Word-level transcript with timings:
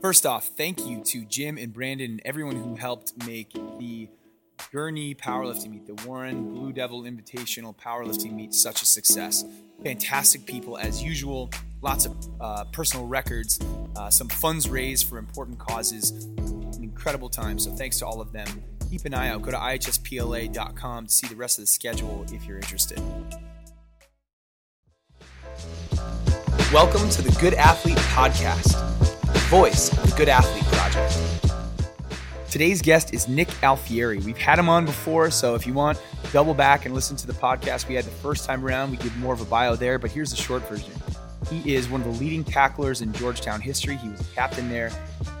First 0.00 0.24
off, 0.26 0.46
thank 0.46 0.86
you 0.86 1.02
to 1.04 1.24
Jim 1.24 1.58
and 1.58 1.72
Brandon 1.72 2.12
and 2.12 2.22
everyone 2.24 2.56
who 2.56 2.76
helped 2.76 3.12
make 3.26 3.52
the 3.78 4.08
Gurnee 4.72 5.16
Powerlifting 5.16 5.70
Meet, 5.70 5.86
the 5.86 5.94
Warren 6.06 6.54
Blue 6.54 6.72
Devil 6.72 7.02
Invitational 7.02 7.76
Powerlifting 7.76 8.32
Meet, 8.34 8.54
such 8.54 8.82
a 8.82 8.86
success. 8.86 9.44
Fantastic 9.82 10.46
people 10.46 10.78
as 10.78 11.02
usual, 11.02 11.50
lots 11.82 12.06
of 12.06 12.16
uh, 12.40 12.64
personal 12.66 13.06
records, 13.06 13.58
uh, 13.96 14.10
some 14.10 14.28
funds 14.28 14.68
raised 14.68 15.08
for 15.08 15.18
important 15.18 15.58
causes, 15.58 16.12
an 16.38 16.82
incredible 16.82 17.28
time. 17.28 17.58
So 17.58 17.72
thanks 17.72 17.98
to 17.98 18.06
all 18.06 18.20
of 18.20 18.32
them. 18.32 18.46
Keep 18.90 19.06
an 19.06 19.14
eye 19.14 19.30
out. 19.30 19.42
Go 19.42 19.50
to 19.50 19.56
ihspla.com 19.56 21.06
to 21.06 21.12
see 21.12 21.26
the 21.26 21.36
rest 21.36 21.58
of 21.58 21.64
the 21.64 21.66
schedule 21.66 22.24
if 22.32 22.46
you're 22.46 22.58
interested. 22.58 23.00
Welcome 26.72 27.08
to 27.10 27.22
the 27.22 27.36
Good 27.40 27.54
Athlete 27.54 27.98
Podcast, 27.98 28.83
voice 29.54 29.96
of 29.96 30.10
the 30.10 30.16
Good 30.16 30.28
Athlete 30.28 30.64
Project. 30.64 31.16
Today's 32.50 32.82
guest 32.82 33.14
is 33.14 33.28
Nick 33.28 33.46
Alfieri. 33.62 34.18
We've 34.18 34.36
had 34.36 34.58
him 34.58 34.68
on 34.68 34.84
before, 34.84 35.30
so 35.30 35.54
if 35.54 35.64
you 35.64 35.72
want, 35.72 36.02
double 36.32 36.54
back 36.54 36.86
and 36.86 36.92
listen 36.92 37.16
to 37.18 37.26
the 37.28 37.34
podcast 37.34 37.86
we 37.86 37.94
had 37.94 38.04
the 38.04 38.10
first 38.10 38.46
time 38.46 38.66
around. 38.66 38.90
We 38.90 38.96
did 38.96 39.16
more 39.18 39.32
of 39.32 39.40
a 39.40 39.44
bio 39.44 39.76
there, 39.76 40.00
but 40.00 40.10
here's 40.10 40.30
the 40.30 40.36
short 40.36 40.68
version. 40.68 40.92
He 41.48 41.72
is 41.72 41.88
one 41.88 42.00
of 42.00 42.06
the 42.08 42.20
leading 42.20 42.42
tacklers 42.42 43.00
in 43.00 43.12
Georgetown 43.12 43.60
history. 43.60 43.94
He 43.94 44.08
was 44.08 44.20
a 44.22 44.34
captain 44.34 44.68
there. 44.68 44.90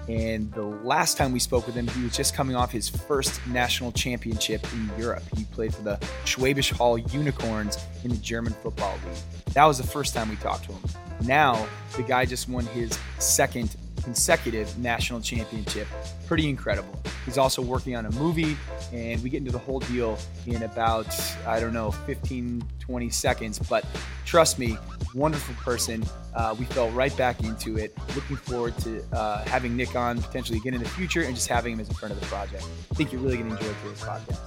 And 0.08 0.52
the 0.52 0.62
last 0.62 1.16
time 1.16 1.32
we 1.32 1.40
spoke 1.40 1.66
with 1.66 1.74
him, 1.74 1.88
he 1.88 2.04
was 2.04 2.16
just 2.16 2.36
coming 2.36 2.54
off 2.54 2.70
his 2.70 2.88
first 2.88 3.44
national 3.48 3.90
championship 3.90 4.64
in 4.74 4.90
Europe. 4.96 5.24
He 5.36 5.42
played 5.46 5.74
for 5.74 5.82
the 5.82 5.96
Schwäbisch 6.24 6.70
Hall 6.70 6.98
Unicorns 6.98 7.78
in 8.04 8.12
the 8.12 8.18
German 8.18 8.52
Football 8.52 8.96
League. 9.08 9.44
That 9.54 9.64
was 9.64 9.78
the 9.78 9.86
first 9.88 10.14
time 10.14 10.28
we 10.28 10.36
talked 10.36 10.66
to 10.66 10.72
him. 10.72 10.82
Now, 11.24 11.66
the 11.96 12.04
guy 12.04 12.26
just 12.26 12.48
won 12.48 12.64
his 12.66 12.96
second 13.18 13.74
consecutive 14.04 14.78
national 14.78 15.20
championship. 15.20 15.88
Pretty 16.26 16.48
incredible. 16.48 17.02
He's 17.24 17.38
also 17.38 17.62
working 17.62 17.96
on 17.96 18.06
a 18.06 18.10
movie, 18.12 18.56
and 18.92 19.22
we 19.22 19.30
get 19.30 19.38
into 19.38 19.50
the 19.50 19.58
whole 19.58 19.80
deal 19.80 20.18
in 20.46 20.62
about, 20.62 21.06
I 21.46 21.58
don't 21.58 21.72
know, 21.72 21.90
15, 21.90 22.62
20 22.80 23.10
seconds. 23.10 23.58
But 23.58 23.84
trust 24.26 24.58
me, 24.58 24.76
wonderful 25.14 25.54
person. 25.54 26.04
Uh, 26.34 26.54
we 26.58 26.66
fell 26.66 26.90
right 26.90 27.16
back 27.16 27.42
into 27.42 27.78
it. 27.78 27.96
Looking 28.14 28.36
forward 28.36 28.76
to 28.78 29.02
uh, 29.12 29.44
having 29.44 29.76
Nick 29.76 29.96
on 29.96 30.20
potentially 30.20 30.58
again 30.58 30.74
in 30.74 30.82
the 30.82 30.88
future 30.90 31.22
and 31.22 31.34
just 31.34 31.48
having 31.48 31.72
him 31.72 31.80
as 31.80 31.88
a 31.88 31.94
friend 31.94 32.12
of 32.12 32.20
the 32.20 32.26
project. 32.26 32.62
I 32.90 32.94
think 32.94 33.12
you're 33.12 33.22
really 33.22 33.38
going 33.38 33.50
to 33.50 33.56
enjoy 33.56 33.72
today's 33.82 34.00
podcast. 34.02 34.40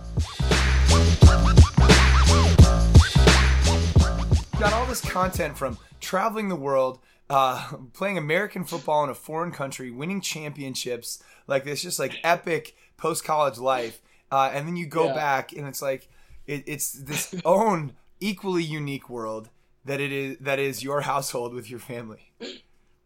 Got 4.60 4.74
all 4.74 4.86
this 4.86 5.02
content 5.02 5.58
from 5.58 5.78
traveling 6.00 6.50
the 6.50 6.56
world 6.56 7.00
uh, 7.30 7.72
playing 7.94 8.18
American 8.18 8.64
football 8.64 9.04
in 9.04 9.10
a 9.10 9.16
foreign 9.16 9.52
country, 9.52 9.92
winning 9.92 10.22
championships, 10.22 11.24
like 11.48 11.64
this, 11.64 11.82
just 11.82 12.00
like 12.00 12.20
epic 12.24 12.76
post 12.98 13.24
college 13.24 13.58
life. 13.58 14.02
Uh, 14.32 14.52
and 14.54 14.68
then 14.68 14.76
you 14.76 14.86
go 14.86 15.08
yeah. 15.08 15.14
back, 15.14 15.54
and 15.54 15.68
it's 15.68 15.82
like 15.82 16.10
it, 16.46 16.64
it's 16.66 16.92
this 16.92 17.34
own 17.46 17.94
equally 18.20 18.64
unique 18.64 19.10
world 19.10 19.50
that 19.86 20.02
it 20.02 20.12
is 20.12 20.38
that 20.40 20.60
is 20.60 20.84
your 20.84 21.02
household 21.02 21.54
with 21.54 21.70
your 21.70 21.80
family. 21.80 22.32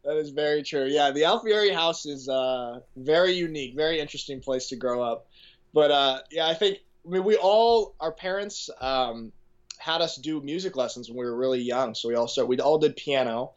That 0.03 0.17
is 0.17 0.31
very 0.31 0.63
true. 0.63 0.85
Yeah, 0.85 1.11
the 1.11 1.21
Alfieri 1.25 1.71
house 1.71 2.07
is 2.07 2.27
uh, 2.27 2.79
very 2.95 3.33
unique, 3.33 3.75
very 3.75 3.99
interesting 3.99 4.41
place 4.41 4.67
to 4.69 4.75
grow 4.75 5.03
up. 5.03 5.27
But 5.73 5.91
uh, 5.91 6.19
yeah, 6.31 6.47
I 6.47 6.55
think 6.55 6.79
I 7.05 7.09
mean 7.09 7.23
we 7.23 7.35
all 7.35 7.93
our 7.99 8.11
parents 8.11 8.69
um, 8.79 9.31
had 9.77 10.01
us 10.01 10.15
do 10.15 10.41
music 10.41 10.75
lessons 10.75 11.07
when 11.07 11.17
we 11.17 11.25
were 11.25 11.35
really 11.35 11.61
young, 11.61 11.93
so 11.93 12.09
we 12.09 12.15
all 12.15 12.27
started. 12.27 12.47
We 12.47 12.59
all 12.59 12.79
did 12.79 12.95
piano 12.95 13.51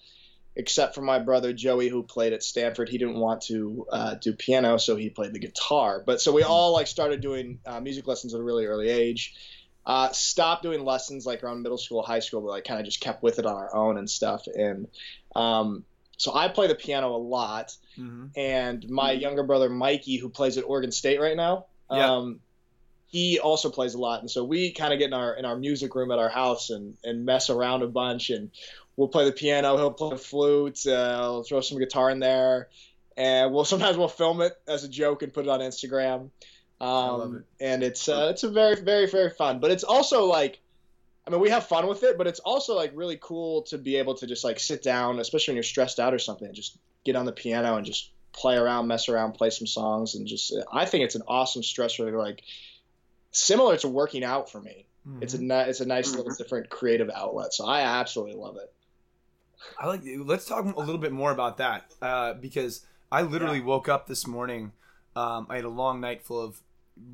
except 0.56 0.94
for 0.94 1.00
my 1.02 1.19
brother 1.19 1.52
Joey, 1.52 1.88
who 1.88 2.02
played 2.02 2.33
at 2.33 2.42
Stanford. 2.42 2.88
He 2.88 2.98
didn't 2.98 3.16
want 3.16 3.42
to 3.42 3.86
uh, 3.91 4.14
do 4.14 4.33
piano, 4.33 4.77
so 4.78 4.96
he 4.96 5.11
played 5.11 5.33
the 5.33 5.38
guitar. 5.38 6.02
But 6.05 6.20
so 6.20 6.33
we 6.33 6.42
hmm. 6.42 6.50
all 6.50 6.72
like 6.72 6.86
started 6.86 7.20
doing 7.20 7.61
uh, 7.66 7.80
music 7.80 8.06
lessons 8.06 8.34
at 8.34 8.41
a 8.41 8.42
really 8.42 8.66
early 8.66 8.88
age. 8.88 9.34
Uh, 9.86 10.11
stopped 10.12 10.62
doing 10.62 10.83
lessons 10.83 11.27
like 11.27 11.45
around 11.45 11.62
middle 11.62 11.77
school, 11.77 12.02
high 12.02 12.20
school, 12.20 12.40
but 12.40 12.48
like 12.48 12.64
kind 12.64 12.80
of 12.80 12.86
just 12.86 13.01
kept 13.01 13.23
with 13.23 13.39
it 13.39 13.45
on 13.45 13.55
our 13.55 13.74
own 13.74 13.98
and 13.98 14.08
stuff. 14.08 14.46
And 14.46 14.89
um, 15.36 15.84
so 16.17 16.34
I 16.34 16.48
play 16.48 16.68
the 16.68 16.74
piano 16.74 17.14
a 17.14 17.18
lot. 17.18 17.77
Mm-hmm. 17.98 18.27
And 18.34 18.89
my 18.89 19.12
mm-hmm. 19.12 19.20
younger 19.20 19.42
brother 19.42 19.68
Mikey, 19.68 20.17
who 20.17 20.30
plays 20.30 20.56
at 20.56 20.64
Oregon 20.64 20.90
State 20.90 21.20
right 21.20 21.36
now, 21.36 21.67
yeah. 21.90 22.12
um, 22.12 22.40
he 23.06 23.39
also 23.39 23.70
plays 23.70 23.95
a 23.95 23.98
lot. 23.98 24.20
And 24.20 24.30
so 24.30 24.42
we 24.42 24.73
kind 24.73 24.92
of 24.92 24.98
get 24.98 25.06
in 25.06 25.12
our 25.12 25.34
in 25.34 25.45
our 25.45 25.56
music 25.56 25.95
room 25.95 26.11
at 26.11 26.18
our 26.18 26.29
house 26.29 26.70
and 26.70 26.96
and 27.05 27.24
mess 27.24 27.50
around 27.50 27.83
a 27.83 27.86
bunch 27.86 28.30
and 28.30 28.50
we'll 28.96 29.08
play 29.08 29.24
the 29.24 29.32
piano, 29.32 29.77
he'll 29.77 29.90
play 29.90 30.10
the 30.10 30.16
flute, 30.16 30.86
uh, 30.86 31.18
will 31.20 31.44
throw 31.44 31.60
some 31.60 31.78
guitar 31.78 32.10
in 32.10 32.20
there, 32.20 32.68
and 33.16 33.52
we'll 33.52 33.64
sometimes 33.64 33.96
we'll 33.96 34.08
film 34.08 34.40
it 34.40 34.52
as 34.66 34.84
a 34.84 34.88
joke 34.88 35.22
and 35.22 35.32
put 35.32 35.46
it 35.46 35.50
on 35.50 35.60
Instagram. 35.60 36.30
Um, 36.80 37.36
it. 37.36 37.64
And 37.64 37.82
it's 37.82 38.08
uh, 38.08 38.28
it's 38.30 38.42
a 38.42 38.50
very 38.50 38.77
very 38.77 39.06
very 39.06 39.30
fun, 39.30 39.60
but 39.60 39.70
it's 39.70 39.84
also 39.84 40.24
like, 40.24 40.60
I 41.27 41.30
mean, 41.30 41.40
we 41.40 41.50
have 41.50 41.66
fun 41.66 41.86
with 41.86 42.02
it, 42.02 42.18
but 42.18 42.27
it's 42.27 42.40
also 42.40 42.74
like 42.74 42.92
really 42.94 43.18
cool 43.20 43.62
to 43.62 43.78
be 43.78 43.96
able 43.96 44.14
to 44.14 44.27
just 44.27 44.44
like 44.44 44.60
sit 44.60 44.82
down, 44.82 45.18
especially 45.18 45.52
when 45.52 45.56
you're 45.56 45.62
stressed 45.62 46.00
out 46.00 46.12
or 46.12 46.18
something, 46.18 46.46
and 46.46 46.56
just 46.56 46.76
get 47.05 47.16
on 47.16 47.24
the 47.24 47.32
piano 47.32 47.76
and 47.76 47.86
just 47.86 48.11
play 48.32 48.56
around, 48.56 48.88
mess 48.88 49.08
around, 49.08 49.32
play 49.32 49.50
some 49.50 49.66
songs, 49.66 50.14
and 50.14 50.26
just 50.26 50.55
I 50.72 50.84
think 50.84 51.05
it's 51.05 51.14
an 51.14 51.22
awesome 51.26 51.62
stress 51.62 51.98
reliever, 51.98 52.18
like 52.18 52.42
similar 53.30 53.76
to 53.78 53.88
working 53.88 54.24
out 54.24 54.50
for 54.50 54.61
me. 54.61 54.86
Mm-hmm. 55.08 55.22
It's 55.22 55.34
a 55.34 55.68
it's 55.68 55.80
a 55.80 55.86
nice 55.86 56.08
mm-hmm. 56.08 56.18
little 56.18 56.34
different 56.34 56.70
creative 56.70 57.11
outlet, 57.14 57.55
so 57.55 57.66
I 57.66 57.82
absolutely 57.82 58.36
love 58.36 58.56
it. 58.56 58.72
I 59.79 59.86
like. 59.86 60.02
Let's 60.05 60.47
talk 60.47 60.64
a 60.64 60.79
little 60.79 60.98
bit 60.98 61.13
more 61.13 61.33
about 61.33 61.58
that 61.58 61.92
uh, 62.02 62.35
because 62.35 62.86
I 63.11 63.23
literally 63.23 63.58
yeah. 63.58 63.64
woke 63.64 63.89
up 63.89 64.07
this 64.07 64.27
morning. 64.27 64.73
Um, 65.17 65.47
I 65.48 65.57
had 65.57 65.64
a 65.64 65.69
long 65.70 66.01
night 66.01 66.23
full 66.23 66.41
of 66.41 66.61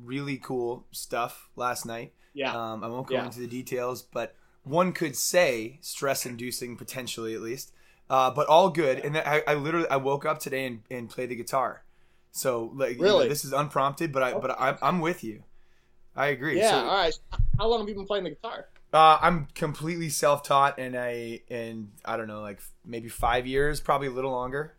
really 0.03 0.37
cool 0.37 0.85
stuff 0.91 1.49
last 1.55 1.85
night. 1.85 2.13
Yeah. 2.33 2.55
Um, 2.55 2.83
I 2.83 2.87
won't 2.87 3.07
go 3.07 3.15
yeah. 3.15 3.25
into 3.25 3.39
the 3.39 3.47
details, 3.47 4.01
but 4.01 4.35
one 4.63 4.93
could 4.93 5.15
say 5.15 5.79
stress-inducing, 5.81 6.77
potentially 6.77 7.35
at 7.35 7.41
least. 7.41 7.73
Uh, 8.09 8.29
but 8.29 8.47
all 8.47 8.69
good. 8.69 8.99
And 8.99 9.17
I, 9.17 9.41
I, 9.47 9.53
literally 9.53 9.87
I 9.89 9.95
woke 9.97 10.25
up 10.25 10.39
today 10.39 10.65
and, 10.65 10.81
and 10.91 11.09
played 11.09 11.29
the 11.29 11.35
guitar. 11.35 11.83
So 12.31 12.71
like 12.75 12.99
really? 12.99 12.99
You 12.99 13.23
know, 13.23 13.29
this 13.29 13.45
is 13.45 13.53
unprompted, 13.53 14.11
but 14.11 14.23
I 14.23 14.33
but 14.33 14.51
I, 14.51 14.77
I'm 14.81 14.99
with 14.99 15.23
you. 15.23 15.43
I 16.15 16.27
agree. 16.27 16.57
Yeah. 16.57 16.71
So, 16.71 16.77
all 16.77 16.95
right. 16.95 17.19
How 17.57 17.67
long 17.67 17.79
have 17.79 17.89
you 17.89 17.95
been 17.95 18.05
playing 18.05 18.25
the 18.25 18.31
guitar? 18.31 18.67
Uh, 18.93 19.17
I'm 19.21 19.47
completely 19.55 20.09
self-taught, 20.09 20.77
and 20.77 20.97
I 20.97 21.41
and 21.49 21.91
I 22.03 22.17
don't 22.17 22.27
know, 22.27 22.41
like 22.41 22.61
maybe 22.85 23.07
five 23.07 23.47
years, 23.47 23.79
probably 23.79 24.07
a 24.07 24.11
little 24.11 24.31
longer. 24.31 24.73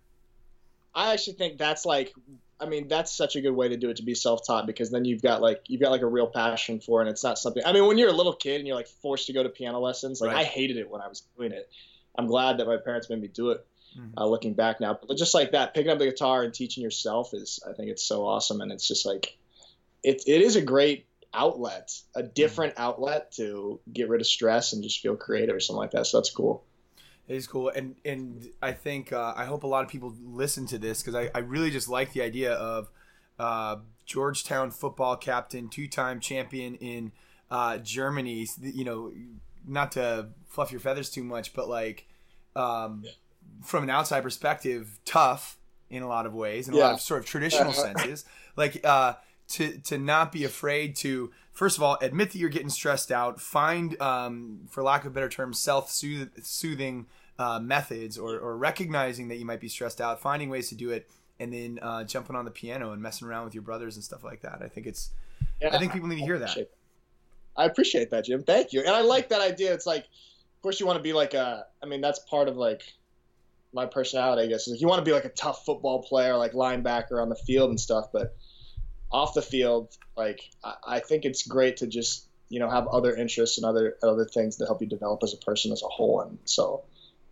I 0.95 1.15
actually 1.15 1.35
think 1.35 1.57
that's 1.57 1.87
like, 1.87 2.13
I 2.61 2.67
mean, 2.67 2.89
that's 2.89 3.11
such 3.11 3.37
a 3.37 3.41
good 3.41 3.53
way 3.53 3.69
to 3.69 3.79
do 3.79 3.89
it 3.89 3.97
to 3.97 4.03
be 4.03 4.15
self-taught 4.15 4.67
because 4.67 4.91
then 4.91 5.07
you've 5.07 5.23
got 5.23 5.41
like 5.41 5.63
you've 5.69 5.81
got 5.81 5.91
like 5.91 6.03
a 6.03 6.07
real 6.07 6.27
passion 6.27 6.81
for 6.81 7.01
it, 7.01 7.05
and 7.05 7.11
it's 7.11 7.25
not 7.25 7.39
something. 7.39 7.63
I 7.65 7.73
mean, 7.73 7.87
when 7.87 7.97
you're 7.97 8.11
a 8.11 8.15
little 8.15 8.35
kid 8.35 8.59
and 8.59 8.67
you're 8.67 8.77
like 8.77 8.89
forced 8.89 9.29
to 9.29 9.33
go 9.33 9.43
to 9.43 9.49
piano 9.49 9.81
lessons, 9.81 10.21
like 10.21 10.33
right. 10.33 10.41
I 10.41 10.45
hated 10.45 10.77
it 10.77 10.91
when 10.91 11.01
I 11.01 11.09
was 11.09 11.23
doing 11.39 11.53
it. 11.53 11.71
I'm 12.19 12.27
glad 12.27 12.59
that 12.59 12.67
my 12.67 12.77
parents 12.77 13.09
made 13.09 13.21
me 13.21 13.29
do 13.29 13.51
it. 13.51 13.67
Mm-hmm. 13.99 14.19
Uh, 14.19 14.27
looking 14.27 14.55
back 14.55 14.81
now, 14.81 14.99
but 15.07 15.19
just 15.19 15.35
like 15.35 15.53
that, 15.53 15.75
picking 15.75 15.91
up 15.91 15.99
the 15.99 16.07
guitar 16.07 16.43
and 16.43 16.55
teaching 16.55 16.83
yourself 16.83 17.35
is, 17.35 17.61
I 17.69 17.75
think 17.75 17.91
it's 17.91 18.03
so 18.03 18.27
awesome, 18.27 18.63
and 18.63 18.73
it's 18.73 18.89
just 18.89 19.05
like, 19.05 19.37
it 20.03 20.23
it 20.27 20.41
is 20.41 20.57
a 20.57 20.63
great 20.63 21.05
outlet, 21.35 21.93
a 22.15 22.23
different 22.23 22.75
outlet 22.77 23.33
to 23.33 23.81
get 23.93 24.09
rid 24.09 24.21
of 24.21 24.27
stress 24.27 24.73
and 24.73 24.83
just 24.83 25.01
feel 25.01 25.17
creative 25.17 25.55
or 25.55 25.61
something 25.61 25.81
like 25.81 25.93
that. 25.93 26.07
So 26.07 26.19
that's 26.19 26.31
cool. 26.31 26.65
It 27.29 27.37
is 27.37 27.47
cool, 27.47 27.69
and 27.69 27.95
and 28.05 28.49
I 28.61 28.73
think 28.73 29.13
uh, 29.13 29.33
I 29.37 29.45
hope 29.45 29.63
a 29.63 29.67
lot 29.67 29.85
of 29.85 29.91
people 29.91 30.15
listen 30.23 30.67
to 30.67 30.79
this 30.79 31.03
because 31.03 31.15
I, 31.15 31.31
I 31.35 31.39
really 31.39 31.71
just 31.71 31.89
like 31.89 32.13
the 32.13 32.23
idea 32.23 32.53
of 32.53 32.91
uh, 33.39 33.77
Georgetown 34.05 34.71
football 34.71 35.17
captain, 35.17 35.69
two 35.69 35.87
time 35.87 36.19
champion 36.19 36.75
in 36.77 37.13
uh, 37.51 37.79
Germany. 37.79 38.49
You 38.61 38.85
know, 38.85 39.13
not 39.67 39.93
to 39.93 40.31
fluff 40.49 40.73
your 40.73 40.81
feathers 40.81 41.11
too 41.11 41.23
much, 41.23 41.55
but 41.55 41.69
like 41.69 42.07
um, 42.57 43.03
yeah. 43.05 43.13
from 43.65 43.85
an 43.85 43.91
outside 43.91 44.23
perspective, 44.23 44.99
tough 45.05 45.59
in 45.89 46.03
a 46.03 46.09
lot 46.09 46.27
of 46.27 46.35
ways, 46.35 46.67
in 46.67 46.75
a 46.75 46.77
yeah. 46.77 46.85
lot 46.87 46.95
of 46.95 47.01
sort 47.01 47.21
of 47.21 47.27
traditional 47.27 47.73
senses. 47.73 48.25
Like 48.57 48.85
uh, 48.85 49.15
to 49.49 49.79
to 49.79 49.99
not 49.99 50.33
be 50.33 50.45
afraid 50.45 50.97
to 50.97 51.31
first 51.53 51.77
of 51.77 51.83
all 51.83 51.99
admit 52.01 52.31
that 52.33 52.39
you're 52.39 52.49
getting 52.49 52.71
stressed 52.71 53.13
out 53.13 53.41
find 53.41 54.01
um, 54.01 54.61
for 54.71 54.83
lack 54.83 55.03
of 55.03 55.09
a 55.09 55.11
better 55.11 55.29
term 55.29 55.53
self-soothing 55.53 57.07
uh, 57.39 57.59
methods 57.59 58.19
or, 58.19 58.39
or 58.39 58.57
recognizing 58.57 59.29
that 59.29 59.37
you 59.37 59.45
might 59.45 59.61
be 59.61 59.69
stressed 59.69 60.01
out 60.01 60.21
finding 60.21 60.49
ways 60.49 60.69
to 60.69 60.75
do 60.75 60.91
it 60.91 61.09
and 61.43 61.53
then 61.53 61.79
uh, 61.83 62.05
jumping 62.05 62.37
on 62.37 62.45
the 62.45 62.51
piano 62.53 62.93
and 62.93 63.03
messing 63.03 63.27
around 63.27 63.45
with 63.45 63.55
your 63.55 63.65
brothers 63.65 63.97
and 63.97 64.05
stuff 64.05 64.23
like 64.23 64.43
that. 64.43 64.61
I 64.63 64.69
think 64.69 64.87
it's 64.87 65.11
yeah, 65.61 65.75
i 65.75 65.79
think 65.79 65.93
people 65.93 66.09
need 66.09 66.21
to 66.21 66.25
hear 66.25 66.39
that. 66.39 66.57
I 67.57 67.65
appreciate 67.65 68.11
that. 68.11 68.27
Jim. 68.27 68.45
Thank 68.45 68.73
you. 68.73 68.81
And 68.81 68.91
i 68.91 69.03
like 69.03 69.29
that 69.31 69.41
idea. 69.41 69.75
It's 69.75 69.87
like 69.87 70.05
of 70.05 70.63
course 70.63 70.79
you 70.79 70.87
want 70.87 70.99
to 70.99 71.03
be 71.03 71.13
like 71.13 71.35
a 71.35 71.67
i 71.83 71.87
mean 71.87 72.01
that's 72.01 72.21
part 72.21 72.49
of 72.49 72.57
like 72.57 72.83
my 73.73 73.87
personality 73.87 74.43
i 74.43 74.47
guess. 74.47 74.69
Like 74.69 74.81
you 74.81 74.87
want 74.87 75.01
to 75.01 75.05
be 75.05 75.13
like 75.13 75.25
a 75.25 75.31
tough 75.31 75.65
football 75.65 76.03
player 76.03 76.37
like 76.37 76.53
linebacker 76.53 77.21
on 77.21 77.29
the 77.29 77.35
field 77.35 77.71
and 77.71 77.81
stuff 77.81 78.07
but 78.13 78.37
off 79.13 79.35
the 79.35 79.43
field, 79.43 79.97
like 80.17 80.41
I, 80.65 80.75
I 80.87 81.01
think 81.01 81.25
it's 81.25 81.47
great 81.47 81.79
to 81.79 81.87
just 81.87 82.27
you 82.49 82.61
know 82.61 82.69
have 82.71 82.87
other 82.89 83.15
interests 83.15 83.59
and 83.59 83.65
other 83.65 83.97
other 84.03 84.25
things 84.25 84.59
that 84.59 84.67
help 84.67 84.81
you 84.81 84.89
develop 84.89 85.21
as 85.23 85.35
a 85.35 85.39
person 85.39 85.73
as 85.73 85.83
a 85.83 85.89
whole. 85.89 86.21
And 86.21 86.39
so 86.45 86.85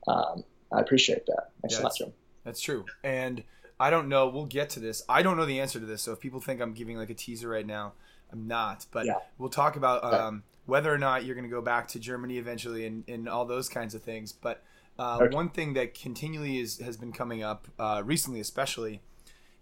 um, 0.06 0.44
I 0.72 0.80
appreciate 0.80 1.26
that. 1.26 1.50
Thanks 1.62 2.00
yeah, 2.00 2.06
That's 2.44 2.60
true. 2.60 2.84
And 3.04 3.44
I 3.78 3.90
don't 3.90 4.08
know. 4.08 4.28
We'll 4.28 4.46
get 4.46 4.70
to 4.70 4.80
this. 4.80 5.02
I 5.08 5.22
don't 5.22 5.36
know 5.36 5.46
the 5.46 5.60
answer 5.60 5.80
to 5.80 5.86
this. 5.86 6.02
So 6.02 6.12
if 6.12 6.20
people 6.20 6.40
think 6.40 6.60
I'm 6.60 6.74
giving 6.74 6.96
like 6.96 7.10
a 7.10 7.14
teaser 7.14 7.48
right 7.48 7.66
now, 7.66 7.94
I'm 8.30 8.46
not. 8.46 8.86
But 8.90 9.06
Yeah. 9.06 9.18
we'll 9.38 9.48
talk 9.50 9.76
about 9.76 10.04
um, 10.04 10.42
whether 10.66 10.92
or 10.92 10.98
not 10.98 11.24
you're 11.24 11.34
going 11.34 11.48
to 11.48 11.50
go 11.50 11.62
back 11.62 11.88
to 11.88 11.98
Germany 11.98 12.38
eventually 12.38 12.86
and, 12.86 13.04
and 13.08 13.28
all 13.28 13.46
those 13.46 13.68
kinds 13.68 13.94
of 13.94 14.02
things. 14.02 14.32
But 14.32 14.62
uh, 14.98 15.20
Okay. 15.22 15.34
one 15.34 15.48
thing 15.48 15.72
that 15.74 15.94
continually 15.94 16.58
is, 16.58 16.78
has 16.80 16.96
been 16.96 17.12
coming 17.12 17.42
up 17.42 17.68
uh, 17.78 18.02
recently, 18.04 18.40
especially, 18.40 19.00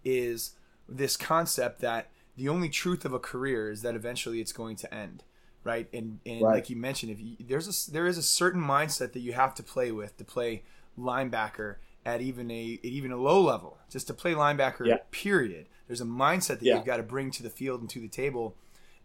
is 0.05 0.53
this 0.89 1.17
concept 1.17 1.81
that 1.81 2.09
the 2.37 2.49
only 2.49 2.69
truth 2.69 3.05
of 3.05 3.13
a 3.13 3.19
career 3.19 3.71
is 3.71 3.83
that 3.83 3.95
eventually 3.95 4.41
it's 4.41 4.53
going 4.53 4.77
to 4.77 4.95
end, 4.95 5.25
right? 5.65 5.89
And 5.93 6.21
and 6.25 6.43
Right. 6.43 6.55
like 6.57 6.71
you 6.71 6.77
mentioned, 6.77 7.13
if 7.13 7.21
you, 7.21 7.37
there's 7.41 7.69
a 7.89 7.91
there 7.91 8.07
is 8.07 8.17
a 8.19 8.23
certain 8.23 8.63
mindset 8.63 9.13
that 9.13 9.21
you 9.21 9.33
have 9.33 9.55
to 9.57 9.63
play 9.63 9.91
with 9.93 10.17
to 10.19 10.25
play 10.25 10.63
linebacker 10.99 11.77
at 12.07 12.21
even 12.21 12.51
a 12.51 12.75
at 12.83 12.85
even 12.91 13.13
a 13.13 13.17
low 13.17 13.41
level, 13.43 13.79
just 13.91 14.07
to 14.07 14.15
play 14.15 14.33
linebacker. 14.35 14.87
Yeah. 14.87 14.99
Period. 15.11 15.67
There's 15.87 16.01
a 16.01 16.05
mindset 16.05 16.59
that 16.61 16.63
Yeah. 16.63 16.77
you've 16.77 16.85
got 16.87 16.99
to 16.99 17.03
bring 17.03 17.31
to 17.33 17.43
the 17.43 17.51
field 17.51 17.81
and 17.81 17.91
to 17.91 18.01
the 18.01 18.09
table. 18.09 18.57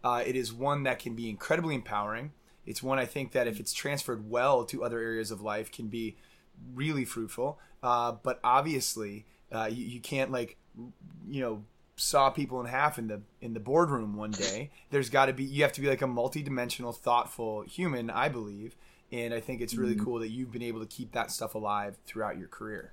Uh, 0.02 0.22
it 0.24 0.36
is 0.36 0.52
one 0.52 0.82
that 0.84 0.98
can 0.98 1.14
be 1.14 1.28
incredibly 1.30 1.74
empowering. 1.74 2.32
It's 2.66 2.82
one 2.82 2.98
I 2.98 3.06
think 3.06 3.32
that 3.32 3.46
if 3.46 3.58
it's 3.60 3.72
transferred 3.72 4.30
well 4.30 4.64
to 4.66 4.84
other 4.84 4.98
areas 5.00 5.30
of 5.30 5.40
life 5.40 5.70
can 5.72 5.88
be 5.88 6.16
really 6.74 7.04
fruitful. 7.04 7.58
Uh, 7.82 8.12
but 8.22 8.38
obviously, 8.44 9.26
uh, 9.52 9.68
you, 9.70 9.84
you 9.84 10.00
can't 10.00 10.30
like 10.30 10.56
you 11.28 11.40
know 11.40 11.64
saw 11.96 12.30
people 12.30 12.60
in 12.60 12.66
half 12.66 12.98
in 12.98 13.08
the 13.08 13.20
in 13.40 13.54
the 13.54 13.60
boardroom 13.60 14.16
one 14.16 14.32
day. 14.32 14.70
There's 14.90 15.10
got 15.10 15.26
to 15.26 15.32
be 15.32 15.44
you 15.44 15.62
have 15.62 15.72
to 15.74 15.80
be 15.80 15.88
like 15.88 16.02
a 16.02 16.06
multi-dimensional, 16.06 16.92
thoughtful 16.92 17.62
human, 17.62 18.10
I 18.10 18.28
believe. 18.28 18.76
And 19.12 19.32
I 19.32 19.40
think 19.40 19.60
it's 19.60 19.74
really 19.74 19.94
mm-hmm. 19.94 20.04
cool 20.04 20.18
that 20.20 20.30
you've 20.30 20.50
been 20.50 20.62
able 20.62 20.80
to 20.80 20.86
keep 20.86 21.12
that 21.12 21.30
stuff 21.30 21.54
alive 21.54 21.96
throughout 22.04 22.36
your 22.38 22.48
career. 22.48 22.92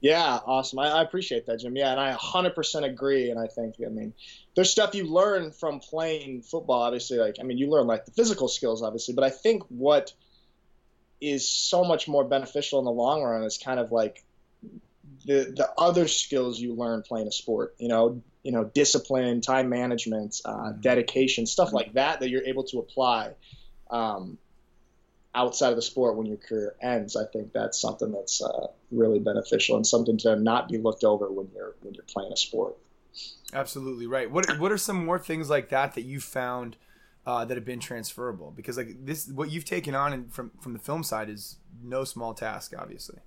Yeah, 0.00 0.38
awesome. 0.44 0.78
I, 0.78 0.90
I 0.90 1.02
appreciate 1.02 1.46
that, 1.46 1.60
Jim. 1.60 1.76
Yeah, 1.76 1.90
and 1.90 2.00
I 2.00 2.12
100% 2.12 2.84
agree. 2.84 3.30
And 3.30 3.40
I 3.40 3.46
think, 3.46 3.76
I 3.84 3.88
mean, 3.88 4.12
there's 4.54 4.70
stuff 4.70 4.94
you 4.94 5.04
learn 5.04 5.52
from 5.52 5.80
playing 5.80 6.42
football. 6.42 6.82
Obviously, 6.82 7.18
like 7.18 7.36
I 7.40 7.44
mean, 7.44 7.58
you 7.58 7.70
learn 7.70 7.86
like 7.86 8.04
the 8.04 8.10
physical 8.10 8.48
skills, 8.48 8.82
obviously, 8.82 9.14
but 9.14 9.24
I 9.24 9.30
think 9.30 9.62
what 9.68 10.12
is 11.20 11.48
so 11.48 11.82
much 11.82 12.08
more 12.08 12.24
beneficial 12.24 12.78
in 12.78 12.84
the 12.84 12.90
long 12.90 13.22
run 13.22 13.42
is 13.44 13.58
kind 13.58 13.80
of 13.80 13.90
like 13.90 14.22
the 15.26 15.52
the 15.54 15.68
other 15.76 16.08
skills 16.08 16.58
you 16.60 16.74
learn 16.74 17.02
playing 17.02 17.26
a 17.26 17.32
sport. 17.32 17.74
You 17.78 17.88
know, 17.88 18.22
you 18.42 18.52
know, 18.52 18.64
discipline, 18.64 19.40
time 19.40 19.68
management, 19.68 20.40
uh, 20.44 20.72
Mhm. 20.72 20.80
dedication, 20.80 21.46
stuff 21.46 21.72
like 21.72 21.92
that 21.94 22.20
that 22.20 22.30
you're 22.30 22.44
able 22.44 22.64
to 22.64 22.78
apply. 22.78 23.34
Um, 23.90 24.38
outside 25.34 25.68
of 25.68 25.76
the 25.76 25.82
sport 25.82 26.16
when 26.16 26.26
your 26.26 26.38
career 26.38 26.74
ends. 26.80 27.14
I 27.14 27.26
think 27.26 27.52
that's 27.52 27.78
something 27.78 28.10
that's 28.10 28.42
uh, 28.42 28.68
really 28.90 29.18
beneficial 29.18 29.76
and 29.76 29.86
something 29.86 30.16
to 30.18 30.34
not 30.36 30.68
be 30.68 30.78
looked 30.78 31.04
over 31.04 31.30
when 31.30 31.48
you're 31.54 31.74
when 31.82 31.92
you're 31.94 32.04
playing 32.04 32.32
a 32.32 32.36
sport. 32.36 32.76
Absolutely 33.52 34.06
right. 34.06 34.30
What 34.30 34.58
what 34.58 34.72
are 34.72 34.78
some 34.78 35.04
more 35.04 35.18
things 35.18 35.50
like 35.50 35.68
that 35.68 35.94
that 35.94 36.02
you 36.02 36.20
found 36.20 36.76
uh, 37.26 37.44
that 37.44 37.56
have 37.56 37.66
been 37.66 37.80
transferable? 37.80 38.52
Because 38.56 38.76
like 38.78 39.04
this, 39.04 39.28
what 39.28 39.50
you've 39.50 39.64
taken 39.66 39.94
on 39.94 40.12
in, 40.12 40.28
from 40.28 40.52
from 40.60 40.72
the 40.72 40.78
film 40.78 41.02
side 41.02 41.28
is 41.28 41.58
no 41.82 42.04
small 42.04 42.32
task, 42.32 42.72
obviously. 42.76 43.18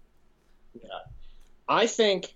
I 1.69 1.86
think, 1.86 2.33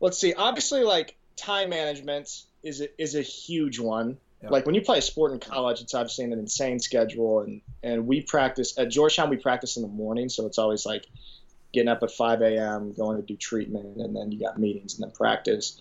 let's 0.00 0.18
see, 0.18 0.34
obviously 0.34 0.84
like 0.84 1.16
time 1.36 1.70
management 1.70 2.28
is 2.62 2.82
a, 2.82 3.02
is 3.02 3.14
a 3.14 3.22
huge 3.22 3.80
one. 3.80 4.18
Yeah. 4.42 4.50
Like 4.50 4.66
when 4.66 4.74
you 4.74 4.82
play 4.82 4.98
a 4.98 5.02
sport 5.02 5.32
in 5.32 5.40
college, 5.40 5.80
it's 5.80 5.94
obviously 5.94 6.26
an 6.26 6.32
insane 6.34 6.78
schedule, 6.78 7.40
and 7.40 7.62
and 7.82 8.06
we 8.06 8.20
practice 8.20 8.78
at 8.78 8.90
Georgetown. 8.90 9.30
We 9.30 9.38
practice 9.38 9.76
in 9.76 9.82
the 9.82 9.88
morning, 9.88 10.28
so 10.28 10.46
it's 10.46 10.58
always 10.58 10.84
like 10.84 11.06
getting 11.72 11.88
up 11.88 12.02
at 12.02 12.10
5 12.10 12.42
a.m., 12.42 12.92
going 12.92 13.16
to 13.16 13.22
do 13.22 13.36
treatment, 13.36 13.96
and 13.96 14.14
then 14.14 14.30
you 14.30 14.38
got 14.38 14.58
meetings 14.58 14.94
and 14.94 15.04
then 15.04 15.10
practice. 15.12 15.80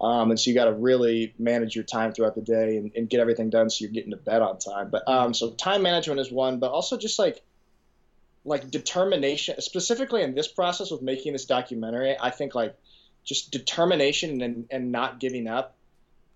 Um, 0.00 0.30
and 0.30 0.38
so 0.38 0.50
you 0.50 0.54
got 0.54 0.64
to 0.66 0.72
really 0.72 1.32
manage 1.38 1.74
your 1.74 1.84
time 1.84 2.12
throughout 2.12 2.34
the 2.34 2.42
day 2.42 2.76
and, 2.76 2.92
and 2.96 3.08
get 3.08 3.20
everything 3.20 3.50
done 3.50 3.70
so 3.70 3.84
you're 3.84 3.92
getting 3.92 4.10
to 4.10 4.16
bed 4.16 4.42
on 4.42 4.58
time. 4.58 4.90
But 4.90 5.08
um, 5.08 5.32
so 5.32 5.50
time 5.50 5.82
management 5.82 6.20
is 6.20 6.30
one, 6.30 6.58
but 6.58 6.70
also 6.70 6.98
just 6.98 7.18
like 7.18 7.42
like 8.44 8.70
determination, 8.70 9.60
specifically 9.60 10.22
in 10.22 10.34
this 10.34 10.48
process 10.48 10.90
with 10.90 11.02
making 11.02 11.32
this 11.32 11.44
documentary. 11.44 12.16
I 12.20 12.30
think 12.30 12.54
like 12.54 12.76
just 13.24 13.52
determination 13.52 14.42
and, 14.42 14.66
and 14.70 14.92
not 14.92 15.20
giving 15.20 15.46
up. 15.46 15.76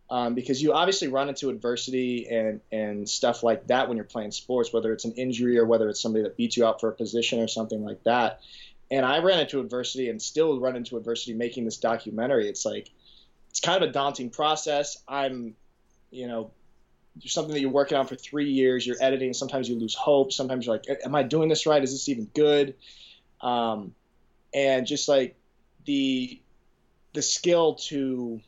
Um, 0.09 0.35
because 0.35 0.63
you 0.63 0.73
obviously 0.73 1.09
run 1.09 1.29
into 1.29 1.49
adversity 1.49 2.29
and, 2.29 2.61
and 2.71 3.09
stuff 3.09 3.43
like 3.43 3.67
that 3.67 3.89
when 3.89 3.97
you're 3.97 4.05
playing 4.05 4.31
sports, 4.31 4.73
whether 4.73 4.93
it's 4.93 5.05
an 5.05 5.15
injury 5.15 5.59
or 5.59 5.67
whether 5.67 5.89
it's 5.89 6.01
somebody 6.01 6.23
that 6.23 6.37
beats 6.37 6.57
you 6.57 6.65
out 6.65 6.81
for 6.81 6.89
a 6.89 6.93
position 6.93 7.41
or 7.41 7.49
something 7.49 7.85
like 7.85 8.05
that. 8.05 8.39
And 8.89 9.05
I 9.05 9.19
ran 9.19 9.41
into 9.41 9.59
adversity 9.59 10.09
and 10.09 10.23
still 10.23 10.61
run 10.61 10.77
into 10.77 10.97
adversity 10.97 11.35
making 11.35 11.65
this 11.65 11.79
documentary. 11.79 12.49
It's 12.49 12.65
like, 12.65 12.89
it's 13.51 13.59
kind 13.59 13.83
of 13.83 13.91
a 13.91 13.93
daunting 13.93 14.31
process. 14.31 14.97
I'm, 15.09 15.57
you 16.13 16.29
know, 16.29 16.53
something 17.25 17.55
that 17.55 17.61
you're 17.61 17.71
working 17.71 17.97
on 17.97 18.07
for 18.07 18.17
three 18.17 18.51
years, 18.51 18.87
you're 18.87 18.97
editing. 19.01 19.33
Sometimes 19.33 19.69
you 19.69 19.79
lose 19.79 19.95
hope. 19.95 20.33
Sometimes 20.33 20.67
you're 20.67 20.75
like, 20.77 20.87
am 21.05 21.15
I 21.15 21.23
doing 21.23 21.49
this 21.49 21.67
right? 21.67 21.83
Is 21.83 21.93
this 21.93 22.09
even 22.09 22.27
good? 22.35 22.75
Um, 23.41 23.95
and 24.55 24.87
just 24.87 25.09
like 25.09 25.37
the, 25.85 26.41
the 27.13 27.23
skill 27.23 27.75
to 27.75 28.41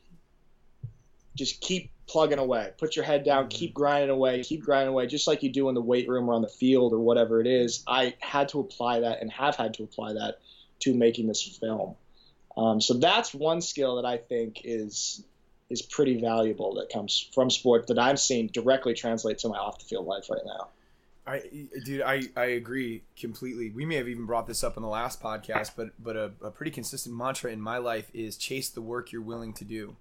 just 1.35 1.61
keep 1.61 1.91
plugging 2.07 2.39
away, 2.39 2.71
put 2.77 2.95
your 2.95 3.05
head 3.05 3.23
down, 3.23 3.47
keep 3.47 3.73
grinding 3.73 4.09
away, 4.09 4.43
keep 4.43 4.63
grinding 4.63 4.89
away, 4.89 5.05
just 5.05 5.27
like 5.27 5.43
you 5.43 5.51
do 5.51 5.69
in 5.69 5.75
the 5.75 5.81
weight 5.81 6.09
room 6.09 6.27
or 6.29 6.33
on 6.33 6.41
the 6.41 6.47
field 6.47 6.91
or 6.91 6.99
whatever 6.99 7.39
it 7.39 7.47
is. 7.47 7.83
I 7.87 8.15
had 8.19 8.49
to 8.49 8.59
apply 8.59 9.01
that 9.01 9.21
and 9.21 9.31
have 9.31 9.55
had 9.55 9.75
to 9.75 9.83
apply 9.83 10.13
that 10.13 10.39
to 10.79 10.93
making 10.93 11.27
this 11.27 11.41
film. 11.43 11.95
Um, 12.57 12.81
so 12.81 12.95
that's 12.95 13.33
one 13.33 13.61
skill 13.61 13.97
that 13.97 14.05
I 14.05 14.17
think 14.17 14.61
is 14.63 15.23
is 15.69 15.81
pretty 15.81 16.19
valuable 16.19 16.73
that 16.75 16.89
comes 16.89 17.29
from 17.33 17.49
sport 17.49 17.87
that 17.87 17.99
I'm 17.99 18.17
seeing 18.17 18.47
directly 18.47 18.93
translate 18.93 19.37
to 19.39 19.49
my 19.49 19.57
off 19.57 19.79
the 19.79 19.85
field 19.85 20.07
life 20.07 20.29
right 20.29 20.41
now. 20.45 20.69
I, 21.27 21.43
dude, 21.85 22.01
I, 22.01 22.23
I 22.35 22.45
agree 22.45 23.03
completely. 23.15 23.69
We 23.69 23.85
may 23.85 23.95
have 23.95 24.07
even 24.07 24.25
brought 24.25 24.47
this 24.47 24.63
up 24.63 24.77
in 24.77 24.83
the 24.83 24.89
last 24.89 25.21
podcast, 25.21 25.71
but 25.75 25.89
but 25.99 26.15
a, 26.15 26.31
a 26.41 26.49
pretty 26.49 26.71
consistent 26.71 27.15
mantra 27.15 27.51
in 27.51 27.61
my 27.61 27.77
life 27.77 28.09
is 28.13 28.35
chase 28.35 28.69
the 28.69 28.81
work 28.81 29.11
you're 29.11 29.21
willing 29.21 29.53
to 29.53 29.63
do, 29.63 29.95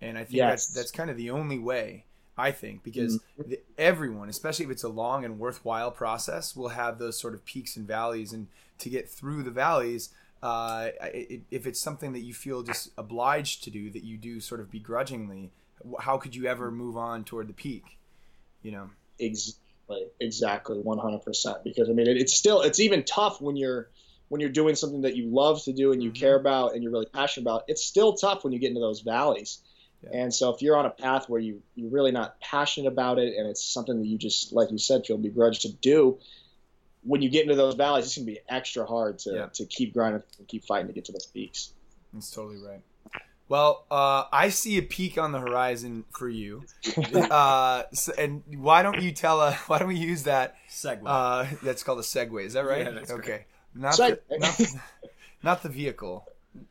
and 0.00 0.16
I 0.16 0.22
think 0.22 0.36
Yes. 0.36 0.66
that's 0.66 0.74
that's 0.74 0.90
kind 0.92 1.10
of 1.10 1.16
the 1.16 1.30
only 1.30 1.58
way. 1.58 2.04
I 2.38 2.52
think 2.52 2.84
because 2.84 3.18
mm-hmm. 3.18 3.50
the, 3.50 3.60
everyone, 3.76 4.28
especially 4.28 4.64
if 4.64 4.70
it's 4.70 4.84
a 4.84 4.88
long 4.88 5.24
and 5.24 5.38
worthwhile 5.38 5.90
process, 5.90 6.54
will 6.54 6.68
have 6.68 6.98
those 6.98 7.18
sort 7.18 7.34
of 7.34 7.44
peaks 7.44 7.76
and 7.76 7.86
valleys, 7.86 8.32
and 8.32 8.46
to 8.78 8.88
get 8.88 9.08
through 9.08 9.42
the 9.42 9.50
valleys, 9.50 10.10
uh, 10.42 10.88
if 11.50 11.66
it's 11.66 11.80
something 11.80 12.12
that 12.12 12.20
you 12.20 12.34
feel 12.34 12.62
just 12.62 12.90
obliged 12.98 13.62
to 13.64 13.70
do, 13.70 13.90
that 13.90 14.02
you 14.02 14.16
do 14.16 14.40
sort 14.40 14.60
of 14.60 14.70
begrudgingly, 14.70 15.52
how 16.00 16.16
could 16.18 16.34
you 16.34 16.46
ever 16.46 16.70
move 16.70 16.96
on 16.96 17.24
toward 17.24 17.48
the 17.48 17.52
peak? 17.52 17.98
You 18.62 18.72
know. 18.72 18.90
Exactly, 19.18 20.06
exactly, 20.20 20.78
100%. 20.78 21.64
Because 21.64 21.88
I 21.88 21.92
mean, 21.92 22.08
it, 22.08 22.16
it's 22.16 22.34
still 22.34 22.62
it's 22.62 22.80
even 22.80 23.04
tough 23.04 23.40
when 23.40 23.56
you're 23.56 23.90
when 24.28 24.40
you're 24.40 24.50
doing 24.50 24.74
something 24.74 25.02
that 25.02 25.14
you 25.14 25.26
love 25.28 25.62
to 25.64 25.72
do 25.74 25.92
and 25.92 26.02
you 26.02 26.10
Mhm. 26.10 26.14
care 26.14 26.36
about 26.36 26.72
and 26.72 26.82
you're 26.82 26.90
really 26.92 27.06
passionate 27.06 27.44
about. 27.44 27.64
It's 27.68 27.84
still 27.84 28.14
tough 28.14 28.44
when 28.44 28.52
you 28.52 28.58
get 28.58 28.68
into 28.68 28.80
those 28.80 29.00
valleys. 29.00 29.58
Yeah. 30.02 30.10
And 30.22 30.34
so 30.34 30.52
if 30.54 30.62
you're 30.62 30.76
on 30.76 30.86
a 30.86 30.90
path 30.90 31.28
where 31.28 31.40
you 31.40 31.62
you're 31.76 31.90
really 31.90 32.12
not 32.12 32.40
passionate 32.40 32.88
about 32.88 33.18
it 33.18 33.36
and 33.36 33.46
it's 33.46 33.62
something 33.62 33.98
that 34.00 34.06
you 34.06 34.18
just 34.18 34.52
like 34.52 34.70
you 34.70 34.78
said 34.78 35.06
feel 35.06 35.18
begrudged 35.18 35.62
to 35.62 35.72
do, 35.72 36.18
when 37.04 37.22
you 37.22 37.28
get 37.30 37.42
into 37.42 37.54
those 37.56 37.74
valleys, 37.74 38.06
it's 38.06 38.16
gonna 38.16 38.26
be 38.26 38.40
extra 38.48 38.86
hard 38.86 39.18
to, 39.20 39.30
Yeah. 39.32 39.46
to 39.54 39.64
keep 39.66 39.92
grinding 39.94 40.22
and 40.38 40.48
keep 40.48 40.64
fighting 40.64 40.86
to 40.88 40.92
get 40.92 41.04
to 41.06 41.12
those 41.12 41.26
peaks. 41.26 41.72
That's 42.12 42.30
totally 42.30 42.58
right. 42.58 42.80
Well, 43.48 43.84
uh, 43.90 44.24
I 44.32 44.48
see 44.48 44.78
a 44.78 44.82
peak 44.82 45.18
on 45.18 45.32
the 45.32 45.40
horizon 45.40 46.04
for 46.16 46.28
you. 46.28 46.64
Uh, 47.14 47.84
so, 47.92 48.12
and 48.18 48.42
why 48.56 48.82
don't 48.82 49.00
you 49.02 49.12
tell? 49.12 49.40
Uh, 49.40 49.54
why 49.66 49.78
don't 49.78 49.88
we 49.88 49.96
use 49.96 50.22
that? 50.24 50.56
Segue. 50.70 51.02
Uh, 51.04 51.46
that's 51.62 51.82
called 51.82 51.98
a 51.98 52.02
segue. 52.02 52.44
Is 52.44 52.52
that 52.54 52.64
right? 52.66 52.84
Yeah, 52.86 52.90
that's 52.92 53.10
okay. 53.10 53.44
Not 53.74 53.94
Seg- 53.94 54.18
the, 54.28 54.38
not, 54.38 54.60
not 55.42 55.62
the 55.62 55.68
vehicle, 55.70 56.26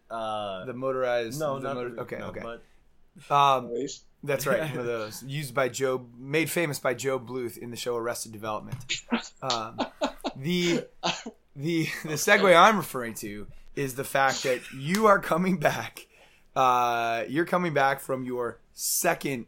uh, 0.09 0.65
the 0.65 0.73
motorized. 0.73 1.39
no, 1.39 1.57
the 1.59 1.63
not 1.67 1.75
motor- 1.75 1.89
the- 1.95 2.01
okay, 2.01 2.17
no, 2.19 2.25
okay. 2.27 2.41
But 3.27 3.35
Um, 3.35 3.71
that's 4.23 4.45
right. 4.47 4.61
One 4.69 4.79
of 4.79 4.85
those 4.85 5.23
used 5.23 5.53
by 5.55 5.67
Gob, 5.69 6.07
made 6.17 6.49
famous 6.49 6.79
by 6.79 6.93
Gob 6.93 7.27
Bluth 7.27 7.57
in 7.57 7.69
the 7.71 7.77
show 7.77 7.95
Arrested 7.97 8.31
Development. 8.31 8.77
Um, 9.41 9.79
the 10.35 10.85
the 11.55 11.87
the 12.03 12.13
segue 12.13 12.55
I'm 12.55 12.77
referring 12.77 13.13
to 13.15 13.47
is 13.75 13.95
the 13.95 14.03
fact 14.03 14.43
that 14.43 14.61
you 14.73 15.07
are 15.07 15.19
coming 15.19 15.57
back. 15.57 16.07
Uh, 16.55 17.23
you're 17.29 17.45
coming 17.45 17.73
back 17.73 18.01
from 18.01 18.25
your 18.25 18.59
second 18.73 19.45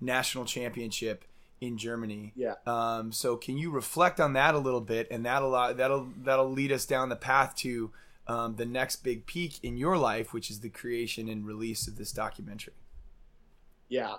national 0.00 0.44
championship 0.44 1.24
in 1.60 1.78
Germany. 1.78 2.32
Yeah. 2.34 2.54
Um, 2.66 3.12
so 3.12 3.36
can 3.36 3.56
you 3.58 3.70
reflect 3.70 4.20
on 4.20 4.34
that 4.34 4.54
a 4.54 4.58
little 4.58 4.80
bit, 4.80 5.08
and 5.10 5.24
that'll 5.24 5.54
uh, 5.54 5.72
that'll 5.72 6.08
that'll 6.22 6.50
lead 6.50 6.72
us 6.72 6.86
down 6.86 7.08
the 7.08 7.16
path 7.16 7.54
to 7.56 7.90
um, 8.26 8.56
the 8.56 8.66
next 8.66 8.96
big 8.96 9.26
peak 9.26 9.58
in 9.62 9.76
your 9.76 9.96
life, 9.96 10.32
which 10.32 10.50
is 10.50 10.60
the 10.60 10.68
creation 10.68 11.28
and 11.28 11.46
release 11.46 11.86
of 11.86 11.96
this 11.96 12.12
documentary. 12.12 12.74
Yeah, 13.88 14.16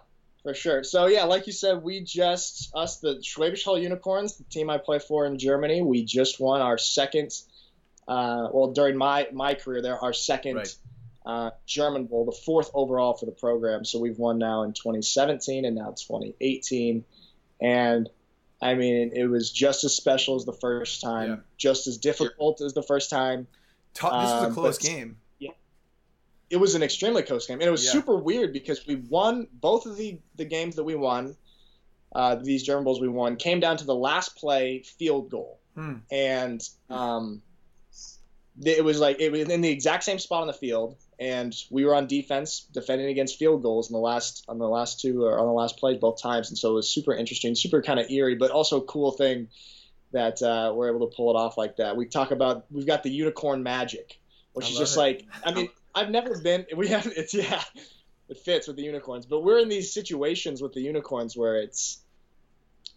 for 0.48 0.54
sure. 0.54 0.82
So 0.82 1.08
yeah, 1.08 1.26
like 1.26 1.46
you 1.46 1.52
said, 1.52 1.84
we 1.84 2.00
just 2.00 2.72
us 2.74 3.00
the 3.00 3.16
Schwäbisch 3.16 3.66
Hall 3.66 3.78
Unicorns, 3.78 4.38
the 4.38 4.46
team 4.46 4.70
I 4.70 4.78
play 4.78 4.98
for 4.98 5.26
in 5.26 5.38
Germany, 5.38 5.82
we 5.82 6.06
just 6.06 6.40
won 6.40 6.62
our 6.62 6.78
second. 6.78 7.34
Uh, 8.08 8.48
well, 8.54 8.72
during 8.72 8.96
my 8.96 9.28
my 9.34 9.56
career 9.56 9.82
there, 9.82 10.00
our 10.00 10.14
second 10.14 10.56
Right. 10.56 10.76
uh, 11.26 11.52
German 11.66 12.06
Bowl, 12.06 12.24
the 12.24 12.32
fourth 12.32 12.72
overall 12.74 13.14
for 13.16 13.26
the 13.26 13.34
program. 13.34 13.84
So 13.84 14.00
we've 14.00 14.18
won 14.18 14.38
now 14.38 14.64
in 14.64 14.72
2017 14.72 15.66
and 15.66 15.76
now 15.76 15.88
2018. 15.88 17.04
And 17.60 18.10
I 18.62 18.76
mean, 18.76 19.12
it 19.14 19.26
was 19.26 19.52
just 19.52 19.84
as 19.84 19.96
special 19.96 20.38
as 20.38 20.46
the 20.46 20.54
first 20.54 21.02
time, 21.02 21.30
yeah. 21.30 21.36
just 21.58 21.88
as 21.88 21.98
difficult 21.98 22.62
as 22.62 22.74
the 22.74 22.84
first 22.84 23.10
time. 23.10 23.48
this 23.96 24.04
was 24.04 24.44
a 24.44 24.48
um, 24.48 24.54
close 24.54 24.78
game. 24.78 25.18
It 26.50 26.58
was 26.58 26.76
an 26.76 26.84
extremely 26.84 27.24
close 27.24 27.48
game, 27.48 27.60
and 27.60 27.68
it 27.68 27.72
was 27.72 27.86
yeah. 27.86 27.92
super 27.92 28.16
weird 28.16 28.54
because 28.54 28.86
we 28.88 28.96
won 28.96 29.48
both 29.54 29.86
of 29.86 29.98
the 29.98 30.20
the 30.36 30.46
games 30.46 30.76
that 30.76 30.84
we 30.84 30.96
won. 30.96 31.36
Uh, 32.16 32.36
these 32.36 32.64
German 32.64 32.86
Bowls 32.86 33.02
we 33.02 33.10
won 33.10 33.36
came 33.36 33.60
down 33.60 33.78
to 33.78 33.86
the 33.86 33.96
last 33.96 34.38
play 34.38 34.82
field 34.98 35.30
goal, 35.30 35.60
hmm. 35.76 35.96
and 36.10 36.62
um, 36.90 37.42
it 38.64 38.84
was 38.84 39.00
like 39.00 39.20
it 39.20 39.32
was 39.32 39.50
in 39.50 39.62
the 39.62 39.70
exact 39.70 40.04
same 40.04 40.18
spot 40.20 40.42
on 40.42 40.48
the 40.48 40.54
field 40.54 40.98
and 41.20 41.56
we 41.70 41.86
were 41.86 41.94
on 41.94 42.08
defense 42.08 42.66
defending 42.74 43.08
against 43.08 43.38
field 43.38 43.62
goals 43.62 43.90
in 43.90 43.94
the 43.94 44.00
last 44.00 44.44
on 44.48 44.58
the 44.58 44.68
last 44.68 45.00
two 45.00 45.24
or 45.24 45.38
on 45.40 45.46
the 45.46 45.52
last 45.52 45.78
play 45.78 45.96
both 45.96 46.22
times 46.22 46.50
and 46.50 46.58
so 46.58 46.72
it 46.72 46.74
was 46.74 46.90
super 46.90 47.14
interesting 47.14 47.54
super 47.54 47.82
kind 47.82 48.00
of 48.00 48.10
eerie 48.10 48.36
but 48.36 48.50
also 48.50 48.82
cool 48.82 49.12
thing 49.12 49.48
that 50.12 50.42
uh, 50.42 50.72
we're 50.74 50.90
able 50.90 51.08
to 51.08 51.16
pull 51.16 51.30
it 51.30 51.38
off 51.38 51.58
like 51.58 51.76
that 51.78 51.96
we 51.96 52.06
talk 52.06 52.32
about 52.32 52.66
we've 52.72 52.88
got 52.88 53.04
the 53.04 53.12
unicorn 53.12 53.62
magic 53.62 54.20
which 54.54 54.70
is 54.72 54.78
just 54.78 54.96
it. 54.96 55.00
like 55.00 55.26
i 55.44 55.54
mean 55.54 55.70
i've 55.98 56.10
never 56.10 56.40
been 56.40 56.66
we 56.76 56.88
have 56.88 57.06
it's 57.08 57.34
yeah 57.34 57.62
it 58.30 58.38
fits 58.38 58.68
with 58.68 58.76
the 58.76 58.84
unicorns 58.84 59.26
but 59.26 59.44
we're 59.44 59.60
in 59.60 59.70
these 59.70 59.94
situations 59.94 60.62
with 60.62 60.74
the 60.74 60.82
unicorns 60.82 61.36
where 61.36 61.58
it's 61.58 62.00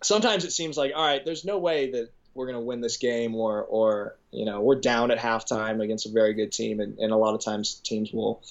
sometimes 0.03 0.45
it 0.45 0.53
seems 0.53 0.77
like 0.77 0.93
all 0.95 1.07
right 1.07 1.25
there's 1.25 1.45
no 1.45 1.59
way 1.59 1.91
that 1.91 2.11
we're 2.35 2.47
going 2.47 2.59
to 2.59 2.65
win 2.65 2.81
this 2.81 2.97
game 2.97 3.35
or 3.35 3.63
or 3.63 4.17
you 4.31 4.45
know 4.45 4.61
we're 4.61 4.81
down 4.81 5.11
at 5.11 5.19
halftime 5.19 5.83
against 5.83 6.07
a 6.07 6.11
very 6.11 6.35
good 6.35 6.53
team 6.53 6.81
and, 6.81 6.99
and 6.99 7.13
a 7.13 7.17
lot 7.17 7.35
of 7.35 7.41
times 7.41 7.75
teams 7.85 8.13
will 8.13 8.43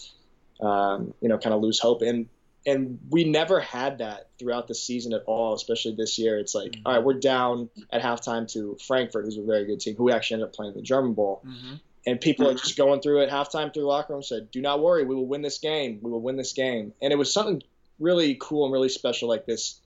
um, 0.61 1.13
you 1.21 1.29
know 1.29 1.37
kind 1.37 1.53
of 1.53 1.61
lose 1.61 1.79
hope 1.79 2.01
and 2.01 2.27
and 2.65 2.99
we 3.09 3.23
never 3.23 3.59
had 3.61 3.99
that 3.99 4.27
throughout 4.37 4.67
the 4.67 4.75
season 4.75 5.13
at 5.13 5.23
all 5.25 5.53
especially 5.53 5.95
this 5.95 6.19
year 6.19 6.37
it's 6.37 6.53
like 6.53 6.71
mm-hmm. 6.71 6.81
all 6.85 6.93
right 6.93 7.03
we're 7.03 7.13
down 7.13 7.69
at 7.91 8.01
halftime 8.01 8.51
to 8.51 8.77
frankfurt 8.85 9.25
who's 9.25 9.37
a 9.37 9.43
very 9.43 9.65
good 9.65 9.79
team 9.79 9.95
who 9.95 10.11
actually 10.11 10.35
ended 10.35 10.49
up 10.49 10.53
playing 10.53 10.73
the 10.73 10.81
german 10.81 11.13
bowl 11.13 11.41
mm-hmm. 11.45 11.75
And 12.09 12.21
people 12.21 12.45
mm-hmm. 12.45 12.55
are 12.55 12.59
just 12.59 12.77
going 12.77 13.01
through 13.01 13.21
it 13.21 13.29
halftime 13.29 13.73
through 13.73 13.83
the 13.83 13.87
locker 13.87 14.13
room 14.13 14.23
said 14.23 14.51
do 14.51 14.61
not 14.61 14.81
worry 14.81 15.05
we 15.05 15.15
will 15.15 15.27
win 15.27 15.41
this 15.41 15.59
game 15.59 15.99
we 16.01 16.11
will 16.11 16.21
win 16.21 16.37
this 16.37 16.53
game 16.53 16.93
and 17.01 17.13
it 17.13 17.17
was 17.17 17.33
something 17.33 17.61
really 17.99 18.37
cool 18.39 18.65
and 18.65 18.73
really 18.73 18.89
special 18.89 19.27
like 19.27 19.45
this 19.45 19.79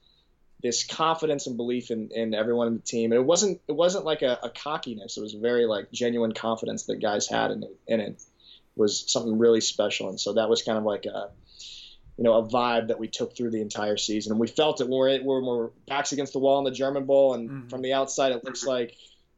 this 0.64 0.86
confidence 0.86 1.46
and 1.46 1.58
belief 1.58 1.92
in, 1.92 2.10
in 2.16 2.34
everyone 2.34 2.68
in 2.68 2.76
the 2.76 2.82
team. 2.82 3.12
And 3.12 3.20
it 3.20 3.26
wasn't 3.26 3.62
it 3.68 3.74
wasn't 3.74 4.06
like 4.06 4.22
a, 4.22 4.40
a 4.42 4.50
cockiness. 4.50 5.18
It 5.18 5.22
was 5.22 5.34
very 5.34 5.66
like 5.66 5.92
genuine 5.92 6.32
confidence 6.32 6.84
that 6.84 7.02
guys 7.02 7.28
had 7.28 7.52
in 7.52 7.64
it, 7.64 7.78
and 7.88 8.02
it 8.02 8.24
was 8.76 9.12
something 9.12 9.38
really 9.38 9.62
special. 9.62 10.10
And 10.10 10.20
so 10.20 10.34
that 10.34 10.50
was 10.50 10.64
kind 10.64 10.78
of 10.78 10.86
like 10.86 11.06
a 11.06 11.30
you 12.18 12.24
know 12.24 12.36
a 12.36 12.48
vibe 12.48 12.88
that 12.88 13.00
we 13.00 13.10
took 13.10 13.36
through 13.36 13.52
the 13.52 13.62
entire 13.62 13.98
season. 13.98 14.32
And 14.32 14.40
we 14.40 14.48
felt 14.48 14.80
it 14.80 14.88
when 14.88 14.98
we're, 14.98 15.22
when 15.22 15.46
we're 15.46 15.70
backs 15.86 16.14
against 16.14 16.32
the 16.32 16.40
wall 16.40 16.60
in 16.60 16.64
the 16.64 16.72
German 16.72 17.06
Bowl, 17.06 17.34
and 17.34 17.50
mm-hmm. 17.50 17.68
from 17.68 17.82
the 17.82 17.94
outside 17.94 18.32
it 18.32 18.46
looks 18.46 18.66
like 18.66 18.96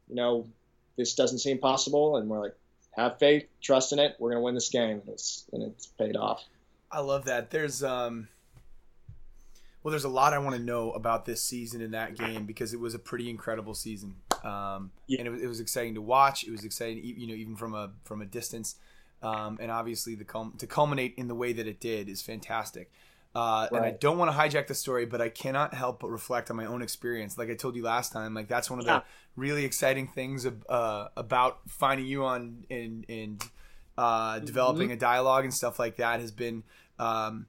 you 0.07 0.15
know 0.15 0.47
this 0.95 1.15
doesn't 1.15 1.39
seem 1.39 1.57
possible, 1.57 2.17
and 2.17 2.29
we're 2.29 2.39
like 2.39 2.55
have 2.95 3.19
faith, 3.19 3.45
trust 3.61 3.93
in 3.93 3.99
it. 3.99 4.15
We're 4.19 4.31
gonna 4.31 4.41
win 4.41 4.55
this 4.55 4.69
game, 4.69 5.01
and 5.01 5.09
it's 5.09 5.45
and 5.51 5.63
it's 5.63 5.87
paid 5.87 6.15
off. 6.15 6.43
I 6.91 6.99
love 6.99 7.25
that. 7.25 7.51
There's 7.51 7.83
um 7.83 8.27
well, 9.85 9.91
there's 9.91 10.03
a 10.03 10.09
lot 10.09 10.33
I 10.33 10.39
want 10.39 10.55
to 10.55 10.61
know 10.61 10.91
about 10.93 11.25
this 11.25 11.43
season 11.43 11.79
in 11.79 11.91
that 11.91 12.17
game 12.17 12.47
because 12.47 12.73
it 12.73 12.79
was 12.79 12.95
a 12.95 12.99
pretty 12.99 13.29
incredible 13.29 13.75
season, 13.75 14.15
um, 14.43 14.91
yeah. 15.05 15.19
and 15.19 15.27
it 15.27 15.29
was, 15.29 15.41
it 15.43 15.47
was, 15.47 15.59
exciting 15.59 15.93
to 15.93 16.01
watch. 16.01 16.43
It 16.43 16.49
was 16.49 16.65
exciting, 16.65 17.03
you 17.03 17.27
know, 17.27 17.35
even 17.35 17.55
from 17.55 17.75
a 17.75 17.91
from 18.03 18.23
a 18.23 18.25
distance, 18.25 18.77
um, 19.21 19.59
and 19.61 19.69
obviously 19.69 20.15
the 20.15 20.25
to 20.57 20.65
culminate 20.65 21.13
in 21.17 21.27
the 21.27 21.35
way 21.35 21.53
that 21.53 21.67
it 21.67 21.79
did 21.79 22.09
is 22.09 22.23
fantastic. 22.23 22.91
Uh, 23.35 23.67
right. 23.69 23.77
And 23.77 23.85
I 23.85 23.91
don't 23.91 24.17
want 24.17 24.31
to 24.31 24.37
hijack 24.37 24.67
the 24.67 24.73
story, 24.73 25.05
but 25.05 25.19
I 25.19 25.27
cannot 25.27 25.73
help 25.73 25.99
but 25.99 26.09
reflect 26.09 26.49
on 26.49 26.55
my 26.55 26.65
own 26.65 26.81
experience. 26.81 27.37
Like 27.37 27.49
I 27.49 27.55
told 27.55 27.75
you 27.75 27.83
last 27.83 28.13
time, 28.13 28.33
like 28.33 28.47
that's 28.47 28.69
one 28.69 28.79
of 28.79 28.85
the 28.85 29.03
really 29.35 29.65
exciting 29.65 30.07
things 30.07 30.45
uh, 30.45 31.07
about 31.17 31.59
finding 31.67 32.05
you 32.05 32.23
on 32.23 32.65
and 32.69 33.05
and 33.09 33.43
uh, 33.97 34.39
developing 34.39 34.87
mm-hmm. 34.87 34.93
a 34.93 34.97
dialogue 34.97 35.43
and 35.43 35.53
stuff 35.53 35.79
like 35.79 35.97
that 35.97 36.21
has 36.21 36.31
been. 36.31 36.63
Um, 36.97 37.47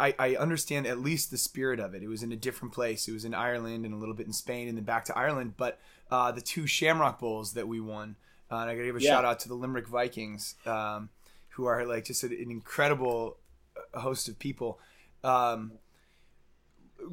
I, 0.00 0.14
I 0.18 0.36
understand 0.36 0.86
at 0.86 0.98
least 0.98 1.30
the 1.30 1.38
spirit 1.38 1.78
of 1.78 1.94
it. 1.94 2.02
It 2.02 2.08
was 2.08 2.22
in 2.22 2.32
a 2.32 2.36
different 2.36 2.74
place. 2.74 3.06
It 3.06 3.12
was 3.12 3.24
in 3.24 3.34
Ireland 3.34 3.84
and 3.84 3.94
a 3.94 3.96
little 3.96 4.14
bit 4.14 4.26
in 4.26 4.32
Spain 4.32 4.66
and 4.66 4.76
then 4.76 4.84
back 4.84 5.04
to 5.06 5.16
Ireland. 5.16 5.54
But 5.56 5.78
uh, 6.10 6.32
the 6.32 6.40
two 6.40 6.66
Shamrock 6.66 7.20
Bowls 7.20 7.52
that 7.52 7.68
we 7.68 7.78
won, 7.78 8.16
uh, 8.50 8.56
and 8.56 8.70
I 8.70 8.74
gotta 8.74 8.86
give 8.86 8.96
a 8.96 9.02
yeah. 9.02 9.10
shout 9.10 9.24
out 9.24 9.40
to 9.40 9.48
the 9.48 9.54
Limerick 9.54 9.86
Vikings, 9.86 10.56
um, 10.66 11.10
who 11.50 11.66
are 11.66 11.84
like 11.84 12.06
just 12.06 12.24
an 12.24 12.32
incredible 12.32 13.36
uh, 13.94 14.00
host 14.00 14.28
of 14.28 14.38
people. 14.38 14.78
Um, 15.24 15.72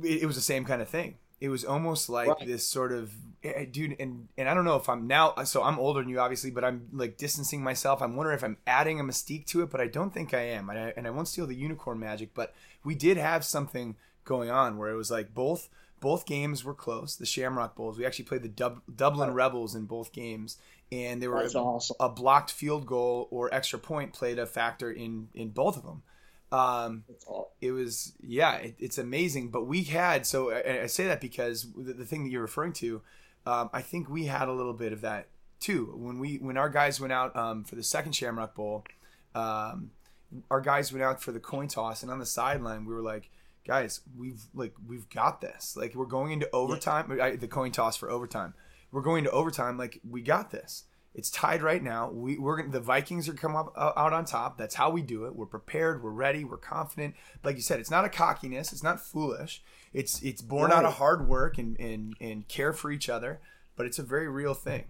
it, 0.03 0.23
it 0.23 0.25
was 0.25 0.35
the 0.35 0.41
same 0.41 0.65
kind 0.65 0.81
of 0.81 0.89
thing 0.89 1.15
it 1.41 1.49
was 1.49 1.63
almost 1.63 2.09
like 2.09 2.27
right. 2.27 2.47
this 2.47 2.65
sort 2.65 2.91
of 2.91 3.13
eh, 3.43 3.51
eh, 3.55 3.65
dude 3.69 3.95
and 3.99 4.27
and 4.37 4.49
I 4.49 4.53
don't 4.53 4.65
know 4.65 4.75
if 4.75 4.89
I'm 4.89 5.07
now 5.07 5.33
so 5.43 5.63
I'm 5.63 5.79
older 5.79 6.01
than 6.01 6.09
you 6.09 6.19
obviously 6.19 6.51
but 6.51 6.63
I'm 6.63 6.87
like 6.91 7.17
distancing 7.17 7.63
myself 7.63 8.01
I'm 8.01 8.15
wondering 8.15 8.37
if 8.37 8.43
I'm 8.43 8.57
adding 8.67 8.99
a 8.99 9.03
mystique 9.03 9.45
to 9.47 9.61
it 9.61 9.69
but 9.69 9.81
I 9.81 9.87
don't 9.87 10.13
think 10.13 10.33
I 10.33 10.41
am 10.41 10.69
and 10.69 10.79
I, 10.79 10.93
and 10.95 11.07
I 11.07 11.09
won't 11.09 11.27
steal 11.27 11.47
the 11.47 11.55
unicorn 11.55 11.99
magic 11.99 12.33
but 12.33 12.53
we 12.83 12.95
did 12.95 13.17
have 13.17 13.43
something 13.45 13.95
going 14.25 14.49
on 14.49 14.77
where 14.77 14.89
it 14.89 14.95
was 14.95 15.09
like 15.09 15.33
both 15.33 15.69
both 15.99 16.25
games 16.25 16.63
were 16.63 16.73
close 16.73 17.15
the 17.15 17.25
Shamrock 17.25 17.75
Bowls 17.75 17.97
we 17.97 18.05
actually 18.05 18.25
played 18.25 18.43
the 18.43 18.49
Dub, 18.49 18.81
Dublin 18.93 19.33
Rebels 19.33 19.75
in 19.75 19.85
both 19.85 20.11
games 20.11 20.57
and 20.91 21.21
there 21.21 21.29
were 21.29 21.43
a, 21.43 21.47
awesome. 21.47 21.95
a 21.99 22.09
blocked 22.09 22.51
field 22.51 22.85
goal 22.85 23.27
or 23.31 23.53
extra 23.53 23.79
point 23.79 24.11
played 24.11 24.39
a 24.39 24.45
factor 24.45 24.91
in 24.91 25.29
in 25.33 25.49
both 25.49 25.77
of 25.77 25.83
them 25.83 26.03
um, 26.51 27.03
it 27.61 27.71
was 27.71 28.13
yeah, 28.25 28.55
it, 28.55 28.75
it's 28.79 28.97
amazing. 28.97 29.49
But 29.49 29.65
we 29.65 29.83
had 29.83 30.25
so 30.25 30.51
I, 30.51 30.83
I 30.83 30.85
say 30.87 31.05
that 31.05 31.21
because 31.21 31.67
the, 31.75 31.93
the, 31.93 32.05
thing 32.05 32.23
that 32.23 32.31
you're 32.31 32.41
referring 32.41 32.73
to, 32.73 33.01
um, 33.45 33.69
I 33.71 33.81
think 33.81 34.09
we 34.09 34.25
had 34.25 34.47
a 34.47 34.53
little 34.53 34.73
bit 34.73 34.91
of 34.91 35.01
that 35.01 35.27
too 35.59 35.93
when 35.95 36.19
we 36.19 36.37
when 36.37 36.57
our 36.57 36.69
guys 36.69 36.99
went 36.99 37.13
out 37.13 37.35
um, 37.35 37.63
for 37.63 37.75
the 37.75 37.83
second 37.83 38.13
Shamrock 38.13 38.55
Bowl. 38.55 38.83
Um, 39.35 39.91
our 40.49 40.61
guys 40.61 40.91
went 40.91 41.03
out 41.03 41.21
for 41.21 41.31
the 41.31 41.39
coin 41.39 41.67
toss, 41.67 42.01
and 42.01 42.11
on 42.11 42.19
the 42.19 42.25
sideline, 42.25 42.85
we 42.85 42.93
were 42.93 43.01
like, 43.01 43.29
"Guys, 43.65 44.01
we've 44.17 44.41
like 44.55 44.73
we've 44.87 45.09
got 45.09 45.41
this. 45.41 45.77
Like 45.77 45.93
we're 45.93 46.05
going 46.05 46.31
into 46.31 46.49
overtime. 46.51 47.13
Yeah. 47.15 47.25
I, 47.25 47.35
the 47.35 47.47
coin 47.47 47.71
toss 47.71 47.95
for 47.95 48.09
overtime. 48.09 48.55
We're 48.91 49.01
going 49.01 49.23
to 49.25 49.31
overtime. 49.31 49.77
Like 49.77 49.99
we 50.07 50.21
got 50.21 50.49
this." 50.49 50.85
It's 51.15 51.29
tied 51.31 51.63
right 51.63 51.81
now. 51.81 52.11
We, 52.11 52.37
we're 52.37 52.67
the 52.67 52.79
Vikings 52.79 53.27
are 53.27 53.33
come 53.33 53.55
up 53.55 53.73
uh, 53.75 53.93
out 53.95 54.13
on 54.13 54.25
top. 54.25 54.57
That's 54.57 54.75
how 54.75 54.91
we 54.91 55.01
do 55.01 55.25
it. 55.25 55.35
We're 55.35 55.47
prepared. 55.47 56.03
We're 56.03 56.11
ready. 56.11 56.43
We're 56.43 56.57
confident. 56.57 57.15
Like 57.43 57.55
you 57.55 57.61
said, 57.61 57.79
it's 57.79 57.91
not 57.91 58.05
a 58.05 58.09
cockiness. 58.09 58.71
It's 58.71 58.83
not 58.83 59.01
foolish. 59.01 59.63
It's 59.91 60.21
it's 60.21 60.41
born 60.41 60.69
right. 60.69 60.77
out 60.77 60.85
of 60.85 60.93
hard 60.93 61.27
work 61.27 61.57
and, 61.57 61.79
and 61.79 62.15
and 62.21 62.47
care 62.47 62.73
for 62.73 62.91
each 62.91 63.09
other. 63.09 63.39
But 63.75 63.87
it's 63.87 63.97
a 63.97 64.03
very 64.03 64.27
real 64.27 64.53
thing. 64.53 64.85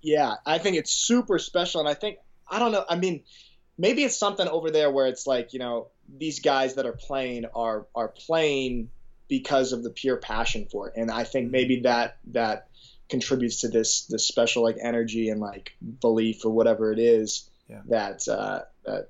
Yeah, 0.00 0.34
I 0.44 0.58
think 0.58 0.76
it's 0.76 0.92
super 0.92 1.38
special, 1.38 1.80
and 1.80 1.88
I 1.88 1.94
think 1.94 2.18
I 2.48 2.58
don't 2.60 2.70
know. 2.70 2.84
I 2.88 2.96
mean, 2.96 3.24
maybe 3.76 4.04
it's 4.04 4.16
something 4.16 4.46
over 4.46 4.70
there 4.70 4.90
where 4.90 5.06
it's 5.06 5.26
like 5.26 5.52
you 5.52 5.58
know 5.58 5.88
these 6.08 6.40
guys 6.40 6.74
that 6.74 6.86
are 6.86 6.92
playing 6.92 7.46
are 7.54 7.86
are 7.94 8.08
playing 8.08 8.90
because 9.28 9.72
of 9.72 9.82
the 9.82 9.90
pure 9.90 10.16
passion 10.16 10.66
for 10.70 10.88
it, 10.88 10.94
and 10.96 11.10
I 11.10 11.24
think 11.24 11.50
maybe 11.50 11.80
that 11.80 12.18
that 12.26 12.68
contributes 13.08 13.60
to 13.60 13.68
this 13.68 14.06
this 14.06 14.26
special 14.26 14.62
like 14.62 14.76
energy 14.80 15.28
and 15.28 15.40
like 15.40 15.72
belief 16.00 16.44
or 16.44 16.50
whatever 16.50 16.92
it 16.92 16.98
is 16.98 17.48
yeah. 17.68 17.82
that 17.86 18.26
uh, 18.28 18.60
that 18.84 19.08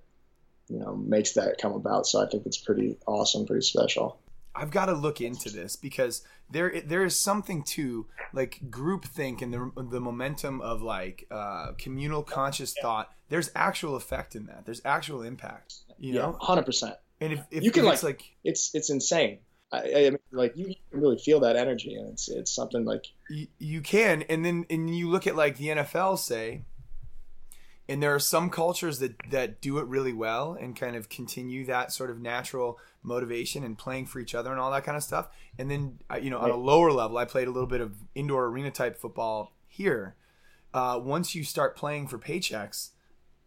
you 0.68 0.78
know 0.78 0.96
makes 0.96 1.32
that 1.32 1.58
come 1.60 1.72
about. 1.72 2.06
So 2.06 2.22
I 2.22 2.28
think 2.28 2.46
it's 2.46 2.58
pretty 2.58 2.98
awesome, 3.06 3.46
pretty 3.46 3.66
special. 3.66 4.18
I've 4.54 4.70
got 4.70 4.86
to 4.86 4.94
look 4.94 5.20
into 5.20 5.50
this 5.50 5.76
because 5.76 6.22
there 6.50 6.80
there 6.80 7.04
is 7.04 7.16
something 7.16 7.62
to 7.64 8.06
like 8.32 8.60
groupthink 8.70 9.42
and 9.42 9.52
the 9.52 9.70
the 9.90 10.00
momentum 10.00 10.60
of 10.60 10.82
like 10.82 11.26
uh, 11.30 11.72
communal 11.78 12.22
conscious 12.22 12.74
thought. 12.80 13.12
There's 13.28 13.50
actual 13.54 13.96
effect 13.96 14.36
in 14.36 14.46
that. 14.46 14.64
There's 14.64 14.80
actual 14.84 15.22
impact. 15.22 15.74
You 15.98 16.14
yeah, 16.14 16.20
know, 16.22 16.38
hundred 16.40 16.64
percent. 16.64 16.94
And 17.20 17.32
if, 17.32 17.40
if 17.50 17.64
you 17.64 17.70
can 17.70 17.84
if 17.84 18.02
like, 18.02 18.02
like 18.02 18.22
it's 18.44 18.74
it's 18.74 18.90
insane. 18.90 19.38
I, 19.72 19.78
I 19.78 20.10
mean, 20.10 20.18
like 20.30 20.56
you, 20.56 20.66
can 20.66 21.00
really 21.00 21.18
feel 21.18 21.40
that 21.40 21.56
energy, 21.56 21.94
and 21.94 22.08
it's 22.10 22.28
it's 22.28 22.52
something 22.52 22.84
like 22.84 23.06
you, 23.28 23.48
you 23.58 23.80
can, 23.80 24.22
and 24.22 24.44
then 24.44 24.64
and 24.70 24.94
you 24.96 25.08
look 25.10 25.26
at 25.26 25.34
like 25.34 25.56
the 25.56 25.68
NFL, 25.68 26.18
say, 26.18 26.62
and 27.88 28.00
there 28.02 28.14
are 28.14 28.20
some 28.20 28.48
cultures 28.48 29.00
that 29.00 29.16
that 29.30 29.60
do 29.60 29.78
it 29.78 29.86
really 29.86 30.12
well 30.12 30.56
and 30.58 30.76
kind 30.76 30.94
of 30.94 31.08
continue 31.08 31.66
that 31.66 31.92
sort 31.92 32.10
of 32.10 32.20
natural 32.20 32.78
motivation 33.02 33.64
and 33.64 33.76
playing 33.76 34.06
for 34.06 34.20
each 34.20 34.34
other 34.34 34.52
and 34.52 34.60
all 34.60 34.70
that 34.70 34.84
kind 34.84 34.96
of 34.96 35.02
stuff. 35.02 35.28
And 35.58 35.68
then 35.68 35.98
you 36.20 36.30
know, 36.30 36.38
on 36.38 36.50
a 36.50 36.56
lower 36.56 36.92
level, 36.92 37.18
I 37.18 37.24
played 37.24 37.48
a 37.48 37.52
little 37.52 37.68
bit 37.68 37.80
of 37.80 37.96
indoor 38.14 38.46
arena 38.46 38.70
type 38.70 38.96
football 38.96 39.52
here. 39.66 40.14
Uh, 40.72 41.00
once 41.02 41.34
you 41.34 41.42
start 41.42 41.74
playing 41.74 42.06
for 42.06 42.18
paychecks, 42.18 42.90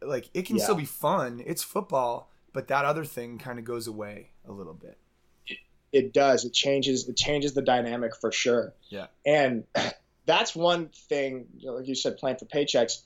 like 0.02 0.30
it 0.34 0.46
can 0.46 0.58
yeah. 0.58 0.64
still 0.64 0.76
be 0.76 0.86
fun. 0.86 1.42
It's 1.46 1.64
football, 1.64 2.30
but 2.52 2.68
that 2.68 2.84
other 2.84 3.06
thing 3.06 3.38
kind 3.38 3.58
of 3.58 3.64
goes 3.64 3.88
away 3.88 4.32
a 4.46 4.52
little 4.52 4.74
bit 4.74 4.98
it 5.92 6.14
does. 6.14 6.46
It 6.46 6.54
changes. 6.54 7.08
It 7.08 7.18
changes 7.18 7.54
the 7.54 7.62
dynamic 7.62 8.16
for 8.16 8.32
sure. 8.32 8.74
Yeah. 8.90 9.08
And 9.26 9.64
that's 10.26 10.56
one 10.56 10.90
thing, 11.10 11.48
you 11.58 11.68
know, 11.68 11.76
like 11.76 11.88
you 11.88 11.96
said, 11.96 12.18
playing 12.18 12.38
for 12.38 12.46
paychecks. 12.46 13.02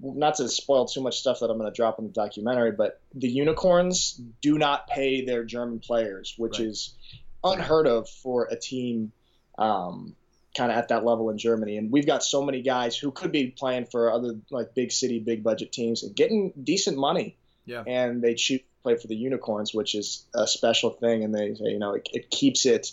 not 0.00 0.36
to 0.36 0.48
spoil 0.48 0.86
too 0.86 1.02
much 1.02 1.18
stuff 1.18 1.40
that 1.40 1.50
I'm 1.50 1.58
going 1.58 1.70
to 1.70 1.74
drop 1.74 1.98
in 1.98 2.06
the 2.06 2.12
documentary, 2.12 2.72
but 2.72 3.00
the 3.14 3.28
unicorns 3.28 4.20
do 4.42 4.58
not 4.58 4.86
pay 4.86 5.24
their 5.24 5.44
German 5.44 5.80
players, 5.80 6.34
which 6.36 6.58
right. 6.58 6.68
is 6.68 6.94
unheard 7.42 7.86
of 7.86 8.08
for 8.08 8.48
a 8.50 8.56
team 8.56 9.12
um, 9.58 10.16
kind 10.56 10.70
of 10.70 10.78
at 10.78 10.88
that 10.88 11.04
level 11.04 11.30
in 11.30 11.38
Germany. 11.38 11.76
And 11.76 11.90
we've 11.90 12.06
got 12.06 12.22
so 12.22 12.42
many 12.42 12.62
guys 12.62 12.96
who 12.96 13.10
could 13.10 13.32
be 13.32 13.48
playing 13.48 13.86
for 13.86 14.12
other 14.12 14.36
like 14.50 14.74
big 14.74 14.92
city, 14.92 15.18
big 15.18 15.42
budget 15.42 15.72
teams 15.72 16.02
and 16.02 16.14
getting 16.14 16.52
decent 16.62 16.96
money. 16.96 17.36
Yeah. 17.66 17.82
And 17.86 18.22
they 18.22 18.34
choose 18.34 18.60
play 18.84 18.96
for 18.96 19.08
the 19.08 19.16
unicorns, 19.16 19.74
which 19.74 19.96
is 19.96 20.26
a 20.34 20.46
special 20.46 20.90
thing. 20.90 21.24
And 21.24 21.34
they 21.34 21.54
say, 21.54 21.70
you 21.70 21.80
know, 21.80 21.94
it, 21.94 22.08
it 22.12 22.30
keeps 22.30 22.64
it, 22.66 22.92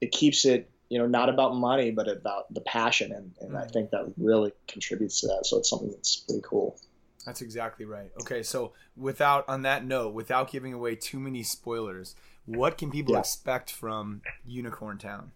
it 0.00 0.12
keeps 0.12 0.44
it 0.44 0.70
you 0.88 0.98
know, 0.98 1.06
not 1.06 1.28
about 1.28 1.56
money, 1.56 1.90
but 1.90 2.08
about 2.08 2.52
the 2.52 2.60
passion. 2.60 3.10
And, 3.12 3.32
and 3.40 3.52
mm. 3.52 3.62
I 3.62 3.66
think 3.66 3.90
that 3.90 4.12
really 4.16 4.52
contributes 4.68 5.20
to 5.22 5.26
that. 5.28 5.46
So 5.46 5.58
it's 5.58 5.68
something 5.68 5.90
that's 5.90 6.16
pretty 6.16 6.42
cool. 6.44 6.78
That's 7.26 7.40
exactly 7.40 7.86
right. 7.86 8.12
Okay, 8.20 8.42
so 8.42 8.72
without 8.96 9.48
on 9.48 9.62
that 9.62 9.84
note, 9.84 10.12
without 10.12 10.52
giving 10.52 10.74
away 10.74 10.94
too 10.94 11.18
many 11.18 11.42
spoilers, 11.42 12.14
what 12.44 12.76
can 12.76 12.90
people 12.90 13.14
yeah. 13.14 13.20
expect 13.20 13.72
from 13.72 14.20
Unicorntown? 14.48 15.30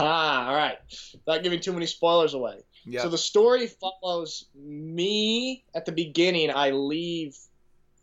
All 0.00 0.54
right, 0.54 0.78
not 1.26 1.44
giving 1.44 1.60
too 1.60 1.72
many 1.72 1.86
spoilers 1.86 2.34
away. 2.34 2.64
Yeah. 2.84 3.02
So 3.02 3.08
the 3.08 3.18
story 3.18 3.68
follows 3.68 4.46
me 4.56 5.64
at 5.76 5.86
the 5.86 5.92
beginning. 5.92 6.50
I 6.52 6.70
leave 6.70 7.38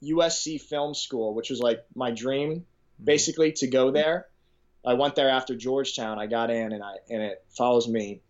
USC 0.04 0.62
Film 0.62 0.94
School, 0.94 1.34
which 1.34 1.50
was 1.50 1.60
like 1.60 1.86
my 1.96 2.12
dream, 2.12 2.52
mm-hmm. 2.52 3.04
basically, 3.04 3.52
to 3.54 3.68
go 3.68 3.92
there. 3.92 4.28
I 4.86 4.94
went 4.94 5.16
there 5.16 5.30
after 5.30 5.56
Georgetown. 5.56 6.20
I 6.20 6.28
got 6.28 6.50
in, 6.50 6.72
and 6.72 6.84
I 6.84 6.96
and 7.10 7.22
it 7.22 7.44
follows 7.50 7.88
me 7.88 8.22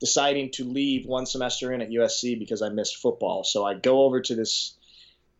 deciding 0.00 0.50
to 0.52 0.64
leave 0.64 1.06
one 1.06 1.26
semester 1.26 1.72
in 1.72 1.82
at 1.82 1.90
USC 1.90 2.38
because 2.38 2.62
I 2.62 2.68
missed 2.68 2.96
football. 2.98 3.42
So 3.44 3.64
I 3.64 3.74
go 3.74 4.04
over 4.04 4.20
to 4.20 4.34
this 4.34 4.74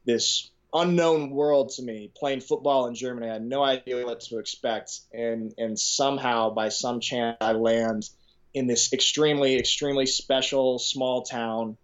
this 0.05 0.51
unknown 0.73 1.31
world 1.31 1.71
to 1.71 1.83
me, 1.83 2.11
playing 2.15 2.41
football 2.41 2.87
in 2.87 2.95
Germany. 2.95 3.29
I 3.29 3.35
had 3.35 3.45
no 3.45 3.63
idea 3.63 4.05
what 4.05 4.21
to 4.21 4.39
expect, 4.39 5.01
and 5.13 5.55
and 5.59 5.79
somehow 5.79 6.51
by 6.51 6.71
some 6.71 7.01
chance 7.01 7.37
I 7.41 7.53
land 7.53 8.09
in 8.55 8.67
this 8.67 8.93
extremely 8.93 9.59
extremely 9.59 10.07
special 10.07 10.79
small 10.79 11.23
town, 11.23 11.77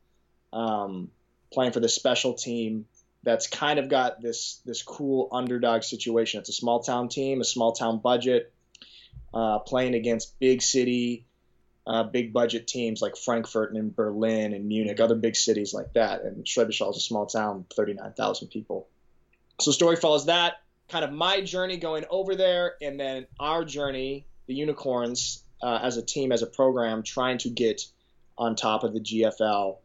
um, 0.53 1.11
playing 1.53 1.73
for 1.73 1.81
this 1.81 1.95
special 1.95 2.35
team 2.35 2.87
that's 3.25 3.47
kind 3.47 3.79
of 3.79 3.89
got 3.89 4.21
this 4.21 4.61
this 4.65 4.83
cool 4.83 5.29
underdog 5.33 5.83
situation. 5.83 6.41
It's 6.41 6.49
a 6.49 6.55
small 6.55 6.81
town 6.81 7.09
team, 7.09 7.41
a 7.41 7.45
small 7.45 7.73
town 7.73 7.99
budget, 7.99 8.53
uh, 9.33 9.59
playing 9.61 9.95
against 9.95 10.39
big 10.39 10.63
city, 10.63 11.27
uh, 11.87 12.05
big 12.05 12.33
budget 12.33 12.67
teams 12.67 13.03
like 13.03 13.17
Frankfurt 13.17 13.75
and 13.75 13.95
Berlin 13.95 14.53
and 14.53 14.67
Munich, 14.67 15.01
other 15.01 15.15
big 15.15 15.37
cities 15.37 15.75
like 15.75 15.93
that. 15.95 16.23
And 16.23 16.45
Schwäbisch 16.45 16.89
is 16.89 16.97
a 16.97 17.01
small 17.01 17.27
town, 17.27 17.65
39,000 17.75 18.49
people. 18.49 18.89
So 19.61 19.71
story 19.71 19.97
follows 19.97 20.27
that 20.27 20.57
kind 20.89 21.05
of 21.05 21.13
my 21.13 21.41
journey 21.41 21.77
going 21.77 22.05
over 22.11 22.37
there, 22.37 22.75
and 22.83 22.99
then 22.99 23.27
our 23.41 23.65
journey, 23.65 24.27
the 24.47 24.55
Unicorns, 24.55 25.43
uh, 25.63 25.81
as 25.83 25.97
a 25.97 26.03
team, 26.03 26.33
as 26.33 26.43
a 26.43 26.47
program, 26.47 27.03
trying 27.03 27.39
to 27.39 27.49
get 27.49 27.83
on 28.37 28.57
top 28.57 28.85
of 28.85 28.93
the 28.93 29.01
GFL 29.01 29.79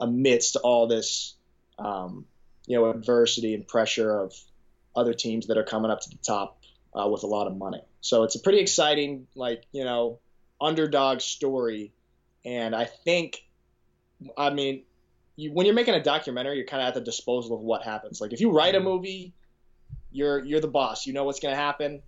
amidst 0.00 0.56
all 0.56 0.86
this 0.86 1.34
um, 1.78 2.26
you 2.66 2.76
know 2.76 2.90
adversity 2.90 3.54
and 3.54 3.66
pressure 3.66 4.18
of 4.18 4.34
other 4.94 5.14
teams 5.14 5.46
that 5.46 5.56
are 5.56 5.64
coming 5.64 5.90
up 5.90 6.00
to 6.00 6.10
the 6.10 6.16
top 6.16 6.60
uh, 6.94 7.08
with 7.08 7.22
a 7.22 7.26
lot 7.26 7.46
of 7.46 7.56
money. 7.56 7.82
So 8.00 8.24
it's 8.24 8.34
a 8.34 8.40
pretty 8.40 8.58
exciting, 8.58 9.26
like 9.34 9.64
you 9.72 9.84
know, 9.84 10.18
underdog 10.60 11.20
story, 11.20 11.92
and 12.44 12.74
I 12.74 12.84
think, 12.84 13.44
I 14.36 14.50
mean, 14.50 14.82
you, 15.36 15.52
when 15.52 15.66
you're 15.66 15.74
making 15.74 15.94
a 15.94 16.02
documentary, 16.02 16.56
you're 16.56 16.66
kind 16.66 16.82
of 16.82 16.88
at 16.88 16.94
the 16.94 17.00
disposal 17.00 17.56
of 17.56 17.62
what 17.62 17.82
happens. 17.82 18.20
Like 18.20 18.32
if 18.32 18.40
you 18.40 18.50
write 18.50 18.74
a 18.74 18.78
mm-hmm. 18.78 18.88
movie, 18.88 19.34
you're 20.10 20.44
you're 20.44 20.60
the 20.60 20.68
boss. 20.68 21.06
You 21.06 21.12
know 21.12 21.24
what's 21.24 21.40
going 21.40 21.54
to 21.54 21.60
happen. 21.60 22.02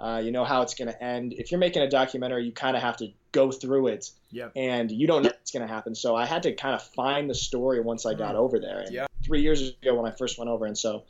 Uh, 0.00 0.20
you 0.24 0.30
know 0.30 0.44
how 0.44 0.62
it's 0.62 0.74
going 0.74 0.88
to 0.88 1.02
end. 1.02 1.32
If 1.32 1.50
you're 1.50 1.58
making 1.58 1.82
a 1.82 1.90
documentary, 1.90 2.44
you 2.44 2.52
kind 2.52 2.76
of 2.76 2.82
have 2.82 2.96
to 2.98 3.08
go 3.32 3.50
through 3.50 3.88
it, 3.88 4.10
yep. 4.30 4.52
and 4.54 4.90
you 4.90 5.06
don't 5.06 5.22
know 5.22 5.30
what's 5.30 5.50
going 5.50 5.66
to 5.66 5.72
happen. 5.72 5.94
So 5.94 6.14
I 6.14 6.24
had 6.24 6.44
to 6.44 6.52
kind 6.52 6.74
of 6.74 6.82
find 6.82 7.28
the 7.28 7.34
story 7.34 7.80
once 7.80 8.06
I 8.06 8.14
got 8.14 8.34
mm. 8.34 8.38
over 8.38 8.60
there. 8.60 8.80
And 8.80 8.94
yeah. 8.94 9.06
Three 9.24 9.42
years 9.42 9.70
ago 9.82 10.00
when 10.00 10.10
I 10.10 10.14
first 10.14 10.38
went 10.38 10.50
over, 10.50 10.66
and 10.66 10.78
so 10.78 11.04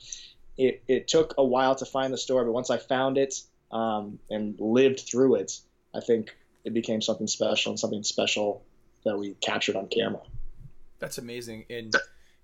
it, 0.57 0.83
it 0.89 1.07
took 1.07 1.35
a 1.37 1.45
while 1.45 1.75
to 1.77 1.85
find 1.85 2.13
the 2.13 2.19
story, 2.19 2.45
but 2.45 2.53
once 2.53 2.71
I 2.71 2.79
found 2.79 3.19
it 3.19 3.43
um, 3.71 4.19
and 4.31 4.59
lived 4.59 5.01
through 5.01 5.37
it, 5.37 5.61
I 5.95 6.01
think 6.01 6.35
it 6.65 6.73
became 6.73 7.01
something 7.01 7.27
special 7.27 7.71
and 7.71 7.79
something 7.79 8.03
special 8.03 8.63
that 9.05 9.17
we 9.19 9.35
captured 9.35 9.77
on 9.77 9.87
camera. 9.89 10.23
That's 10.99 11.19
amazing, 11.19 11.67
and 11.71 11.95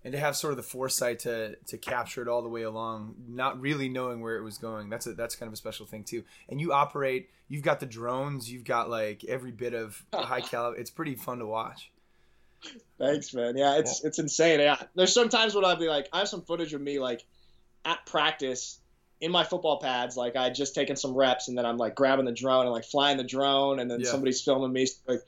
and 0.04 0.12
to 0.12 0.18
have 0.18 0.36
sort 0.36 0.52
of 0.52 0.58
the 0.58 0.62
foresight 0.62 1.20
to 1.20 1.56
to 1.66 1.78
capture 1.78 2.22
it 2.22 2.28
all 2.28 2.42
the 2.42 2.48
way 2.48 2.62
along, 2.62 3.14
not 3.26 3.60
really 3.60 3.88
knowing 3.88 4.20
where 4.20 4.36
it 4.36 4.42
was 4.42 4.58
going. 4.58 4.90
That's 4.90 5.06
a, 5.06 5.14
that's 5.14 5.34
kind 5.34 5.48
of 5.48 5.54
a 5.54 5.56
special 5.56 5.86
thing 5.86 6.04
too. 6.04 6.24
And 6.48 6.60
you 6.60 6.72
operate, 6.72 7.30
you've 7.48 7.62
got 7.62 7.80
the 7.80 7.86
drones, 7.86 8.50
you've 8.50 8.64
got 8.64 8.90
like 8.90 9.24
every 9.24 9.50
bit 9.50 9.74
of 9.74 10.04
high 10.12 10.40
caliber. 10.42 10.76
It's 10.76 10.90
pretty 10.90 11.14
fun 11.14 11.38
to 11.38 11.46
watch. 11.46 11.90
Thanks, 12.98 13.34
man. 13.34 13.56
Yeah, 13.56 13.78
it's 13.78 14.02
yeah. 14.02 14.08
it's 14.08 14.18
insane. 14.18 14.60
Yeah, 14.60 14.76
there's 14.94 15.12
sometimes 15.12 15.54
when 15.54 15.64
I'll 15.64 15.76
be 15.76 15.88
like, 15.88 16.08
I 16.12 16.18
have 16.18 16.28
some 16.28 16.42
footage 16.42 16.74
of 16.74 16.80
me 16.80 16.98
like 16.98 17.24
at 17.84 18.04
practice 18.06 18.78
in 19.20 19.30
my 19.30 19.44
football 19.44 19.78
pads, 19.80 20.16
like 20.16 20.36
I 20.36 20.50
just 20.50 20.74
taken 20.74 20.96
some 20.96 21.14
reps, 21.14 21.48
and 21.48 21.56
then 21.56 21.64
I'm 21.64 21.78
like 21.78 21.94
grabbing 21.94 22.26
the 22.26 22.32
drone 22.32 22.66
and 22.66 22.72
like 22.72 22.84
flying 22.84 23.16
the 23.16 23.24
drone, 23.24 23.80
and 23.80 23.90
then 23.90 24.00
yeah. 24.00 24.10
somebody's 24.10 24.42
filming 24.42 24.72
me. 24.72 24.86
Like 25.06 25.20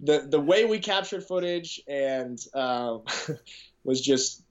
the 0.00 0.26
the 0.28 0.40
way 0.40 0.64
we 0.64 0.78
captured 0.78 1.24
footage 1.24 1.80
and 1.86 2.38
um, 2.54 3.02
was 3.84 4.00
just 4.00 4.42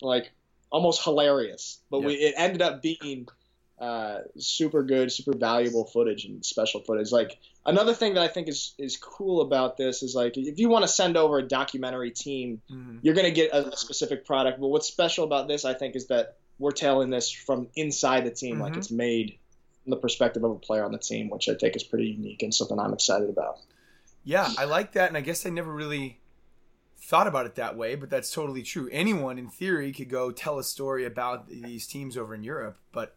like 0.00 0.32
almost 0.70 1.02
hilarious. 1.02 1.80
But 1.90 2.00
yeah. 2.00 2.06
we 2.06 2.14
it 2.14 2.34
ended 2.36 2.62
up 2.62 2.82
being 2.82 3.26
uh, 3.80 4.18
super 4.38 4.82
good, 4.82 5.10
super 5.10 5.36
valuable 5.36 5.84
footage 5.84 6.24
and 6.24 6.44
special 6.44 6.80
footage. 6.80 7.10
Like 7.12 7.38
another 7.64 7.94
thing 7.94 8.14
that 8.14 8.22
I 8.22 8.28
think 8.28 8.48
is 8.48 8.74
is 8.78 8.96
cool 8.96 9.40
about 9.40 9.76
this 9.76 10.02
is 10.02 10.14
like 10.14 10.36
if 10.36 10.58
you 10.58 10.68
want 10.68 10.82
to 10.82 10.88
send 10.88 11.16
over 11.16 11.38
a 11.38 11.42
documentary 11.42 12.10
team, 12.10 12.60
mm-hmm. 12.70 12.98
you're 13.02 13.14
gonna 13.14 13.30
get 13.30 13.54
a 13.54 13.76
specific 13.76 14.26
product. 14.26 14.60
But 14.60 14.68
what's 14.68 14.86
special 14.86 15.24
about 15.24 15.48
this, 15.48 15.64
I 15.64 15.74
think, 15.74 15.96
is 15.96 16.06
that 16.08 16.36
we're 16.58 16.72
telling 16.72 17.10
this 17.10 17.30
from 17.30 17.68
inside 17.74 18.24
the 18.24 18.30
team, 18.30 18.54
mm-hmm. 18.54 18.62
like 18.62 18.76
it's 18.76 18.90
made 18.90 19.38
from 19.82 19.90
the 19.90 19.96
perspective 19.96 20.44
of 20.44 20.50
a 20.50 20.58
player 20.58 20.84
on 20.84 20.92
the 20.92 20.98
team, 20.98 21.30
which 21.30 21.48
I 21.48 21.54
think 21.54 21.74
is 21.74 21.82
pretty 21.82 22.08
unique 22.08 22.42
and 22.42 22.54
something 22.54 22.78
I'm 22.78 22.92
excited 22.92 23.30
about. 23.30 23.60
Yeah, 24.24 24.46
I 24.58 24.66
like 24.66 24.92
that, 24.92 25.08
and 25.08 25.16
I 25.16 25.22
guess 25.22 25.46
I 25.46 25.48
never 25.48 25.72
really 25.72 26.19
thought 27.00 27.26
about 27.26 27.46
it 27.46 27.54
that 27.54 27.76
way, 27.76 27.94
but 27.94 28.10
that's 28.10 28.30
totally 28.30 28.62
true. 28.62 28.88
Anyone 28.92 29.38
in 29.38 29.48
theory 29.48 29.92
could 29.92 30.10
go 30.10 30.30
tell 30.30 30.58
a 30.58 30.64
story 30.64 31.04
about 31.04 31.48
these 31.48 31.86
teams 31.86 32.16
over 32.16 32.34
in 32.34 32.42
Europe, 32.42 32.78
but 32.92 33.14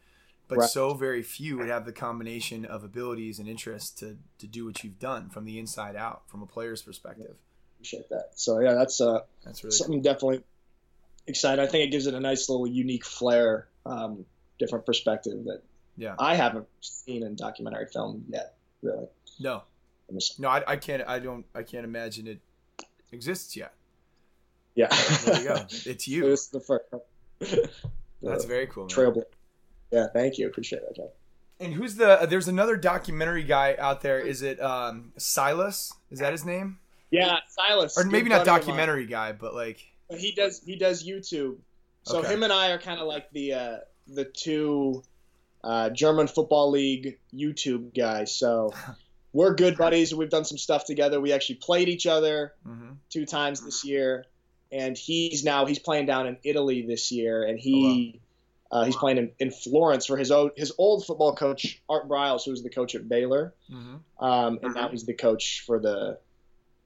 but 0.48 0.58
right. 0.58 0.70
so 0.70 0.94
very 0.94 1.24
few 1.24 1.58
would 1.58 1.70
have 1.70 1.86
the 1.86 1.92
combination 1.92 2.66
of 2.66 2.84
abilities 2.84 3.40
and 3.40 3.48
interests 3.48 3.92
to 4.00 4.18
to 4.40 4.48
do 4.48 4.66
what 4.66 4.84
you've 4.84 5.00
done 5.00 5.30
from 5.30 5.46
the 5.46 5.60
inside 5.60 5.96
out, 5.96 6.24
from 6.28 6.42
a 6.42 6.46
player's 6.46 6.82
perspective. 6.82 7.36
Appreciate 7.76 8.10
that. 8.10 8.32
So 8.36 8.60
yeah, 8.60 8.74
that's 8.74 9.02
uh 9.02 9.22
that's 9.44 9.64
really 9.64 9.76
something 9.76 10.02
cool. 10.02 10.14
definitely 10.14 10.44
exciting. 11.28 11.64
I 11.64 11.68
think 11.68 11.86
it 11.86 11.92
gives 11.92 12.08
it 12.08 12.14
a 12.14 12.20
nice 12.20 12.50
little 12.50 12.68
unique 12.68 13.06
flair, 13.06 13.68
um, 13.86 14.26
different 14.60 14.86
perspective 14.86 15.44
that 15.46 15.62
yeah 15.98 16.16
I 16.18 16.36
haven't 16.36 16.68
seen 16.82 17.24
in 17.24 17.36
documentary 17.36 17.88
film 17.88 18.26
yet. 18.30 18.56
Really. 18.82 19.08
No. 19.40 19.64
No, 20.38 20.50
I, 20.50 20.64
I 20.68 20.76
can't. 20.76 21.02
I 21.08 21.18
don't. 21.18 21.46
I 21.56 21.64
can't 21.64 21.86
imagine 21.86 22.28
it 22.28 22.40
exists 23.14 23.56
yet. 23.56 23.74
Yeah. 24.76 24.88
There 25.26 25.42
you 25.42 25.48
go. 25.48 25.56
It's 25.86 26.08
you. 26.08 26.32
It's 26.32 26.48
the 26.48 26.60
first. 26.60 26.86
That's 28.22 28.46
very 28.46 28.68
cool. 28.68 28.88
Trailblazer. 28.88 29.26
Yeah, 29.92 30.08
thank 30.14 30.38
you. 30.38 30.48
Appreciate 30.48 30.82
that, 30.88 30.96
John. 30.96 31.10
And 31.60 31.74
who's 31.74 31.96
the? 31.96 32.26
There's 32.28 32.48
another 32.48 32.76
documentary 32.76 33.44
guy 33.44 33.76
out 33.78 34.02
there. 34.02 34.20
Is 34.20 34.42
it 34.42 34.62
um, 34.62 35.14
Silas? 35.18 35.94
Is 36.10 36.20
that 36.20 36.32
his 36.32 36.46
name? 36.46 36.80
Yeah, 37.12 37.38
Silas. 37.48 37.98
Or 37.98 38.06
maybe 38.06 38.30
not 38.30 38.46
documentary 38.46 39.06
guy, 39.06 39.34
but 39.34 39.54
like. 39.54 39.80
He 40.10 40.32
does. 40.32 40.62
He 40.66 40.76
does 40.76 41.08
YouTube. 41.08 41.58
So 42.04 42.20
okay. 42.20 42.34
him 42.34 42.44
and 42.44 42.52
I 42.52 42.72
are 42.72 42.80
kind 42.80 43.00
of 43.00 43.08
like 43.08 43.32
the 43.32 43.54
uh, 43.54 43.78
the 44.08 44.26
two 44.26 45.04
uh, 45.64 45.90
German 45.92 46.28
football 46.28 46.72
league 46.72 47.20
YouTube 47.34 47.96
guys. 47.96 48.36
So 48.36 48.74
we're 49.34 49.56
good 49.56 49.78
buddies. 49.78 50.14
We've 50.14 50.30
done 50.30 50.46
some 50.46 50.58
stuff 50.58 50.86
together. 50.86 51.20
We 51.20 51.34
actually 51.34 51.56
played 51.56 51.90
each 51.90 52.08
other 52.08 52.54
mm-hmm. 52.66 52.94
two 53.10 53.26
times 53.26 53.62
this 53.66 53.84
year, 53.84 54.26
and 54.72 54.98
he's 54.98 55.44
now 55.44 55.66
he's 55.66 55.80
playing 55.80 56.06
down 56.06 56.28
in 56.28 56.38
Italy 56.44 56.86
this 56.88 57.12
year, 57.12 57.44
and 57.44 57.60
he. 57.60 58.14
Oh, 58.14 58.18
wow. 58.18 58.20
Uh, 58.72 58.86
he's 58.86 58.96
playing 58.96 59.20
in, 59.20 59.32
in, 59.38 59.52
Florence 59.52 60.08
for 60.08 60.18
his 60.18 60.32
old, 60.32 60.50
his 60.58 60.72
old 60.80 61.06
football 61.06 61.36
coach 61.36 61.80
Art 61.88 62.10
Briles, 62.10 62.44
who 62.44 62.50
was 62.50 62.64
the 62.64 62.72
coach 62.72 62.96
at 62.96 63.08
Baylor, 63.08 63.54
mm-hmm. 63.72 64.26
um, 64.26 64.58
and 64.64 64.74
now 64.74 64.90
he's 64.90 65.06
the 65.06 65.14
coach 65.14 65.62
for 65.68 65.78
the, 65.78 66.18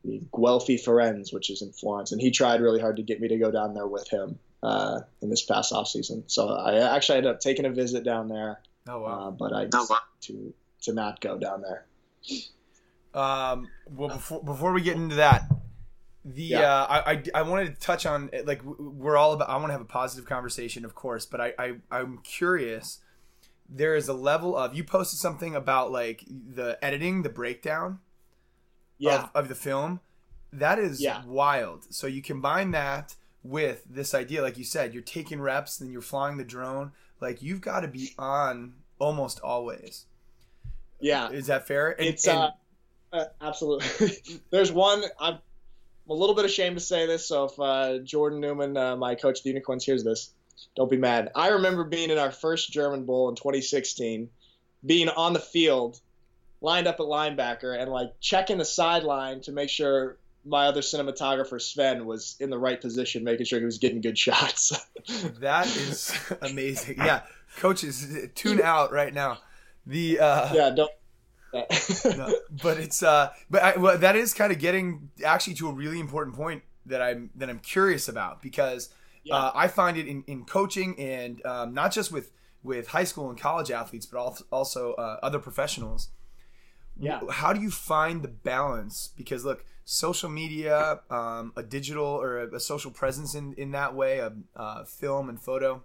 the 0.03 0.19
Guelfi 0.33 0.83
Firenze, 0.83 1.31
which 1.31 1.49
is 1.49 1.61
in 1.61 1.71
Florence. 1.71 2.11
And 2.11 2.19
he 2.19 2.29
tried 2.29 2.59
really 2.59 2.81
hard 2.81 2.97
to 2.97 3.03
get 3.03 3.21
me 3.21 3.29
to 3.29 3.37
go 3.37 3.51
down 3.51 3.73
there 3.73 3.87
with 3.87 4.09
him 4.09 4.37
uh, 4.63 4.99
in 5.21 5.29
this 5.29 5.43
past 5.43 5.71
off 5.71 5.87
season. 5.87 6.25
So 6.27 6.49
I 6.49 6.93
actually 6.93 7.19
ended 7.19 7.31
up 7.31 7.39
taking 7.39 7.63
a 7.63 7.69
visit 7.69 8.03
down 8.03 8.27
there. 8.27 8.59
Oh 8.89 8.99
wow! 8.99 9.27
Uh, 9.27 9.31
but 9.31 9.53
I 9.53 9.67
oh, 9.73 9.87
wow. 9.89 9.99
to 10.23 10.53
to 10.81 10.93
not 10.93 11.21
go 11.21 11.37
down 11.37 11.61
there. 11.61 11.85
Um, 13.13 13.67
well, 13.89 14.09
before 14.09 14.43
before 14.43 14.73
we 14.73 14.81
get 14.81 14.95
into 14.95 15.15
that, 15.15 15.49
The 16.27 16.43
yeah. 16.43 16.73
uh, 16.73 16.87
I, 16.89 17.11
I, 17.11 17.23
I 17.35 17.41
wanted 17.43 17.73
to 17.73 17.79
touch 17.79 18.05
on 18.05 18.29
like 18.45 18.61
we're 18.63 19.15
all 19.15 19.31
about. 19.31 19.49
I 19.49 19.55
want 19.55 19.67
to 19.67 19.71
have 19.71 19.81
a 19.81 19.85
positive 19.85 20.25
conversation, 20.25 20.83
of 20.83 20.93
course, 20.93 21.25
but 21.25 21.39
I, 21.39 21.53
I 21.57 21.73
I'm 21.89 22.17
curious. 22.19 22.99
There 23.69 23.95
is 23.95 24.09
a 24.09 24.13
level 24.13 24.55
of 24.55 24.75
you 24.75 24.83
posted 24.83 25.19
something 25.19 25.55
about 25.55 25.91
like 25.91 26.25
the 26.27 26.77
editing, 26.83 27.21
the 27.21 27.29
breakdown, 27.29 27.99
yeah. 28.97 29.23
of, 29.23 29.29
of 29.33 29.47
the 29.47 29.55
film. 29.55 30.01
That 30.51 30.79
is 30.79 31.01
yeah. 31.01 31.23
wild. 31.25 31.93
So 31.93 32.07
you 32.07 32.21
combine 32.21 32.71
that 32.71 33.15
with 33.43 33.83
this 33.89 34.13
idea, 34.13 34.41
like 34.41 34.57
you 34.57 34.63
said, 34.65 34.93
you're 34.93 35.03
taking 35.03 35.39
reps, 35.39 35.77
then 35.77 35.91
you're 35.91 36.01
flying 36.01 36.37
the 36.37 36.43
drone. 36.43 36.91
Like 37.21 37.41
you've 37.41 37.61
got 37.61 37.81
to 37.81 37.87
be 37.87 38.13
on 38.17 38.73
almost 38.99 39.39
always. 39.39 40.05
Yeah, 40.99 41.29
is 41.29 41.47
that 41.47 41.67
fair? 41.67 41.91
And, 41.91 42.07
it's 42.07 42.27
and, 42.27 42.37
uh, 42.37 42.51
uh, 43.13 43.25
absolutely. 43.41 44.17
There's 44.49 44.71
one. 44.71 45.03
I'm 45.19 45.39
I'm 46.07 46.11
a 46.11 46.19
little 46.19 46.35
bit 46.35 46.45
ashamed 46.45 46.77
to 46.77 46.83
say 46.83 47.05
this, 47.05 47.27
so 47.27 47.45
if 47.45 47.59
uh, 47.59 47.97
Jordan 47.99 48.39
Neuman, 48.41 48.77
uh, 48.77 48.95
my 48.95 49.15
coach, 49.15 49.43
the 49.43 49.49
Unicorns, 49.49 49.83
hears 49.83 50.05
this, 50.05 50.31
don't 50.73 50.89
be 50.89 50.95
mad. 50.95 51.31
I 51.35 51.49
remember 51.49 51.83
being 51.83 52.11
in 52.11 52.17
our 52.17 52.31
first 52.31 52.71
German 52.71 53.03
Bowl 53.03 53.27
in 53.27 53.35
2016, 53.35 54.29
being 54.85 55.09
on 55.09 55.33
the 55.33 55.39
field, 55.39 55.99
lined 56.61 56.87
up 56.87 57.01
at 57.01 57.05
linebacker, 57.07 57.77
and 57.77 57.91
like 57.91 58.13
checking 58.21 58.57
the 58.57 58.63
sideline 58.63 59.41
to 59.41 59.51
make 59.51 59.69
sure 59.69 60.15
my 60.45 60.67
other 60.67 60.79
cinematographer 60.79 61.61
Sven 61.61 62.05
was 62.05 62.37
in 62.39 62.49
the 62.49 62.57
right 62.57 62.79
position, 62.79 63.25
making 63.25 63.45
sure 63.45 63.59
he 63.59 63.65
was 63.65 63.77
getting 63.77 63.99
good 63.99 64.17
shots. 64.17 64.71
that 65.41 65.67
is 65.67 66.17
amazing. 66.41 66.95
Yeah, 66.99 67.23
coaches, 67.57 68.07
tune 68.33 68.61
out 68.61 68.93
right 68.93 69.13
now. 69.13 69.39
The 69.87 70.19
uh, 70.19 70.53
yeah, 70.53 70.69
don't 70.69 70.91
no, 71.53 72.33
but 72.61 72.77
it's 72.77 73.01
uh, 73.01 73.31
but 73.49 73.63
I, 73.63 73.77
well, 73.77 73.97
that 73.97 74.15
is 74.15 74.33
kind 74.33 74.51
of 74.51 74.59
getting 74.59 75.09
actually 75.23 75.53
to 75.55 75.69
a 75.69 75.73
really 75.73 75.99
important 75.99 76.35
point 76.35 76.63
that 76.85 77.01
I'm 77.01 77.29
that 77.35 77.49
I'm 77.49 77.59
curious 77.59 78.07
about 78.07 78.41
because 78.41 78.89
yeah. 79.23 79.35
uh, 79.35 79.51
I 79.55 79.67
find 79.67 79.97
it 79.97 80.07
in, 80.07 80.23
in 80.27 80.45
coaching 80.45 80.99
and 80.99 81.43
um, 81.45 81.73
not 81.73 81.93
just 81.93 82.11
with 82.11 82.31
with 82.63 82.89
high 82.89 83.05
school 83.05 83.29
and 83.29 83.39
college 83.39 83.71
athletes, 83.71 84.05
but 84.05 84.41
also 84.51 84.93
uh, 84.93 85.19
other 85.23 85.39
professionals. 85.39 86.09
Yeah. 86.99 87.21
How 87.29 87.53
do 87.53 87.61
you 87.61 87.69
find 87.69 88.23
the 88.23 88.27
balance? 88.27 89.11
Because 89.15 89.45
look, 89.45 89.63
social 89.85 90.29
media, 90.29 90.99
um, 91.09 91.53
a 91.55 91.63
digital 91.63 92.05
or 92.05 92.39
a, 92.39 92.55
a, 92.55 92.59
social 92.59 92.91
presence 92.91 93.35
in 93.35 93.53
in 93.53 93.71
that 93.71 93.95
way, 93.95 94.19
a 94.19 94.33
uh, 94.55 94.83
film 94.83 95.29
and 95.29 95.39
photo. 95.39 95.83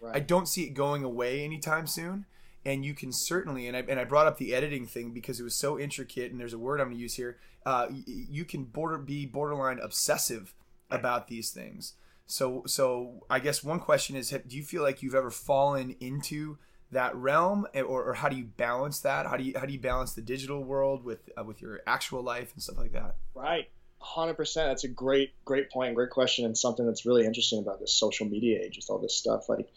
Right. 0.00 0.16
I 0.16 0.20
don't 0.20 0.46
see 0.46 0.64
it 0.64 0.74
going 0.74 1.02
away 1.02 1.44
anytime 1.44 1.86
soon 1.86 2.26
and 2.64 2.84
you 2.84 2.94
can 2.94 3.12
certainly 3.12 3.66
and 3.66 3.76
I, 3.76 3.84
and 3.88 3.98
I 3.98 4.04
brought 4.04 4.26
up 4.26 4.38
the 4.38 4.54
editing 4.54 4.86
thing 4.86 5.12
because 5.12 5.40
it 5.40 5.42
was 5.42 5.54
so 5.54 5.78
intricate 5.78 6.30
and 6.30 6.40
there's 6.40 6.52
a 6.52 6.58
word 6.58 6.80
i'm 6.80 6.88
going 6.88 6.96
to 6.96 7.02
use 7.02 7.14
here 7.14 7.38
uh, 7.64 7.86
you 8.06 8.44
can 8.44 8.64
border 8.64 8.98
be 8.98 9.26
borderline 9.26 9.78
obsessive 9.80 10.54
about 10.90 11.28
these 11.28 11.50
things. 11.50 11.94
So 12.26 12.62
so 12.66 13.24
i 13.28 13.38
guess 13.38 13.62
one 13.62 13.80
question 13.80 14.16
is 14.16 14.30
do 14.30 14.56
you 14.56 14.62
feel 14.62 14.82
like 14.82 15.02
you've 15.02 15.14
ever 15.14 15.30
fallen 15.30 15.96
into 16.00 16.58
that 16.90 17.14
realm 17.16 17.66
or, 17.74 18.04
or 18.04 18.14
how 18.14 18.28
do 18.28 18.36
you 18.36 18.44
balance 18.44 19.00
that? 19.00 19.26
How 19.26 19.36
do 19.36 19.44
you 19.44 19.54
how 19.58 19.66
do 19.66 19.72
you 19.72 19.80
balance 19.80 20.14
the 20.14 20.22
digital 20.22 20.62
world 20.62 21.04
with 21.04 21.28
uh, 21.38 21.44
with 21.44 21.60
your 21.60 21.80
actual 21.86 22.22
life 22.22 22.52
and 22.54 22.62
stuff 22.62 22.78
like 22.78 22.92
that? 22.92 23.16
Right. 23.34 23.68
100% 24.02 24.54
that's 24.54 24.82
a 24.82 24.88
great 24.88 25.30
great 25.44 25.70
point 25.70 25.94
great 25.94 26.10
question 26.10 26.44
and 26.44 26.58
something 26.58 26.84
that's 26.84 27.06
really 27.06 27.24
interesting 27.24 27.60
about 27.60 27.78
this 27.78 27.94
social 27.94 28.26
media 28.26 28.60
age 28.60 28.76
with 28.76 28.86
all 28.90 28.98
this 28.98 29.16
stuff. 29.16 29.48
Like 29.48 29.68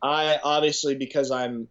i 0.00 0.38
obviously 0.44 0.94
because 0.94 1.32
i'm 1.32 1.66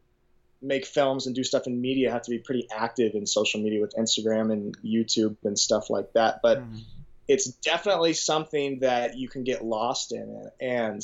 make 0.61 0.85
films 0.85 1.27
and 1.27 1.35
do 1.35 1.43
stuff 1.43 1.67
in 1.67 1.79
media 1.79 2.11
have 2.11 2.23
to 2.23 2.31
be 2.31 2.39
pretty 2.39 2.67
active 2.75 3.13
in 3.13 3.25
social 3.25 3.61
media 3.61 3.79
with 3.79 3.93
Instagram 3.95 4.51
and 4.51 4.77
YouTube 4.83 5.35
and 5.43 5.57
stuff 5.57 5.89
like 5.89 6.11
that. 6.13 6.39
But 6.41 6.59
mm. 6.59 6.81
it's 7.27 7.47
definitely 7.47 8.13
something 8.13 8.79
that 8.79 9.17
you 9.17 9.29
can 9.29 9.43
get 9.43 9.63
lost 9.63 10.11
in. 10.11 10.49
And 10.59 11.01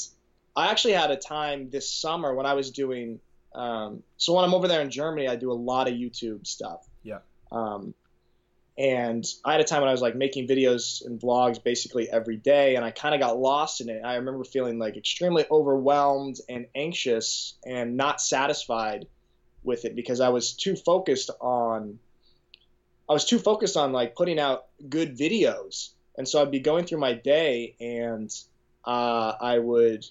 I 0.56 0.70
actually 0.72 0.94
had 0.94 1.12
a 1.12 1.18
time 1.18 1.70
this 1.70 1.90
summer 1.90 2.34
when 2.34 2.46
I 2.46 2.54
was 2.54 2.72
doing. 2.72 3.20
Um, 3.54 4.04
so 4.18 4.34
when 4.34 4.44
I'm 4.44 4.54
over 4.54 4.68
there 4.68 4.82
in 4.82 4.90
Germany, 4.90 5.28
I 5.28 5.36
do 5.36 5.52
a 5.52 5.54
lot 5.54 5.88
of 5.88 5.94
YouTube 5.94 6.48
stuff. 6.48 6.88
Yeah. 7.04 7.20
Um, 7.52 7.94
and 8.76 9.24
I 9.46 9.52
had 9.52 9.62
a 9.62 9.64
time 9.64 9.82
when 9.82 9.90
I 9.90 9.92
was 9.92 10.02
like 10.02 10.16
making 10.16 10.48
videos 10.48 11.06
and 11.06 11.20
vlogs 11.20 11.64
basically 11.64 12.10
every 12.10 12.38
day, 12.38 12.76
and 12.76 12.84
I 12.84 12.90
kind 12.90 13.14
of 13.14 13.22
got 13.22 13.38
lost 13.38 13.82
in 13.82 13.90
it. 13.90 14.02
I 14.04 14.16
remember 14.16 14.44
feeling 14.44 14.80
like 14.80 14.98
extremely 14.98 15.46
overwhelmed 15.52 16.40
and 16.50 16.66
anxious 16.74 17.54
and 17.66 17.98
not 17.98 18.20
satisfied 18.20 19.06
with 19.64 19.86
it 19.86 19.96
because 19.96 20.20
I 20.20 20.30
was 20.30 20.54
too 20.54 20.76
focused 20.76 21.30
on 21.40 22.00
I 23.10 23.14
was 23.14 23.26
too 23.26 23.40
focused 23.40 23.76
on 23.76 23.92
like 23.92 24.16
putting 24.16 24.40
out 24.40 24.66
good 24.88 25.18
videos, 25.18 25.90
and 26.18 26.28
so 26.28 26.42
I'd 26.42 26.52
be 26.52 26.60
going 26.60 26.86
through 26.86 27.00
my 27.00 27.14
day 27.14 27.76
and 27.80 28.34
uh, 28.86 29.34
I 29.40 29.60
would 29.60 30.06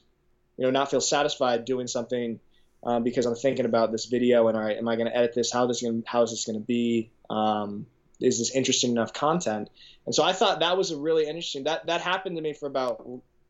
you 0.56 0.64
know 0.64 0.70
not 0.70 0.90
feel 0.90 1.00
satisfied 1.00 1.64
doing 1.64 1.86
something 1.86 2.38
um, 2.84 3.02
because 3.02 3.26
I'm 3.26 3.34
thinking 3.34 3.64
about 3.64 3.92
this 3.92 4.06
video 4.06 4.48
and 4.48 4.58
right, 4.58 4.76
am 4.76 4.88
I 4.88 4.96
going 4.96 5.08
to 5.08 5.16
edit 5.16 5.34
this? 5.34 5.52
How 5.52 5.66
this 5.66 5.82
going 5.82 6.02
how 6.06 6.22
is 6.22 6.30
this 6.30 6.44
going 6.44 6.58
to 6.58 6.64
be? 6.64 7.10
Um, 7.30 7.86
is 8.20 8.38
this 8.38 8.54
interesting 8.54 8.92
enough 8.92 9.12
content? 9.12 9.68
And 10.06 10.14
so 10.14 10.22
I 10.22 10.32
thought 10.32 10.60
that 10.60 10.76
was 10.76 10.90
a 10.90 10.96
really 10.96 11.26
interesting 11.26 11.64
that 11.64 11.86
that 11.86 12.00
happened 12.00 12.36
to 12.36 12.42
me 12.42 12.52
for 12.52 12.66
about 12.66 13.04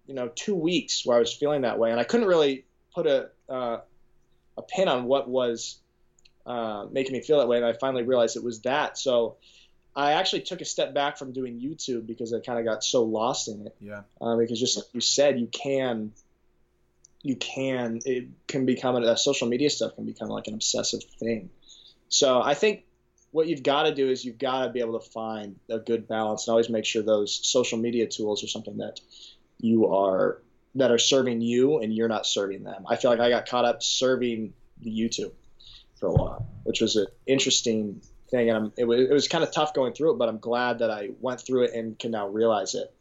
you 0.06 0.14
know 0.14 0.30
two 0.34 0.54
weeks 0.54 1.04
where 1.04 1.16
I 1.16 1.20
was 1.20 1.32
feeling 1.32 1.62
that 1.62 1.78
way, 1.78 1.90
and 1.90 1.98
I 1.98 2.04
couldn't 2.04 2.28
really 2.28 2.64
put 2.94 3.06
a 3.06 3.30
uh, 3.48 3.78
a 4.56 4.62
pin 4.62 4.88
on 4.88 5.04
what 5.04 5.28
was 5.28 5.78
uh, 6.46 6.86
making 6.90 7.12
me 7.12 7.20
feel 7.20 7.38
that 7.38 7.48
way. 7.48 7.56
And 7.56 7.66
I 7.66 7.72
finally 7.72 8.02
realized 8.02 8.36
it 8.36 8.44
was 8.44 8.60
that. 8.62 8.98
So 8.98 9.36
I 9.94 10.12
actually 10.12 10.42
took 10.42 10.60
a 10.60 10.64
step 10.64 10.94
back 10.94 11.18
from 11.18 11.32
doing 11.32 11.60
YouTube 11.60 12.06
because 12.06 12.32
I 12.32 12.40
kind 12.40 12.58
of 12.58 12.64
got 12.64 12.82
so 12.82 13.04
lost 13.04 13.48
in 13.48 13.66
it. 13.66 13.76
Yeah. 13.80 14.02
Uh, 14.20 14.36
because 14.36 14.58
just 14.58 14.76
like 14.76 14.86
you 14.92 15.00
said, 15.00 15.38
you 15.38 15.46
can, 15.46 16.12
you 17.22 17.36
can, 17.36 18.00
it 18.04 18.28
can 18.48 18.66
become 18.66 18.96
a, 18.96 19.16
social 19.16 19.48
media 19.48 19.70
stuff 19.70 19.94
can 19.94 20.06
become 20.06 20.28
like 20.28 20.46
an 20.46 20.54
obsessive 20.54 21.02
thing. 21.18 21.50
So 22.08 22.42
I 22.42 22.54
think 22.54 22.84
what 23.30 23.46
you've 23.46 23.62
got 23.62 23.84
to 23.84 23.94
do 23.94 24.10
is 24.10 24.24
you've 24.24 24.38
got 24.38 24.64
to 24.64 24.70
be 24.70 24.80
able 24.80 24.98
to 24.98 25.10
find 25.10 25.56
a 25.70 25.78
good 25.78 26.08
balance 26.08 26.46
and 26.46 26.52
always 26.52 26.68
make 26.68 26.84
sure 26.84 27.02
those 27.02 27.40
social 27.42 27.78
media 27.78 28.06
tools 28.06 28.42
are 28.44 28.48
something 28.48 28.78
that 28.78 29.00
you 29.58 29.86
are 29.88 30.38
that 30.74 30.90
are 30.90 30.98
serving 30.98 31.42
you 31.42 31.78
and 31.80 31.94
you're 31.94 32.08
not 32.08 32.26
serving 32.26 32.64
them. 32.64 32.84
I 32.88 32.96
feel 32.96 33.10
like 33.10 33.20
I 33.20 33.28
got 33.28 33.46
caught 33.46 33.66
up 33.66 33.82
serving 33.82 34.54
the 34.80 34.90
YouTube 34.90 35.32
for 36.02 36.08
a 36.08 36.12
while, 36.12 36.44
which 36.64 36.80
was 36.80 36.96
an 36.96 37.06
interesting 37.26 38.02
thing. 38.28 38.50
And 38.50 38.58
I'm, 38.58 38.72
it 38.76 38.84
was, 38.84 39.00
it 39.00 39.12
was 39.12 39.28
kind 39.28 39.44
of 39.44 39.52
tough 39.52 39.72
going 39.72 39.92
through 39.92 40.10
it, 40.10 40.18
but 40.18 40.28
I'm 40.28 40.38
glad 40.38 40.80
that 40.80 40.90
I 40.90 41.10
went 41.20 41.40
through 41.40 41.62
it 41.62 41.74
and 41.74 41.96
can 41.96 42.10
now 42.10 42.26
realize 42.26 42.74
it. 42.74 42.92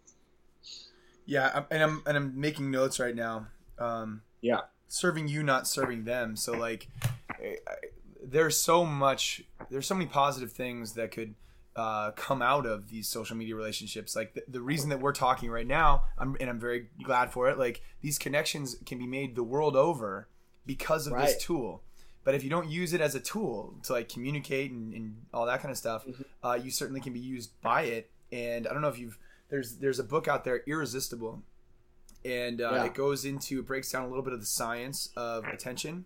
Yeah, 1.26 1.64
and 1.72 1.82
I'm 1.82 2.04
and 2.06 2.16
I'm 2.16 2.40
making 2.40 2.70
notes 2.70 3.00
right 3.00 3.16
now. 3.16 3.48
Um, 3.80 4.22
yeah, 4.42 4.60
serving 4.88 5.30
you, 5.30 5.42
not 5.42 5.68
serving 5.68 6.04
them. 6.04 6.36
So 6.36 6.52
like, 6.52 6.88
there's 8.24 8.58
so 8.58 8.86
much, 8.86 9.42
there's 9.72 9.88
so 9.88 9.96
many 9.96 10.08
positive 10.08 10.52
things 10.52 10.94
that 10.94 11.12
could 11.12 11.34
uh, 11.76 12.12
come 12.12 12.42
out 12.42 12.68
of 12.68 12.90
these 12.90 13.08
social 13.08 13.36
media 13.36 13.56
relationships. 13.56 14.16
Like 14.16 14.34
the, 14.34 14.44
the, 14.48 14.62
reason 14.62 14.90
that 14.90 15.00
we're 15.00 15.14
talking 15.14 15.50
right 15.50 15.66
now, 15.66 16.04
I'm, 16.18 16.36
and 16.40 16.50
I'm 16.50 16.60
very 16.60 16.88
glad 17.02 17.32
for 17.32 17.50
it. 17.50 17.58
Like 17.58 17.82
these 18.02 18.20
connections 18.20 18.76
can 18.86 19.00
be 19.00 19.08
made 19.08 19.36
the 19.36 19.44
world 19.44 19.76
over 19.76 20.28
because 20.66 21.08
of 21.08 21.14
right. 21.14 21.28
this 21.28 21.44
tool. 21.44 21.82
But 22.24 22.36
if 22.36 22.44
you 22.44 22.50
don't 22.50 22.70
use 22.70 22.94
it 22.94 23.02
as 23.02 23.16
a 23.16 23.20
tool 23.20 23.74
to 23.84 23.94
like 23.94 24.10
communicate 24.10 24.72
and, 24.72 24.94
and 24.94 25.16
all 25.34 25.46
that 25.48 25.62
kind 25.62 25.72
of 25.72 25.78
stuff, 25.78 26.06
mm-hmm. 26.06 26.22
uh, 26.44 26.54
you 26.56 26.70
certainly 26.70 27.02
can 27.02 27.14
be 27.14 27.20
used 27.20 27.60
by 27.62 27.84
it. 27.84 28.12
And 28.32 28.68
I 28.68 28.74
don't 28.74 28.82
know 28.82 28.90
if 28.90 29.00
you've 29.00 29.18
there's 29.50 29.78
there's 29.78 30.00
a 30.00 30.04
book 30.04 30.28
out 30.28 30.44
there, 30.44 30.62
Irresistible, 30.68 31.42
and 32.24 32.62
uh, 32.62 32.72
yeah. 32.72 32.86
it 32.86 32.94
goes 32.94 33.26
into 33.26 33.60
it 33.60 33.68
breaks 33.68 33.92
down 33.92 34.04
a 34.04 34.08
little 34.08 34.24
bit 34.24 34.34
of 34.34 34.40
the 34.40 34.46
science 34.46 35.10
of 35.16 35.46
attention. 35.46 36.06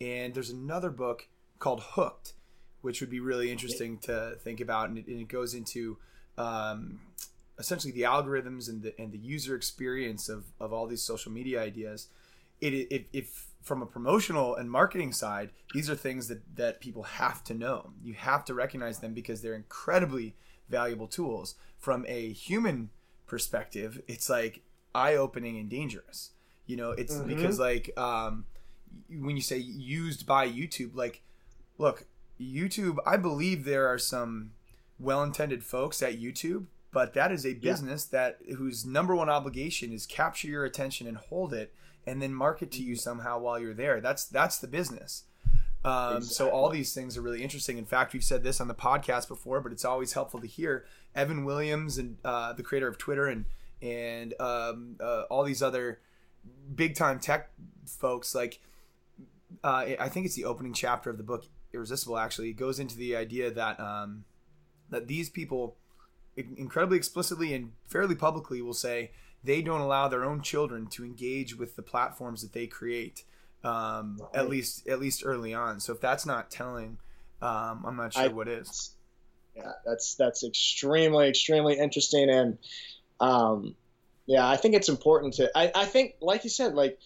And 0.00 0.34
there's 0.34 0.50
another 0.50 0.90
book 0.90 1.26
called 1.58 1.80
Hooked, 1.82 2.34
which 2.82 3.00
would 3.00 3.10
be 3.10 3.20
really 3.20 3.50
interesting 3.50 3.98
to 4.00 4.36
think 4.42 4.60
about, 4.60 4.90
and 4.90 4.98
it, 4.98 5.06
and 5.06 5.20
it 5.20 5.28
goes 5.28 5.54
into 5.54 5.96
um, 6.36 7.00
essentially 7.58 7.92
the 7.92 8.02
algorithms 8.02 8.68
and 8.68 8.82
the 8.82 8.94
and 9.00 9.10
the 9.10 9.18
user 9.18 9.56
experience 9.56 10.28
of 10.28 10.44
of 10.60 10.72
all 10.72 10.86
these 10.86 11.02
social 11.02 11.32
media 11.32 11.62
ideas. 11.62 12.08
It, 12.60 12.74
it 12.90 13.06
if 13.12 13.46
from 13.66 13.82
a 13.82 13.86
promotional 13.86 14.54
and 14.54 14.70
marketing 14.70 15.12
side, 15.12 15.50
these 15.74 15.90
are 15.90 15.96
things 15.96 16.28
that, 16.28 16.40
that 16.54 16.78
people 16.78 17.02
have 17.02 17.42
to 17.42 17.52
know. 17.52 17.90
You 18.00 18.14
have 18.14 18.44
to 18.44 18.54
recognize 18.54 19.00
them 19.00 19.12
because 19.12 19.42
they're 19.42 19.56
incredibly 19.56 20.36
valuable 20.68 21.08
tools. 21.08 21.56
From 21.76 22.06
a 22.06 22.32
human 22.32 22.90
perspective, 23.26 24.00
it's 24.06 24.30
like 24.30 24.62
eye 24.94 25.16
opening 25.16 25.58
and 25.58 25.68
dangerous. 25.68 26.30
You 26.66 26.76
know, 26.76 26.92
it's 26.92 27.16
mm-hmm. 27.16 27.26
because 27.26 27.58
like 27.58 27.90
um, 27.98 28.44
when 29.10 29.34
you 29.34 29.42
say 29.42 29.58
used 29.58 30.26
by 30.26 30.48
YouTube, 30.48 30.94
like, 30.94 31.22
look, 31.76 32.06
YouTube, 32.40 32.98
I 33.04 33.16
believe 33.16 33.64
there 33.64 33.88
are 33.88 33.98
some 33.98 34.52
well 35.00 35.24
intended 35.24 35.64
folks 35.64 36.02
at 36.02 36.20
YouTube, 36.20 36.66
but 36.92 37.14
that 37.14 37.32
is 37.32 37.44
a 37.44 37.54
business 37.54 38.08
yeah. 38.12 38.18
that 38.20 38.38
whose 38.58 38.86
number 38.86 39.16
one 39.16 39.28
obligation 39.28 39.92
is 39.92 40.06
capture 40.06 40.46
your 40.46 40.64
attention 40.64 41.08
and 41.08 41.16
hold 41.16 41.52
it 41.52 41.74
and 42.06 42.22
then 42.22 42.32
market 42.34 42.70
to 42.72 42.82
you 42.82 42.96
somehow 42.96 43.38
while 43.38 43.58
you're 43.58 43.74
there. 43.74 44.00
That's 44.00 44.24
that's 44.24 44.58
the 44.58 44.68
business. 44.68 45.24
Um, 45.84 46.22
So 46.22 46.50
all 46.50 46.68
these 46.68 46.92
things 46.94 47.16
are 47.16 47.22
really 47.22 47.42
interesting. 47.42 47.78
In 47.78 47.84
fact, 47.84 48.12
we've 48.12 48.24
said 48.24 48.42
this 48.42 48.60
on 48.60 48.68
the 48.68 48.74
podcast 48.74 49.28
before, 49.28 49.60
but 49.60 49.72
it's 49.72 49.84
always 49.84 50.14
helpful 50.14 50.40
to 50.40 50.46
hear. 50.46 50.84
Evan 51.14 51.44
Williams 51.44 51.96
and 51.96 52.18
uh, 52.24 52.52
the 52.52 52.62
creator 52.62 52.88
of 52.88 52.98
Twitter 52.98 53.26
and 53.26 53.44
and 53.80 54.34
um, 54.40 54.96
uh, 55.00 55.22
all 55.30 55.44
these 55.44 55.62
other 55.62 56.00
big 56.74 56.94
time 56.94 57.18
tech 57.18 57.50
folks 57.86 58.34
like 58.34 58.60
uh, 59.62 59.86
I 59.98 60.08
think 60.08 60.26
it's 60.26 60.34
the 60.34 60.44
opening 60.44 60.72
chapter 60.72 61.10
of 61.10 61.16
the 61.18 61.22
book 61.22 61.44
Irresistible. 61.72 62.18
Actually, 62.18 62.50
it 62.50 62.56
goes 62.56 62.78
into 62.78 62.96
the 62.96 63.16
idea 63.16 63.50
that 63.50 63.78
um, 63.80 64.24
that 64.90 65.08
these 65.08 65.28
people 65.28 65.76
incredibly 66.36 66.96
explicitly 66.96 67.54
and 67.54 67.72
fairly 67.86 68.14
publicly 68.14 68.60
will 68.60 68.74
say 68.74 69.10
they 69.46 69.62
don't 69.62 69.80
allow 69.80 70.08
their 70.08 70.24
own 70.24 70.42
children 70.42 70.86
to 70.88 71.04
engage 71.04 71.56
with 71.56 71.76
the 71.76 71.82
platforms 71.82 72.42
that 72.42 72.52
they 72.52 72.66
create 72.66 73.24
um, 73.64 74.18
right. 74.20 74.30
at 74.34 74.48
least 74.48 74.86
at 74.88 75.00
least 75.00 75.22
early 75.24 75.54
on 75.54 75.80
so 75.80 75.92
if 75.92 76.00
that's 76.00 76.26
not 76.26 76.50
telling 76.50 76.98
um, 77.40 77.84
i'm 77.86 77.96
not 77.96 78.12
sure 78.12 78.24
I, 78.24 78.28
what 78.28 78.48
is 78.48 78.90
yeah 79.54 79.72
that's 79.84 80.14
that's 80.16 80.44
extremely 80.44 81.28
extremely 81.28 81.78
interesting 81.78 82.28
and 82.28 82.58
um, 83.20 83.74
yeah 84.26 84.46
i 84.46 84.56
think 84.56 84.74
it's 84.74 84.88
important 84.88 85.34
to 85.34 85.50
I, 85.56 85.70
I 85.74 85.84
think 85.86 86.16
like 86.20 86.44
you 86.44 86.50
said 86.50 86.74
like 86.74 86.98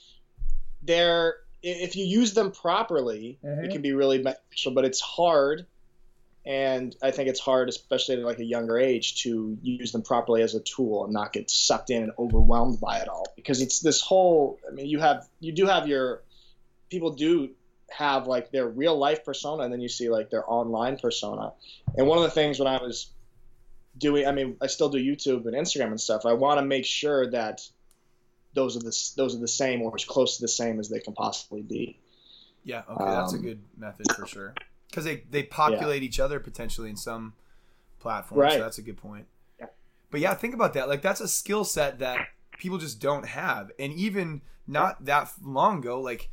they're 0.83 1.37
if 1.63 1.95
you 1.95 2.07
use 2.07 2.33
them 2.33 2.53
properly 2.53 3.39
mm-hmm. 3.45 3.65
it 3.65 3.71
can 3.71 3.83
be 3.83 3.93
really 3.93 4.19
beneficial 4.19 4.73
but 4.73 4.85
it's 4.87 5.01
hard 5.01 5.67
and 6.47 6.97
I 7.03 7.11
think 7.11 7.29
it's 7.29 7.41
hard, 7.41 7.69
especially 7.69 8.17
at 8.17 8.23
like 8.23 8.39
a 8.39 8.45
younger 8.45 8.79
age, 8.79 9.23
to 9.25 9.59
use 9.63 9.93
them 9.93 10.03
properly 10.03 10.43
as 10.43 10.55
a 10.55 10.61
tool 10.61 11.05
and 11.05 11.13
not 11.13 11.33
get 11.33 11.51
sucked 11.51 11.91
in 11.91 12.03
and 12.03 12.13
overwhelmed 12.19 12.81
by 12.81 12.99
it 12.99 13.09
all. 13.09 13.27
Because 13.37 13.61
it's 13.61 13.81
this 13.81 14.01
whole. 14.01 14.59
I 14.67 14.73
mean, 14.73 14.87
you 14.87 15.01
have 15.01 15.29
you 15.41 15.53
do 15.53 15.67
have 15.67 15.87
your 15.87 16.23
people 16.89 17.11
do 17.11 17.51
have 17.91 18.27
like 18.27 18.51
their 18.53 18.67
real 18.67 18.97
life 18.97 19.25
persona, 19.25 19.65
and 19.65 19.73
then 19.73 19.83
you 19.83 19.89
see 19.89 20.09
like 20.09 20.31
their 20.31 20.51
online 20.51 20.97
persona. 20.97 21.53
And 21.97 22.07
one 22.07 22.17
of 22.17 22.25
the 22.25 22.31
things 22.31 22.59
when 22.59 22.69
I 22.69 22.83
was 22.83 23.11
doing, 23.99 24.27
I 24.27 24.33
mean, 24.33 24.57
I 24.63 24.69
still 24.69 24.89
do 24.89 24.99
YouTube 24.99 25.45
and 25.45 25.55
Instagram 25.55 25.89
and 25.89 26.01
stuff. 26.01 26.25
I 26.25 26.33
want 26.33 26.59
to 26.59 26.65
make 26.65 26.87
sure 26.87 27.31
that 27.33 27.61
those 28.55 28.79
are 28.79 28.81
the 28.81 29.13
those 29.17 29.37
are 29.37 29.41
the 29.41 29.49
same 29.49 29.83
or 29.83 29.93
as 29.95 30.07
close 30.07 30.37
to 30.37 30.43
the 30.43 30.49
same 30.49 30.81
as 30.81 30.89
they 30.89 31.01
can 31.01 31.13
possibly 31.13 31.61
be. 31.61 31.99
Yeah, 32.65 32.83
okay, 32.89 33.05
that's 33.05 33.35
um, 33.35 33.41
a 33.41 33.43
good 33.43 33.61
method 33.77 34.07
for 34.17 34.27
sure 34.27 34.55
because 34.91 35.05
they 35.05 35.25
they 35.31 35.43
populate 35.43 36.03
yeah. 36.03 36.07
each 36.07 36.21
other 36.21 36.41
potentially 36.41 36.91
in 36.91 36.97
some 36.97 37.35
platforms. 38.01 38.41
Right. 38.41 38.53
So 38.55 38.61
that's 38.61 38.79
a 38.79 38.83
good 38.83 38.97
point. 38.97 39.27
Yeah. 39.59 39.67
But 40.11 40.21
yeah, 40.21 40.35
think 40.35 40.55
about 40.55 40.75
that. 40.75 40.89
Like 40.89 41.03
that's 41.03 41.21
a 41.21 41.29
skill 41.29 41.65
set 41.65 41.99
that 42.01 42.19
people 42.59 42.79
just 42.79 43.01
don't 43.01 43.27
have, 43.27 43.71
and 43.79 43.93
even 43.93 44.43
not 44.67 45.05
that 45.05 45.33
long 45.43 45.79
ago, 45.79 46.01
like 46.01 46.31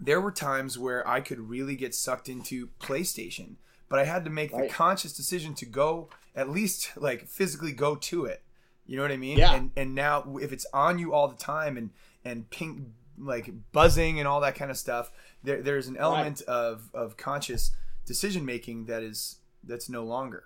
there 0.00 0.20
were 0.20 0.32
times 0.32 0.78
where 0.78 1.06
I 1.06 1.20
could 1.20 1.38
really 1.38 1.76
get 1.76 1.94
sucked 1.94 2.28
into 2.28 2.68
PlayStation, 2.80 3.56
but 3.88 3.98
I 3.98 4.04
had 4.04 4.24
to 4.24 4.30
make 4.30 4.52
right. 4.52 4.68
the 4.68 4.74
conscious 4.74 5.12
decision 5.12 5.54
to 5.54 5.66
go 5.66 6.08
at 6.34 6.48
least 6.48 6.92
like 6.96 7.26
physically 7.26 7.72
go 7.72 7.94
to 7.94 8.24
it. 8.24 8.42
You 8.86 8.96
know 8.96 9.02
what 9.02 9.12
I 9.12 9.16
mean? 9.16 9.38
Yeah. 9.38 9.54
And 9.54 9.70
and 9.76 9.94
now 9.94 10.36
if 10.40 10.52
it's 10.52 10.66
on 10.72 10.98
you 10.98 11.12
all 11.12 11.28
the 11.28 11.36
time 11.36 11.76
and 11.76 11.90
and 12.24 12.50
ping 12.50 12.94
like 13.22 13.50
buzzing 13.72 14.18
and 14.18 14.28
all 14.28 14.40
that 14.40 14.54
kind 14.54 14.70
of 14.70 14.76
stuff, 14.76 15.10
there, 15.42 15.62
there's 15.62 15.88
an 15.88 15.96
element 15.96 16.42
right. 16.46 16.54
of, 16.54 16.90
of 16.94 17.16
conscious 17.16 17.72
decision 18.06 18.44
making 18.44 18.86
that 18.86 19.02
is 19.02 19.36
that's 19.64 19.88
no 19.88 20.04
longer. 20.04 20.44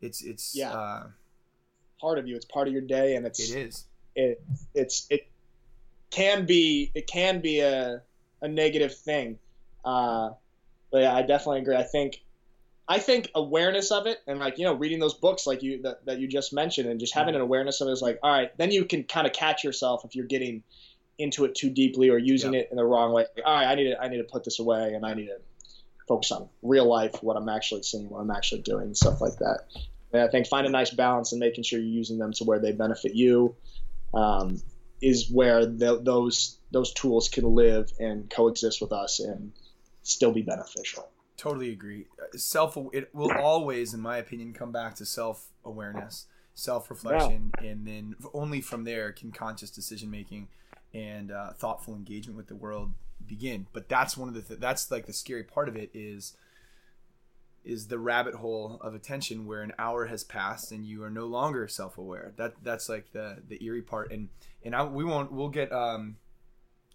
It's 0.00 0.22
it's 0.22 0.54
yeah. 0.54 0.72
Uh, 0.72 1.06
part 2.00 2.18
of 2.18 2.26
you. 2.26 2.36
It's 2.36 2.44
part 2.44 2.66
of 2.66 2.72
your 2.72 2.82
day, 2.82 3.16
and 3.16 3.26
it's 3.26 3.50
it 3.50 3.58
is. 3.58 3.84
It 4.14 4.42
it's 4.74 5.06
it 5.10 5.28
can 6.10 6.46
be 6.46 6.90
it 6.94 7.06
can 7.06 7.40
be 7.40 7.60
a 7.60 8.02
a 8.42 8.48
negative 8.48 8.94
thing. 8.94 9.38
Uh, 9.84 10.30
but 10.90 11.02
yeah, 11.02 11.14
I 11.14 11.22
definitely 11.22 11.60
agree. 11.60 11.76
I 11.76 11.82
think 11.82 12.22
I 12.90 12.98
think 12.98 13.30
awareness 13.36 13.92
of 13.92 14.08
it 14.08 14.18
and 14.26 14.40
like 14.40 14.58
you 14.58 14.64
know 14.64 14.74
reading 14.74 14.98
those 14.98 15.14
books 15.14 15.46
like 15.46 15.62
you 15.62 15.80
that, 15.82 16.04
that 16.06 16.18
you 16.18 16.26
just 16.26 16.52
mentioned 16.52 16.88
and 16.88 16.98
just 16.98 17.14
having 17.14 17.34
mm-hmm. 17.34 17.36
an 17.36 17.42
awareness 17.42 17.80
of 17.80 17.86
it 17.86 17.92
is 17.92 18.02
like 18.02 18.18
all 18.20 18.32
right 18.32 18.50
then 18.58 18.72
you 18.72 18.84
can 18.84 19.04
kind 19.04 19.28
of 19.28 19.32
catch 19.32 19.62
yourself 19.62 20.04
if 20.04 20.16
you're 20.16 20.26
getting 20.26 20.64
into 21.20 21.44
it 21.44 21.54
too 21.54 21.70
deeply 21.70 22.08
or 22.08 22.18
using 22.18 22.54
it 22.54 22.68
in 22.70 22.76
the 22.76 22.84
wrong 22.84 23.12
way. 23.12 23.26
All 23.44 23.54
right, 23.54 23.66
I 23.66 23.74
need 23.74 23.90
to 23.90 24.00
I 24.00 24.08
need 24.08 24.18
to 24.18 24.24
put 24.24 24.44
this 24.44 24.58
away 24.58 24.94
and 24.94 25.04
I 25.04 25.14
need 25.14 25.26
to 25.26 25.38
focus 26.08 26.32
on 26.32 26.48
real 26.62 26.86
life, 26.86 27.22
what 27.22 27.36
I'm 27.36 27.48
actually 27.48 27.84
seeing, 27.84 28.10
what 28.10 28.20
I'm 28.20 28.30
actually 28.32 28.62
doing, 28.62 28.94
stuff 28.94 29.20
like 29.20 29.36
that. 29.36 29.60
And 30.12 30.22
I 30.22 30.28
think 30.28 30.48
find 30.48 30.66
a 30.66 30.70
nice 30.70 30.90
balance 30.90 31.32
and 31.32 31.38
making 31.38 31.62
sure 31.62 31.78
you're 31.78 31.88
using 31.88 32.18
them 32.18 32.32
to 32.32 32.44
where 32.44 32.58
they 32.58 32.72
benefit 32.72 33.14
you 33.14 33.54
um, 34.12 34.60
is 35.00 35.30
where 35.30 35.64
the, 35.66 36.00
those 36.02 36.58
those 36.72 36.92
tools 36.92 37.28
can 37.28 37.44
live 37.44 37.92
and 37.98 38.28
coexist 38.28 38.80
with 38.80 38.92
us 38.92 39.20
and 39.20 39.52
still 40.02 40.32
be 40.32 40.42
beneficial. 40.42 41.08
Totally 41.36 41.70
agree. 41.70 42.06
Self 42.36 42.76
it 42.92 43.14
will 43.14 43.32
always, 43.32 43.94
in 43.94 44.00
my 44.00 44.18
opinion, 44.18 44.52
come 44.52 44.72
back 44.72 44.96
to 44.96 45.06
self 45.06 45.48
awareness, 45.64 46.26
self 46.54 46.90
reflection, 46.90 47.52
yeah. 47.62 47.70
and 47.70 47.86
then 47.86 48.16
only 48.34 48.60
from 48.60 48.84
there 48.84 49.12
can 49.12 49.30
conscious 49.30 49.70
decision 49.70 50.10
making 50.10 50.48
and 50.92 51.30
uh, 51.30 51.52
thoughtful 51.52 51.94
engagement 51.94 52.36
with 52.36 52.48
the 52.48 52.56
world 52.56 52.92
begin. 53.26 53.66
But 53.72 53.88
that's 53.88 54.16
one 54.16 54.28
of 54.28 54.34
the 54.34 54.42
th- 54.42 54.60
that's 54.60 54.90
like 54.90 55.06
the 55.06 55.12
scary 55.12 55.44
part 55.44 55.68
of 55.68 55.76
it 55.76 55.90
is 55.94 56.34
is 57.64 57.88
the 57.88 57.98
rabbit 57.98 58.34
hole 58.36 58.78
of 58.80 58.94
attention 58.94 59.46
where 59.46 59.62
an 59.62 59.72
hour 59.78 60.06
has 60.06 60.24
passed 60.24 60.72
and 60.72 60.86
you 60.86 61.02
are 61.02 61.10
no 61.10 61.26
longer 61.26 61.68
self-aware. 61.68 62.32
That 62.36 62.54
that's 62.62 62.88
like 62.88 63.12
the 63.12 63.38
the 63.46 63.62
eerie 63.64 63.82
part. 63.82 64.10
And 64.10 64.28
and 64.64 64.74
I, 64.74 64.84
we 64.84 65.04
won't 65.04 65.30
we'll 65.30 65.48
get 65.48 65.70
um 65.72 66.16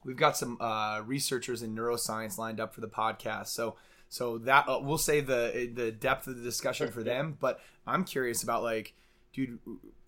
we've 0.03 0.15
got 0.15 0.37
some 0.37 0.57
uh, 0.61 1.01
researchers 1.05 1.61
in 1.63 1.75
neuroscience 1.75 2.37
lined 2.37 2.59
up 2.59 2.73
for 2.73 2.81
the 2.81 2.87
podcast. 2.87 3.47
So 3.47 3.75
so 4.07 4.37
that 4.39 4.69
uh, 4.69 4.79
we'll 4.81 4.97
say 4.97 5.19
the 5.19 5.71
the 5.73 5.91
depth 5.91 6.27
of 6.27 6.37
the 6.37 6.43
discussion 6.43 6.91
for 6.91 7.03
them. 7.03 7.37
But 7.39 7.59
I'm 7.85 8.03
curious 8.03 8.43
about 8.43 8.63
like, 8.63 8.93
dude, 9.35 9.59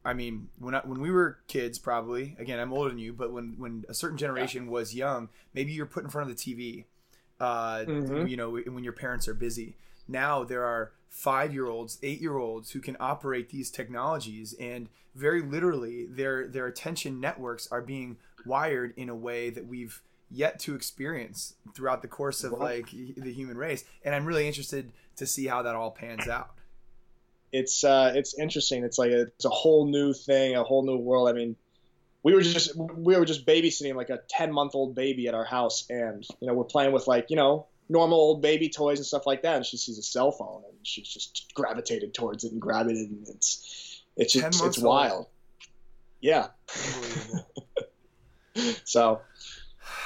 I 0.06 0.14
mean, 0.14 0.48
when 0.58 0.74
I, 0.74 0.80
when 0.80 1.02
we 1.02 1.12
were 1.12 1.40
kids, 1.48 1.78
probably 1.78 2.36
again, 2.40 2.60
I'm 2.60 2.72
older 2.72 2.90
than 2.90 2.98
you, 2.98 3.12
but 3.12 3.32
when 3.34 3.56
when 3.58 3.84
a 3.90 3.94
certain 3.94 4.18
generation 4.18 4.66
yeah. 4.66 4.72
was 4.72 4.96
young, 4.96 5.30
maybe 5.54 5.74
you're 5.74 5.86
put 5.86 6.04
in 6.04 6.10
front 6.10 6.32
of 6.32 6.38
the 6.38 6.42
TV, 6.42 6.86
uh, 7.40 7.80
mm-hmm. 7.80 8.26
you 8.26 8.38
know, 8.38 8.52
when 8.52 8.84
your 8.84 8.94
parents 8.94 9.28
are 9.28 9.34
busy. 9.34 9.76
Now 10.08 10.46
there 10.46 10.64
are 10.64 10.94
five 11.10 11.54
year 11.54 11.68
olds, 11.68 12.00
eight 12.02 12.22
year 12.22 12.38
olds 12.38 12.72
who 12.72 12.80
can 12.80 12.96
operate 13.02 13.50
these 13.50 13.70
technologies, 13.70 14.56
and 14.60 14.88
very 15.14 15.42
literally, 15.42 16.06
their 16.06 16.48
their 16.48 16.68
attention 16.68 17.20
networks 17.20 17.68
are 17.70 17.82
being 17.82 18.18
wired 18.46 18.94
in 18.96 19.10
a 19.10 19.16
way 19.16 19.50
that 19.50 19.68
we've 19.68 20.02
yet 20.30 20.60
to 20.60 20.76
experience 20.76 21.56
throughout 21.74 22.02
the 22.02 22.08
course 22.08 22.44
of 22.44 22.54
like 22.54 22.90
the 22.92 23.34
human 23.34 23.58
race. 23.58 23.84
And 24.04 24.16
I'm 24.16 24.26
really 24.26 24.48
interested 24.48 24.92
to 25.18 25.26
see 25.26 25.48
how 25.48 25.64
that 25.64 25.76
all 25.76 25.92
pans 25.92 26.28
out 26.28 26.52
it's 27.52 27.84
uh, 27.84 28.14
it's 28.16 28.38
interesting. 28.38 28.84
It's 28.84 28.98
like 28.98 29.12
a, 29.12 29.22
it's 29.22 29.46
a 29.46 29.50
whole 29.50 29.88
new 29.88 30.14
thing, 30.14 30.56
a 30.56 30.64
whole 30.64 30.86
new 30.86 30.98
world. 30.98 31.30
I 31.30 31.34
mean, 31.34 31.56
we 32.24 32.34
were 32.34 32.42
just 32.42 32.76
we 32.76 33.16
were 33.16 33.26
just 33.26 33.46
babysitting 33.46 33.96
like 33.96 34.10
a 34.10 34.20
ten 34.28 34.52
month 34.52 34.76
old 34.76 34.96
baby 34.96 35.28
at 35.28 35.34
our 35.34 35.46
house, 35.46 35.86
and 35.90 36.26
you 36.40 36.48
know 36.48 36.54
we're 36.54 36.66
playing 36.66 36.92
with 36.92 37.08
like 37.08 37.30
you 37.30 37.36
know 37.36 37.68
normal 37.90 38.18
old 38.18 38.42
baby 38.42 38.70
toys 38.70 39.00
and 39.00 39.06
stuff 39.06 39.26
like 39.26 39.44
that, 39.44 39.56
and 39.56 39.66
she 39.66 39.78
sees 39.78 39.98
a 39.98 40.04
cell 40.04 40.32
phone 40.32 40.62
and 40.68 40.76
she's 40.84 41.08
just 41.08 41.52
gravitated 41.54 42.14
towards 42.14 42.44
it 42.44 42.52
and 42.52 42.62
grabbed 42.62 42.92
it, 42.92 42.98
and 42.98 43.28
it's 43.30 44.04
it's 44.18 44.34
just, 44.34 44.64
it's 44.64 44.78
wild. 44.78 45.28
Yeah. 46.20 46.48
so, 48.84 49.22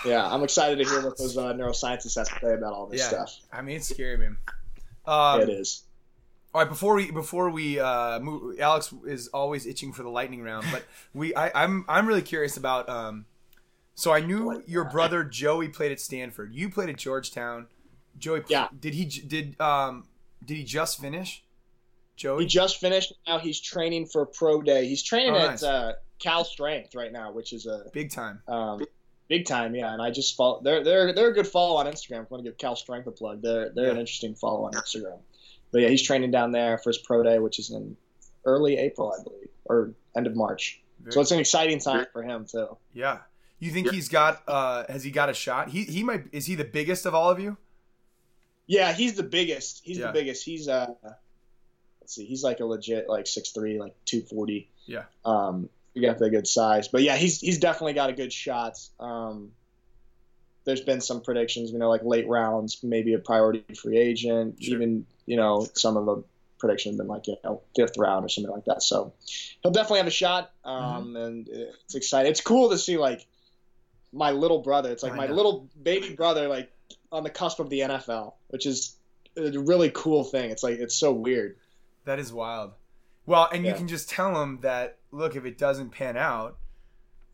yeah, 0.06 0.28
I'm 0.28 0.44
excited 0.44 0.84
to 0.84 0.90
hear 0.90 1.02
what 1.02 1.18
those 1.18 1.38
uh, 1.38 1.54
neuroscientists 1.54 2.18
have 2.18 2.28
to 2.28 2.40
say 2.42 2.54
about 2.54 2.74
all 2.74 2.88
this 2.88 3.00
yeah. 3.00 3.08
stuff. 3.08 3.40
I 3.52 3.62
mean, 3.62 3.78
it's 3.78 3.90
scary, 3.90 4.18
man. 4.18 4.38
Um, 5.06 5.42
it 5.42 5.50
is. 5.50 5.84
All 6.54 6.62
right, 6.62 6.70
before 6.70 6.96
we 6.96 7.12
before 7.12 7.50
we 7.50 7.80
uh, 7.80 8.20
move, 8.20 8.60
Alex 8.60 8.94
is 9.06 9.30
always 9.30 9.66
itching 9.66 9.94
for 9.94 10.04
the 10.04 10.10
lightning 10.10 10.42
round, 10.42 10.66
but 10.70 10.84
we 11.14 11.34
I, 11.34 11.64
I'm 11.64 11.86
I'm 11.88 12.08
really 12.08 12.22
curious 12.22 12.58
about. 12.58 12.90
Um, 12.90 13.26
so 13.96 14.12
I 14.12 14.20
knew 14.20 14.62
your 14.68 14.84
brother 14.86 15.24
Joey 15.24 15.70
played 15.70 15.94
at 15.94 16.02
Stanford. 16.02 16.54
You 16.54 16.70
played 16.70 16.90
at 16.90 16.98
Georgetown. 16.98 17.68
Joey, 18.18 18.44
yeah. 18.50 18.68
Did 18.78 18.94
he 18.94 19.06
did 19.06 19.60
um 19.62 20.08
did 20.44 20.58
he 20.58 20.66
just 20.66 21.00
finish? 21.00 21.42
Joey. 22.18 22.44
He 22.44 22.48
just 22.48 22.82
finished. 22.82 23.14
Now 23.26 23.40
he's 23.40 23.62
training 23.62 24.08
for 24.08 24.26
pro 24.26 24.62
day. 24.62 24.88
He's 24.88 25.04
training 25.04 25.34
oh, 25.34 25.40
at 25.40 25.50
nice. 25.52 25.64
uh, 25.64 25.94
Cal 26.20 26.44
Strength 26.44 26.96
right 26.96 27.14
now, 27.14 27.32
which 27.32 27.54
is 27.54 27.66
a 27.66 27.86
big 27.94 28.12
time. 28.12 28.42
Um, 28.50 28.86
big 29.30 29.46
time, 29.46 29.74
yeah. 29.74 29.94
And 29.94 30.02
I 30.02 30.12
just 30.12 30.36
follow. 30.36 30.62
They're 30.62 30.84
they're 30.84 31.14
they're 31.14 31.30
a 31.30 31.34
good 31.34 31.48
follow 31.48 31.78
on 31.78 31.86
Instagram. 31.86 32.24
If 32.24 32.24
you 32.24 32.28
want 32.32 32.44
to 32.44 32.50
give 32.52 32.58
Cal 32.58 32.76
Strength 32.76 33.08
a 33.08 33.12
plug, 33.12 33.42
they're 33.42 33.70
they're 33.70 33.86
yeah. 33.86 33.92
an 33.92 34.00
interesting 34.00 34.36
follow 34.36 34.66
on 34.66 34.74
Instagram 34.74 35.20
but 35.72 35.82
yeah, 35.82 35.90
he's 35.90 36.02
training 36.02 36.32
down 36.32 36.52
there 36.52 36.78
for 36.78 36.90
his 36.90 36.98
pro 36.98 37.24
day, 37.24 37.40
which 37.40 37.60
is 37.60 37.72
in 37.72 37.96
early 38.46 38.78
April, 38.78 39.14
I 39.18 39.24
believe, 39.24 39.50
or 39.66 39.94
end 40.16 40.28
of 40.28 40.36
March. 40.36 40.82
Very 41.00 41.14
so 41.14 41.22
it's 41.22 41.32
an 41.32 41.40
exciting 41.40 41.80
time 41.80 42.06
for 42.14 42.24
him 42.24 42.46
too. 42.46 42.78
Yeah. 42.94 43.20
You 43.60 43.72
think 43.72 43.92
he's 43.92 44.10
got? 44.10 44.42
uh 44.48 44.86
Has 44.90 45.04
he 45.04 45.12
got 45.12 45.30
a 45.30 45.34
shot? 45.34 45.70
He 45.70 45.84
he 45.84 46.04
might. 46.04 46.26
Is 46.32 46.48
he 46.48 46.56
the 46.56 46.64
biggest 46.66 47.06
of 47.06 47.14
all 47.14 47.30
of 47.30 47.40
you? 47.40 47.58
Yeah, 48.68 48.94
he's 48.94 49.16
the 49.16 49.24
biggest. 49.24 49.82
He's 49.84 49.98
yeah. 49.98 50.08
the 50.08 50.14
biggest. 50.14 50.44
He's 50.44 50.68
uh, 50.68 50.88
let's 52.02 52.16
see, 52.16 52.26
he's 52.26 52.44
like 52.44 52.60
a 52.60 52.66
legit 52.66 53.08
like 53.08 53.28
six 53.28 53.52
three, 53.52 53.80
like 53.80 53.94
two 54.06 54.22
forty. 54.22 54.70
Yeah. 54.86 55.04
Um, 55.26 55.70
you 55.94 56.02
got 56.02 56.18
the 56.18 56.30
good 56.30 56.48
size, 56.48 56.88
but 56.88 57.04
yeah, 57.04 57.18
he's 57.18 57.40
he's 57.40 57.60
definitely 57.60 57.94
got 57.94 58.10
a 58.10 58.14
good 58.14 58.34
shot. 58.34 58.80
Um, 59.00 59.52
there's 60.64 60.82
been 60.82 61.02
some 61.02 61.22
predictions, 61.22 61.72
you 61.72 61.80
know, 61.80 61.90
like 61.90 62.04
late 62.04 62.28
rounds, 62.28 62.80
maybe 62.84 63.14
a 63.14 63.20
priority 63.20 63.64
free 63.76 63.98
agent, 63.98 64.64
Sure. 64.64 64.76
even 64.76 65.06
you 65.26 65.38
know 65.38 65.68
some 65.74 65.98
of 65.98 66.06
the 66.06 66.24
predictions 66.60 66.94
have 66.94 66.98
been 67.00 67.08
like 67.08 67.28
you 67.28 67.36
know 67.44 67.62
fifth 67.76 67.98
round 67.98 68.26
or 68.26 68.30
something 68.30 68.52
like 68.52 68.66
that. 68.66 68.84
So 68.84 69.14
he'll 69.62 69.72
definitely 69.72 70.00
have 70.00 70.08
a 70.08 70.12
shot, 70.12 70.52
um, 70.64 71.16
and 71.16 71.48
it's 71.50 71.96
exciting. 71.96 72.32
It's 72.32 72.42
cool 72.42 72.70
to 72.70 72.78
see 72.78 72.98
like 72.98 73.26
my 74.14 74.32
little 74.32 74.60
brother. 74.60 74.92
It's 74.92 75.04
like 75.04 75.14
I 75.14 75.16
my 75.16 75.28
know. 75.28 75.34
little 75.36 75.70
baby 75.82 76.14
brother, 76.16 76.48
like 76.48 76.72
on 77.12 77.24
the 77.24 77.30
cusp 77.30 77.60
of 77.60 77.70
the 77.70 77.80
NFL, 77.82 78.34
which 78.50 78.66
is 78.66 78.96
a 79.38 79.52
really 79.60 79.90
cool 79.94 80.24
thing. 80.24 80.50
It's 80.52 80.64
like 80.64 80.80
it's 80.80 80.96
so 80.96 81.12
weird. 81.14 81.58
That 82.06 82.20
is 82.20 82.32
wild. 82.34 82.72
Well, 83.26 83.48
and 83.54 83.66
you 83.66 83.74
can 83.74 83.88
just 83.88 84.10
tell 84.10 84.42
him 84.42 84.60
that 84.62 84.98
look, 85.12 85.36
if 85.36 85.46
it 85.46 85.58
doesn't 85.58 85.92
pan 85.92 86.18
out, 86.18 86.58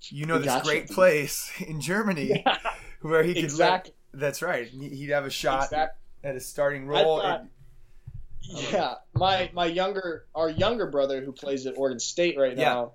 you 0.10 0.26
know 0.26 0.38
this 0.38 0.45
gotcha. 0.47 0.65
great 0.65 0.89
place 0.89 1.52
in 1.67 1.82
Germany 1.82 2.43
where 3.02 3.23
he 3.23 3.34
could. 3.34 3.43
exactly. 3.45 3.93
That's 4.13 4.41
right. 4.41 4.67
He- 4.67 4.89
He'd 4.89 5.10
have 5.10 5.26
a 5.26 5.30
shot 5.30 5.65
Exactly. 5.65 6.00
at 6.30 6.36
a 6.36 6.39
starting 6.39 6.86
role. 6.88 7.19
thought- 7.21 7.39
and- 7.41 7.50
Yeah, 8.41 8.95
my 9.13 9.50
my 9.54 9.65
younger 9.65 10.26
our 10.34 10.50
younger 10.50 10.88
brother 10.88 11.23
who 11.23 11.32
plays 11.32 11.65
at 11.65 11.78
Oregon 11.78 12.00
State 12.00 12.38
right 12.38 12.58
Yeah. 12.58 12.63
now, 12.73 12.91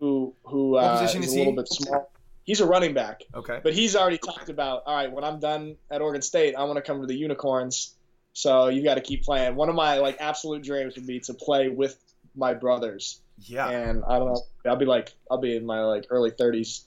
who 0.00 0.34
who 0.44 0.72
What 0.72 0.84
uh, 0.84 1.04
is 1.04 1.14
is 1.14 1.34
a 1.34 1.38
little 1.38 1.54
bit 1.54 1.68
small. 1.68 2.10
He's 2.44 2.60
a 2.60 2.66
running 2.66 2.92
back, 2.92 3.22
okay. 3.34 3.60
but 3.64 3.72
he's 3.72 3.96
already 3.96 4.18
talked 4.18 4.50
about. 4.50 4.82
All 4.84 4.94
right, 4.94 5.10
when 5.10 5.24
I'm 5.24 5.40
done 5.40 5.76
at 5.90 6.02
Oregon 6.02 6.20
State, 6.20 6.54
I 6.54 6.64
want 6.64 6.76
to 6.76 6.82
come 6.82 7.00
to 7.00 7.06
the 7.06 7.16
Unicorns. 7.16 7.94
So 8.34 8.68
you 8.68 8.82
got 8.84 8.96
to 8.96 9.00
keep 9.00 9.24
playing. 9.24 9.54
One 9.56 9.70
of 9.70 9.74
my 9.74 9.98
like 9.98 10.18
absolute 10.20 10.62
dreams 10.62 10.96
would 10.96 11.06
be 11.06 11.20
to 11.20 11.32
play 11.34 11.68
with 11.70 11.96
my 12.36 12.52
brothers, 12.52 13.20
Yeah. 13.38 13.70
and 13.70 14.04
I 14.04 14.18
don't 14.18 14.34
know. 14.34 14.42
I'll 14.66 14.76
be 14.76 14.84
like 14.84 15.14
I'll 15.30 15.38
be 15.38 15.56
in 15.56 15.64
my 15.64 15.80
like 15.84 16.06
early 16.10 16.32
30s 16.32 16.82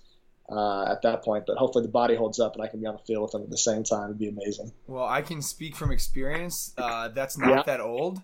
uh, 0.49 0.86
at 0.91 1.01
that 1.01 1.23
point, 1.23 1.45
but 1.45 1.57
hopefully 1.57 1.83
the 1.86 1.91
body 1.91 2.15
holds 2.15 2.39
up 2.39 2.53
and 2.55 2.63
I 2.63 2.67
can 2.67 2.79
be 2.79 2.86
on 2.86 2.95
the 2.95 3.03
field 3.03 3.23
with 3.23 3.31
them 3.31 3.43
at 3.43 3.49
the 3.49 3.57
same 3.57 3.83
time. 3.83 4.05
It'd 4.05 4.19
be 4.19 4.29
amazing. 4.29 4.71
Well, 4.88 5.05
I 5.05 5.21
can 5.21 5.41
speak 5.41 5.75
from 5.75 5.91
experience. 5.91 6.73
Uh, 6.77 7.10
that's 7.10 7.38
not 7.38 7.49
Yeah. 7.49 7.63
that 7.63 7.79
old. 7.81 8.21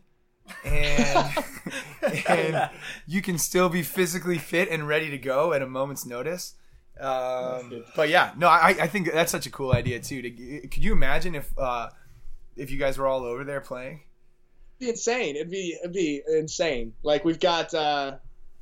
And, 0.66 1.34
and 2.28 2.70
you 3.08 3.22
can 3.22 3.38
still 3.38 3.70
be 3.70 3.82
physically 3.82 4.38
fit 4.38 4.70
and 4.70 4.88
ready 4.88 5.10
to 5.10 5.18
go 5.18 5.54
at 5.54 5.62
a 5.62 5.68
moment's 5.68 6.06
notice. 6.06 6.56
Um, 7.00 7.84
but 7.96 8.10
yeah, 8.10 8.32
no, 8.38 8.48
I, 8.48 8.76
I 8.82 8.88
think 8.88 9.12
that's 9.12 9.32
such 9.32 9.46
a 9.48 9.50
cool 9.50 9.74
idea 9.74 10.00
too. 10.00 10.22
To, 10.22 10.30
could 10.68 10.84
you 10.84 10.92
imagine 10.94 11.34
if 11.36 11.52
uh, 11.58 11.90
if 12.56 12.70
you 12.72 12.78
guys 12.78 12.98
were 12.98 13.08
all 13.08 13.24
over 13.24 13.44
there 13.44 13.62
playing? 13.62 14.02
It'd 14.80 14.80
be 14.80 14.90
insane. 14.90 15.36
It'd 15.36 15.50
be 15.50 15.76
it'd 15.82 15.94
be 15.94 16.22
insane. 16.28 16.94
Like 17.04 17.26
we've 17.26 17.40
got, 17.40 17.74
uh, 17.74 18.16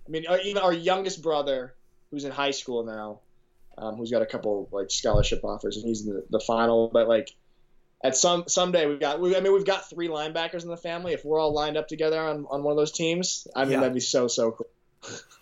I 0.08 0.10
mean, 0.10 0.26
uh, 0.30 0.38
even 0.44 0.62
our 0.62 0.72
youngest 0.74 1.22
brother, 1.22 1.74
who's 2.10 2.24
in 2.24 2.32
high 2.32 2.52
school 2.52 2.84
now, 2.86 3.20
um, 3.82 3.96
who's 3.98 4.12
got 4.12 4.22
a 4.22 4.26
couple 4.26 4.70
like 4.72 4.92
scholarship 4.92 5.44
offers, 5.44 5.78
and 5.78 5.86
he's 5.86 6.06
in 6.06 6.14
the, 6.14 6.24
the 6.30 6.40
final. 6.40 6.90
But 6.94 7.08
like, 7.08 7.36
at 8.04 8.16
some 8.16 8.46
someday 8.48 8.86
we've 8.86 9.00
got, 9.00 9.20
we, 9.20 9.36
I 9.36 9.40
mean, 9.42 9.54
we've 9.54 9.66
got 9.66 9.90
three 9.90 10.08
linebackers 10.08 10.64
in 10.64 10.70
the 10.70 10.78
family. 10.78 11.14
If 11.14 11.26
we're 11.26 11.40
all 11.40 11.54
lined 11.54 11.78
up 11.78 11.88
together 11.88 12.20
on, 12.20 12.46
on 12.50 12.64
one 12.64 12.72
of 12.72 12.78
those 12.78 12.92
teams, 12.92 13.48
I 13.56 13.64
mean, 13.64 13.74
Yeah. 13.74 13.80
that'd 13.82 13.94
be 13.94 14.00
so 14.00 14.28
so 14.28 14.52
cool. 14.52 14.68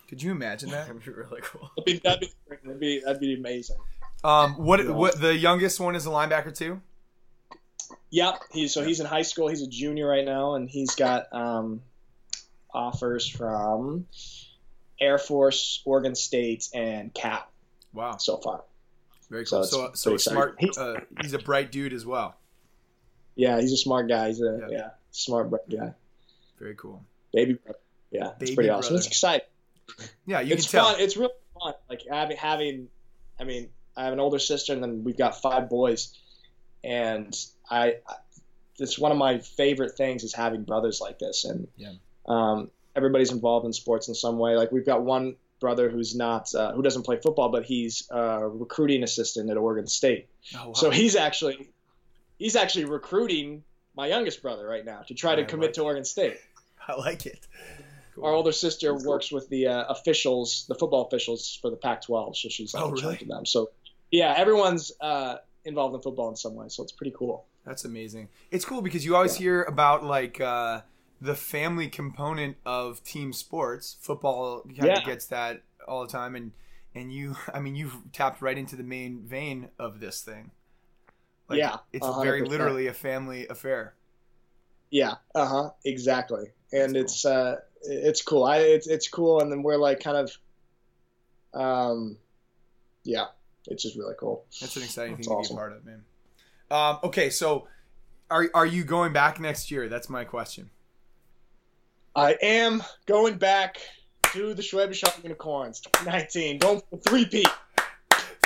Could 0.08 0.22
you 0.22 0.32
imagine 0.32 0.70
that? 0.70 0.86
That'd 0.88 1.04
be 1.04 1.10
really 1.12 1.40
cool. 1.42 1.70
That'd 1.76 1.84
be 1.84 2.00
that'd 2.02 2.20
be 2.20 2.32
that'd 2.64 2.80
be, 2.80 3.00
that'd 3.00 3.20
be 3.20 3.34
amazing. 3.34 3.76
Um, 4.24 4.54
what 4.54 4.88
what 4.90 5.20
the 5.20 5.36
youngest 5.36 5.78
one 5.78 5.94
is 5.94 6.04
a 6.06 6.08
linebacker 6.10 6.54
too? 6.56 6.80
Yep. 8.10 8.42
He's 8.52 8.74
so 8.74 8.82
he's 8.82 9.00
in 9.00 9.06
high 9.06 9.22
school. 9.22 9.48
He's 9.48 9.62
a 9.62 9.68
junior 9.68 10.08
right 10.08 10.24
now, 10.24 10.54
and 10.54 10.68
he's 10.68 10.94
got 10.96 11.32
um, 11.32 11.82
offers 12.74 13.28
from 13.28 14.06
Air 15.00 15.18
Force, 15.18 15.80
Oregon 15.84 16.14
State, 16.14 16.68
and 16.74 17.14
Cal 17.14 17.46
Wow, 17.92 18.16
so 18.18 18.36
far. 18.38 18.64
very 19.30 19.46
So 19.46 19.56
cool. 19.56 19.86
it's 19.86 20.00
So 20.00 20.16
so, 20.16 20.16
smart. 20.16 20.58
Uh, 20.78 20.94
he's 21.22 21.32
a 21.34 21.38
bright 21.38 21.70
dude 21.72 21.92
as 21.92 22.04
well. 22.06 22.36
Yeah, 23.36 23.60
he's 23.60 23.72
a 23.72 23.76
smart 23.76 24.08
guy. 24.08 24.28
He's 24.28 24.40
a 24.40 24.58
Yeah. 24.62 24.76
yeah, 24.76 24.90
smart 25.12 25.50
bright 25.50 25.68
guy. 25.68 25.94
Very 26.58 26.74
cool. 26.76 27.04
Baby 27.32 27.54
brother. 27.54 27.78
Yeah, 28.10 28.30
Baby 28.38 28.44
it's 28.46 28.54
pretty 28.54 28.70
awesome. 28.70 28.90
brother. 28.90 28.98
It's 28.98 29.06
exciting. 29.06 29.46
Yeah, 30.26 30.40
you 30.40 30.54
it's 30.54 30.64
can 30.66 30.72
tell. 30.80 30.92
fun. 30.92 31.00
It's 31.00 31.16
really 31.16 31.32
fun. 31.60 31.74
Like 31.88 32.02
having 32.10 32.36
having, 32.36 32.88
I 33.38 33.44
mean, 33.44 33.70
I 33.96 34.04
have 34.04 34.12
an 34.12 34.20
older 34.20 34.38
sister, 34.38 34.72
and 34.72 34.82
then 34.82 35.04
we've 35.04 35.16
got 35.16 35.40
five 35.40 35.68
boys, 35.68 36.16
and 36.84 37.34
I, 37.70 37.96
I 38.06 38.14
it's 38.78 38.98
one 38.98 39.12
of 39.12 39.18
my 39.18 39.38
favorite 39.38 39.96
things 39.96 40.22
is 40.24 40.32
having 40.34 40.64
brothers 40.64 41.00
like 41.00 41.18
this, 41.18 41.44
and 41.44 41.68
Yeah. 41.76 41.92
um, 42.26 42.70
everybody's 42.96 43.30
involved 43.32 43.66
in 43.66 43.72
sports 43.72 44.08
in 44.08 44.14
some 44.14 44.38
way. 44.38 44.56
Like 44.56 44.72
we've 44.72 44.86
got 44.86 45.02
one 45.02 45.36
brother 45.60 45.88
who's 45.90 46.14
not 46.16 46.52
uh, 46.54 46.72
who 46.72 46.82
doesn't 46.82 47.02
play 47.04 47.18
football, 47.22 47.50
but 47.50 47.64
he's 47.64 48.08
a 48.10 48.48
recruiting 48.48 49.02
assistant 49.02 49.50
at 49.50 49.56
Oregon 49.56 49.86
State. 49.86 50.28
Oh, 50.56 50.68
wow. 50.68 50.72
So 50.74 50.90
he's 50.90 51.16
actually 51.16 51.68
he's 52.38 52.56
actually 52.56 52.86
recruiting 52.86 53.62
my 53.94 54.06
youngest 54.08 54.42
brother 54.42 54.66
right 54.66 54.84
now 54.84 55.02
to 55.02 55.14
try 55.14 55.34
to 55.36 55.42
I 55.42 55.44
commit 55.44 55.68
like 55.68 55.74
to 55.74 55.82
Oregon 55.82 56.04
State. 56.04 56.38
I 56.88 56.94
like 56.94 57.26
it. 57.26 57.46
Cool. 58.14 58.24
Our 58.24 58.32
older 58.32 58.52
sister 58.52 58.94
works 58.94 59.30
with 59.30 59.48
the 59.48 59.68
uh, 59.68 59.84
officials, 59.88 60.64
the 60.68 60.74
football 60.74 61.06
officials 61.06 61.56
for 61.60 61.70
the 61.70 61.76
Pac-12, 61.76 62.34
so 62.36 62.48
she's 62.48 62.74
like 62.74 62.82
Oh, 62.82 62.90
really? 62.90 63.18
of 63.20 63.28
them. 63.28 63.46
So 63.46 63.70
yeah, 64.10 64.34
everyone's 64.36 64.90
uh, 65.00 65.36
involved 65.64 65.94
in 65.94 66.02
football 66.02 66.28
in 66.30 66.36
some 66.36 66.54
way, 66.56 66.66
so 66.68 66.82
it's 66.82 66.90
pretty 66.92 67.14
cool. 67.16 67.44
That's 67.64 67.84
amazing. 67.84 68.28
It's 68.50 68.64
cool 68.64 68.80
because 68.82 69.04
you 69.04 69.14
always 69.14 69.34
Yeah. 69.36 69.42
hear 69.44 69.62
about 69.64 70.02
like 70.02 70.40
uh, 70.40 70.80
the 71.20 71.34
family 71.34 71.88
component 71.88 72.56
of 72.64 73.02
team 73.04 73.32
sports. 73.32 73.96
Football 74.00 74.62
kind 74.78 74.90
of 74.90 75.04
gets 75.04 75.26
that 75.26 75.62
all 75.86 76.02
the 76.02 76.12
time, 76.12 76.34
and 76.34 76.52
and 76.94 77.12
you, 77.12 77.36
I 77.54 77.60
mean, 77.60 77.76
you've 77.76 77.96
tapped 78.12 78.42
right 78.42 78.56
into 78.56 78.76
the 78.76 78.82
main 78.82 79.22
vein 79.22 79.68
of 79.78 80.00
this 80.00 80.22
thing. 80.22 80.50
Like, 81.48 81.58
Yeah, 81.58 81.78
it's 81.92 82.06
a 82.06 82.12
hundred 82.12 82.38
very 82.38 82.48
literally 82.48 82.86
a 82.86 82.94
family 82.94 83.46
affair. 83.48 83.94
Yeah, 84.90 85.16
uh 85.34 85.46
huh, 85.46 85.70
exactly. 85.84 86.46
And 86.72 86.94
That's 86.94 87.12
it's 87.12 87.24
uh, 87.24 87.56
it's 87.82 88.22
cool. 88.22 88.44
I 88.44 88.58
it's 88.58 88.86
it's 88.86 89.08
cool, 89.08 89.40
and 89.40 89.50
then 89.50 89.62
we're 89.62 89.76
like 89.76 90.00
kind 90.00 90.16
of, 90.16 90.38
um, 91.54 92.16
yeah, 93.04 93.26
it's 93.66 93.82
just 93.82 93.96
really 93.96 94.14
cool. 94.18 94.44
That's 94.60 94.76
an 94.76 94.82
exciting 94.82 95.16
That's 95.16 95.28
thing 95.28 95.42
to 95.42 95.48
be 95.48 95.54
a 95.54 95.56
part 95.56 95.72
of, 95.72 95.84
man. 95.84 96.04
Um, 96.70 96.98
okay, 97.04 97.30
so 97.30 97.66
are 98.30 98.48
are 98.54 98.66
you 98.66 98.84
going 98.84 99.12
back 99.12 99.40
next 99.40 99.70
year? 99.70 99.88
That's 99.88 100.08
my 100.08 100.24
question. 100.24 100.70
I 102.14 102.32
am 102.42 102.82
going 103.06 103.36
back 103.38 103.78
to 104.32 104.54
the 104.54 104.62
Schwäbisch 104.62 105.02
Hall 105.06 105.14
Unicorns 105.22 105.80
2019. 105.80 106.58
Don't 106.58 106.84
three 107.04 107.24
peat. 107.26 107.48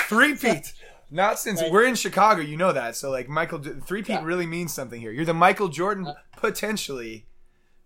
Three 0.03 0.35
peat. 0.35 0.73
Not 1.11 1.39
since 1.39 1.61
Right. 1.61 1.71
we're 1.71 1.85
in 1.85 1.95
Chicago, 1.95 2.41
you 2.41 2.57
know 2.57 2.71
that. 2.71 2.95
So 2.95 3.09
like 3.11 3.27
Michael, 3.29 3.59
three 3.85 4.01
peat 4.01 4.09
Yeah. 4.09 4.23
really 4.23 4.45
means 4.45 4.73
something 4.73 4.99
here. 4.99 5.11
You're 5.11 5.25
the 5.25 5.33
Michael 5.33 5.67
Jordan 5.67 6.13
potentially 6.35 7.25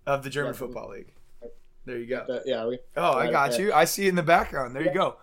of 0.06 0.24
the 0.24 0.30
German 0.30 0.54
Yeah. 0.54 0.60
Football 0.60 0.90
League. 0.92 1.14
There 1.86 1.98
you 1.98 2.06
go. 2.06 2.42
Yeah, 2.46 2.66
we, 2.68 2.80
Oh, 2.96 3.14
I 3.14 3.32
got 3.32 3.58
you. 3.58 3.74
I 3.74 3.86
see 3.86 4.06
it 4.06 4.10
in 4.10 4.16
the 4.16 4.24
background. 4.24 4.76
There 4.76 4.84
you 4.84 4.94
go. 4.94 5.18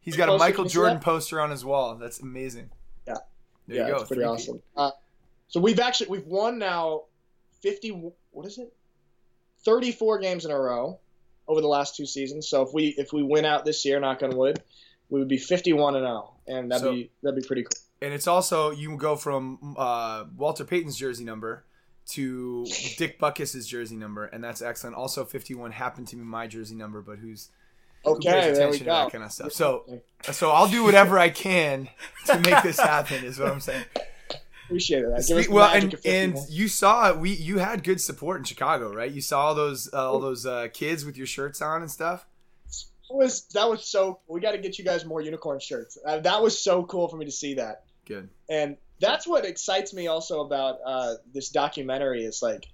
He's 0.00 0.16
got 0.16 0.28
a 0.28 0.36
Michael 0.36 0.64
you 0.64 0.70
Jordan 0.70 0.98
poster 1.00 1.40
on 1.40 1.50
his 1.50 1.64
wall. 1.64 1.94
That's 1.94 2.20
amazing. 2.20 2.70
Yeah. 3.06 3.14
There 3.68 3.76
yeah, 3.78 3.86
you 3.88 3.92
go. 3.94 4.04
pretty 4.04 4.24
awesome. 4.24 4.60
Uh, 4.76 4.90
so 5.48 5.60
we've 5.60 5.78
actually 5.80 6.08
we've 6.08 6.26
won 6.26 6.58
now 6.58 7.02
50. 7.60 8.12
What 8.32 8.46
is 8.46 8.58
it? 8.58 8.72
34 9.64 10.18
games 10.18 10.44
in 10.44 10.50
a 10.50 10.58
row 10.58 10.98
over 11.48 11.60
the 11.60 11.68
last 11.68 11.96
two 11.96 12.06
seasons. 12.06 12.48
So 12.48 12.62
if 12.62 12.72
we 12.72 12.94
if 12.98 13.12
we 13.12 13.22
win 13.22 13.44
out 13.44 13.64
this 13.64 13.84
year, 13.84 13.98
knock 14.00 14.22
on 14.22 14.36
wood, 14.36 14.62
we 15.10 15.18
would 15.18 15.28
be 15.28 15.38
51 15.38 15.96
and 15.96 16.04
0, 16.04 16.34
and 16.46 16.70
that'd 16.70 16.82
So- 16.82 16.92
be 16.92 17.10
that'd 17.22 17.40
be 17.40 17.46
pretty 17.46 17.62
cool. 17.62 17.78
And 18.00 18.12
it's 18.12 18.26
also 18.26 18.72
you 18.72 18.96
go 18.96 19.14
from 19.14 19.76
uh, 19.78 20.24
Walter 20.36 20.64
Payton's 20.64 20.96
jersey 20.96 21.22
number 21.24 21.64
to 22.10 22.66
Dick 22.98 23.20
Butkus's 23.20 23.68
jersey 23.68 23.94
number, 23.94 24.24
and 24.24 24.42
that's 24.42 24.60
excellent. 24.60 24.96
Also, 24.96 25.24
51 25.24 25.70
happened 25.70 26.08
to 26.08 26.16
be 26.16 26.22
my 26.22 26.48
jersey 26.48 26.74
number, 26.74 27.00
but 27.00 27.18
who's 27.20 27.50
Okay, 28.04 28.28
pays 28.28 28.42
there 28.42 28.42
we 28.42 28.58
attention 28.58 28.78
to 28.80 28.84
go. 28.86 28.90
that 28.90 29.12
kind 29.12 29.22
of 29.22 29.30
stuff. 29.30 29.52
So, 29.52 30.00
so 30.32 30.50
I'll 30.50 30.66
do 30.66 30.82
whatever 30.82 31.16
I 31.16 31.28
can 31.30 31.88
to 32.26 32.40
make 32.40 32.60
this 32.64 32.80
happen. 32.80 33.24
Is 33.24 33.38
what 33.38 33.52
I'm 33.52 33.60
saying. 33.60 33.84
Appreciate 34.72 35.04
it. 35.04 35.12
Us 35.12 35.48
well, 35.48 35.70
and, 35.72 35.94
and 36.04 36.36
you 36.48 36.66
saw 36.68 37.12
we 37.14 37.30
you 37.30 37.58
had 37.58 37.84
good 37.84 38.00
support 38.00 38.38
in 38.38 38.44
Chicago, 38.44 38.92
right? 38.92 39.10
You 39.10 39.20
saw 39.20 39.46
all 39.46 39.54
those 39.54 39.92
uh, 39.92 40.10
all 40.12 40.20
those 40.20 40.46
uh, 40.46 40.68
kids 40.72 41.04
with 41.04 41.16
your 41.16 41.26
shirts 41.26 41.60
on 41.62 41.82
and 41.82 41.90
stuff. 41.90 42.26
That 43.08 43.16
was 43.16 43.42
that 43.54 43.68
was 43.68 43.84
so. 43.84 44.20
We 44.26 44.40
got 44.40 44.52
to 44.52 44.58
get 44.58 44.78
you 44.78 44.84
guys 44.84 45.04
more 45.04 45.20
unicorn 45.20 45.60
shirts. 45.60 45.98
Uh, 46.04 46.18
that 46.20 46.42
was 46.42 46.58
so 46.58 46.82
cool 46.84 47.08
for 47.08 47.16
me 47.16 47.24
to 47.26 47.30
see 47.32 47.54
that. 47.54 47.84
Good. 48.04 48.28
and 48.50 48.76
that's 49.00 49.26
what 49.26 49.44
excites 49.44 49.92
me 49.94 50.06
also 50.08 50.40
about 50.40 50.78
uh, 50.84 51.14
this 51.32 51.50
documentary 51.50 52.24
is 52.24 52.42
like 52.42 52.66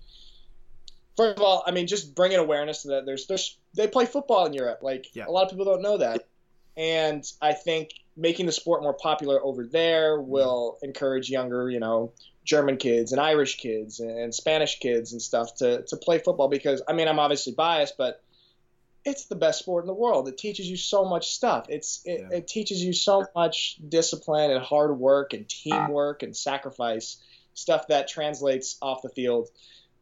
first 1.19 1.37
of 1.37 1.43
all 1.43 1.63
i 1.67 1.71
mean 1.71 1.87
just 1.87 2.15
bringing 2.15 2.39
awareness 2.39 2.83
to 2.83 2.89
that 2.89 3.05
there's, 3.05 3.27
there's 3.27 3.59
they 3.75 3.87
play 3.89 4.07
football 4.07 4.47
in 4.47 4.55
europe 4.55 4.79
like 4.83 5.07
Yeah. 5.15 5.27
a 5.27 5.31
lot 5.31 5.45
of 5.45 5.51
people 5.51 5.67
don't 5.67 5.83
know 5.83 5.99
that 5.99 6.27
and 6.79 7.25
i 7.43 7.53
think 7.53 7.91
making 8.19 8.47
the 8.47 8.53
sport 8.53 8.83
more 8.83 8.93
popular 8.93 9.43
over 9.43 9.65
there 9.65 10.21
will 10.21 10.77
encourage 10.83 11.31
younger 11.31 11.71
you 11.71 11.81
know 11.81 12.13
german 12.45 12.77
kids 12.77 13.13
and 13.13 13.21
irish 13.21 13.57
kids 13.57 14.01
and 14.01 14.35
spanish 14.35 14.79
kids 14.81 15.13
and 15.13 15.23
stuff 15.23 15.55
to, 15.57 15.83
to 15.85 15.97
play 15.97 16.19
football 16.19 16.49
because 16.49 16.83
i 16.89 16.93
mean 16.93 17.09
i'm 17.09 17.19
obviously 17.19 17.53
biased 17.53 17.97
but 17.97 18.23
it's 19.05 19.27
the 19.27 19.37
best 19.37 19.61
sport 19.61 19.85
in 19.85 19.87
the 19.87 19.95
world. 19.95 20.29
It 20.29 20.37
teaches 20.37 20.69
you 20.69 20.77
so 20.77 21.05
much 21.05 21.29
stuff. 21.33 21.67
It's 21.69 22.03
it, 22.05 22.21
Yeah. 22.21 22.39
it 22.39 22.49
teaches 22.49 22.83
you 22.83 22.93
so 22.93 23.25
much 23.35 23.79
discipline 23.89 24.51
and 24.51 24.63
hard 24.63 24.99
work 24.99 25.33
and 25.33 25.49
teamwork 25.49 26.23
and 26.23 26.37
sacrifice 26.37 27.17
stuff 27.55 27.89
that 27.89 28.09
translates 28.09 28.77
off 28.83 29.03
the 29.03 29.09
field 29.09 29.49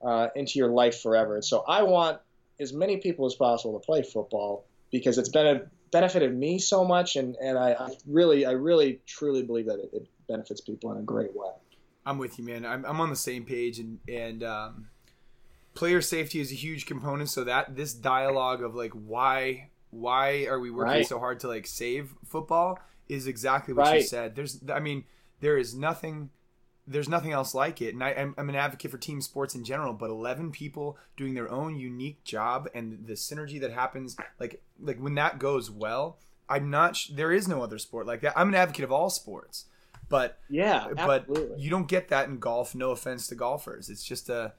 uh, 0.03 0.29
into 0.35 0.59
your 0.59 0.71
life 0.71 1.01
forever. 1.03 1.35
And 1.35 1.45
so 1.45 1.63
I 1.67 1.83
want 1.85 2.19
as 2.59 2.73
many 2.73 2.97
people 2.97 3.27
as 3.27 3.35
possible 3.35 3.79
to 3.79 3.85
play 3.85 4.03
football 4.03 4.65
because 4.91 5.19
it's 5.19 5.29
been 5.29 5.47
benefited 5.91 6.37
me 6.37 6.59
so 6.59 6.85
much, 6.85 7.17
and 7.17 7.37
and 7.37 7.59
I, 7.59 7.73
I 7.73 7.89
really 8.07 8.47
I 8.47 8.53
really 8.53 9.01
truly 9.07 9.43
believe 9.43 9.67
that 9.67 9.79
it, 9.79 9.91
it 9.93 10.09
benefits 10.29 10.61
people 10.61 10.93
in 10.93 10.99
a 10.99 11.03
great 11.03 11.35
way. 11.35 11.51
I'm 12.05 12.19
with 12.19 12.39
you, 12.39 12.45
man. 12.45 12.65
I'm, 12.65 12.85
I'm 12.85 13.01
on 13.01 13.11
the 13.11 13.17
same 13.17 13.45
page, 13.45 13.79
and 13.79 13.99
and 14.09 14.43
um, 14.45 14.89
player 15.75 16.01
safety 16.01 16.41
is 16.41 16.53
a 16.53 16.55
huge 16.55 16.87
component. 16.87 17.29
So 17.31 17.45
that 17.45 17.75
this 17.77 17.93
dialogue 17.95 18.63
of 18.63 18.75
like 18.75 18.93
why 18.93 19.71
why 19.91 20.47
are 20.47 20.59
we 20.61 20.71
working 20.71 20.93
Right. 20.93 21.07
so 21.07 21.19
hard 21.19 21.41
to 21.41 21.49
like 21.49 21.67
save 21.67 22.15
football 22.25 22.79
is 23.09 23.27
exactly 23.27 23.73
what 23.73 23.95
you 23.95 24.03
said. 24.03 24.35
There's, 24.35 24.61
I 24.73 24.81
mean, 24.81 25.05
there 25.41 25.57
is 25.57 25.75
nothing. 25.75 26.31
There's 26.87 27.09
nothing 27.09 27.33
else 27.33 27.55
like 27.55 27.83
it, 27.83 27.95
and 27.95 28.05
I, 28.05 28.11
I'm, 28.11 28.35
I'm 28.39 28.49
an 28.49 28.55
advocate 28.55 28.91
for 28.91 28.99
team 28.99 29.21
sports 29.21 29.55
in 29.55 29.65
general. 29.65 29.93
But 29.93 30.11
11 30.11 30.53
people 30.53 30.97
doing 31.17 31.35
their 31.35 31.51
own 31.51 31.75
unique 31.77 32.23
job, 32.25 32.69
and 32.75 33.07
the 33.07 33.15
synergy 33.15 33.61
that 33.61 33.73
happens, 33.73 34.17
like 34.39 34.63
like 34.81 34.99
when 34.99 35.15
that 35.17 35.39
goes 35.39 35.71
well, 35.71 36.19
I'm 36.49 36.71
not. 36.71 36.97
Sh- 36.97 37.09
there 37.09 37.33
is 37.33 37.49
no 37.49 37.63
other 37.63 37.79
sport 37.79 38.07
like 38.07 38.21
that. 38.21 38.35
I'm 38.39 38.49
an 38.49 38.55
advocate 38.55 38.85
of 38.85 38.93
all 38.93 39.11
sports, 39.11 39.65
but 40.09 40.39
Yeah, 40.49 40.87
but 40.95 41.23
absolutely. 41.23 41.61
you 41.61 41.71
don't 41.71 41.89
get 41.89 42.09
that 42.09 42.29
in 42.29 42.39
golf. 42.39 42.75
No 42.75 42.93
offense 42.93 43.27
to 43.29 43.35
golfers, 43.35 43.91
it's 43.91 44.05
just 44.05 44.29
a 44.29 44.53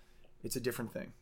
it's 0.44 0.56
a 0.56 0.60
different 0.60 0.92
thing. 0.94 1.14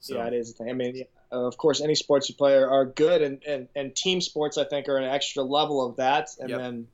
So 0.00 0.16
yeah, 0.16 0.26
it 0.26 0.34
is 0.34 0.50
a 0.50 0.54
thing. 0.54 0.70
I 0.70 0.72
mean, 0.74 0.96
yeah, 0.96 1.04
uh, 1.32 1.46
of 1.46 1.56
course, 1.58 1.80
any 1.80 1.94
sports 1.94 2.28
you 2.28 2.34
play 2.34 2.54
are, 2.54 2.68
are 2.70 2.84
good, 2.84 3.20
and, 3.22 3.42
and, 3.44 3.68
and 3.74 3.94
team 3.94 4.20
sports, 4.20 4.56
I 4.56 4.64
think, 4.64 4.88
are 4.88 4.96
an 4.96 5.04
extra 5.04 5.42
level 5.42 5.84
of 5.84 5.96
that. 5.96 6.28
And 6.38 6.50
Yep. 6.50 6.58
then, 6.58 6.88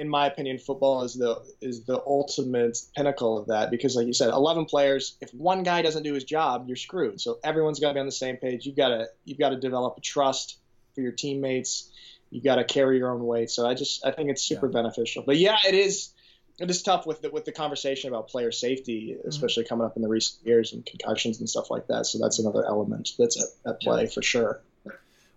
in 0.00 0.08
my 0.08 0.26
opinion, 0.26 0.56
football 0.56 1.04
is 1.04 1.12
the 1.12 1.42
is 1.60 1.84
the 1.84 2.02
ultimate 2.06 2.78
pinnacle 2.96 3.36
of 3.36 3.48
that 3.48 3.70
because, 3.70 3.94
like 3.94 4.06
you 4.06 4.14
said, 4.14 4.30
eleven 4.30 4.64
players. 4.64 5.18
If 5.20 5.30
one 5.34 5.62
guy 5.62 5.82
doesn't 5.82 6.04
do 6.04 6.14
his 6.14 6.24
job, 6.24 6.64
you're 6.66 6.76
screwed. 6.76 7.20
So 7.20 7.38
everyone's 7.44 7.80
got 7.80 7.88
to 7.88 7.94
be 7.94 8.00
on 8.00 8.06
the 8.06 8.12
same 8.12 8.38
page. 8.38 8.64
You've 8.64 8.76
got 8.76 8.88
to 8.88 9.08
you've 9.26 9.38
got 9.38 9.50
to 9.50 9.60
develop 9.60 9.98
a 9.98 10.00
trust 10.00 10.58
for 10.94 11.02
your 11.02 11.12
teammates. 11.12 11.90
You've 12.30 12.44
got 12.44 12.56
to 12.56 12.64
carry 12.64 12.96
your 12.96 13.12
own 13.12 13.26
weight. 13.26 13.50
So 13.50 13.68
I 13.68 13.74
just 13.74 14.04
I 14.04 14.10
think 14.10 14.30
it's 14.30 14.42
super 14.42 14.68
beneficial. 14.68 15.22
But 15.24 15.36
yeah, 15.36 15.58
it 15.68 15.74
is. 15.74 16.14
It 16.58 16.68
is 16.68 16.82
tough 16.82 17.06
with 17.06 17.22
the, 17.22 17.30
with 17.30 17.46
the 17.46 17.52
conversation 17.52 18.08
about 18.08 18.28
player 18.28 18.52
safety, 18.52 19.16
mm-hmm. 19.18 19.28
especially 19.28 19.64
coming 19.64 19.86
up 19.86 19.96
in 19.96 20.02
the 20.02 20.08
recent 20.08 20.46
years 20.46 20.74
and 20.74 20.84
concussions 20.84 21.40
and 21.40 21.48
stuff 21.48 21.70
like 21.70 21.86
that. 21.86 22.04
So 22.04 22.18
that's 22.18 22.38
another 22.38 22.66
element 22.66 23.12
that's 23.18 23.42
at, 23.42 23.70
at 23.70 23.80
play 23.80 24.06
for 24.06 24.20
sure. 24.20 24.60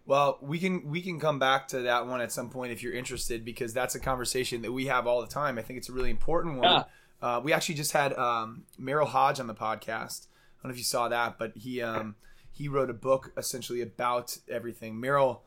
Well, 0.05 0.37
we 0.41 0.59
can 0.59 0.89
we 0.89 1.01
can 1.01 1.19
come 1.19 1.39
back 1.39 1.69
to 1.69 1.83
that 1.83 2.07
one 2.07 2.19
at 2.19 2.31
some 2.31 2.49
point 2.49 2.71
if 2.73 2.83
you're 2.83 2.93
interested 2.93 3.45
because 3.45 3.73
that's 3.73 3.95
a 3.95 3.99
conversation 3.99 4.61
that 4.63 4.71
we 4.71 4.87
have 4.87 5.07
all 5.07 5.21
the 5.21 5.27
time. 5.27 5.57
I 5.57 5.61
think 5.61 5.77
it's 5.77 5.89
a 5.89 5.93
really 5.93 6.09
important 6.09 6.57
one. 6.57 6.69
Yeah. 6.69 6.83
Uh, 7.21 7.39
we 7.39 7.53
actually 7.53 7.75
just 7.75 7.93
had 7.93 8.11
um, 8.13 8.63
Merril 8.77 9.07
Hoge 9.07 9.39
on 9.39 9.47
the 9.47 9.55
podcast. 9.55 10.27
I 10.27 10.63
don't 10.63 10.69
know 10.69 10.73
if 10.73 10.77
you 10.77 10.83
saw 10.83 11.07
that, 11.07 11.37
but 11.39 11.53
he 11.55 11.81
um, 11.81 12.15
he 12.51 12.67
wrote 12.67 12.89
a 12.89 12.93
book 12.93 13.31
essentially 13.37 13.81
about 13.81 14.37
everything. 14.49 14.95
Merril, 14.95 15.39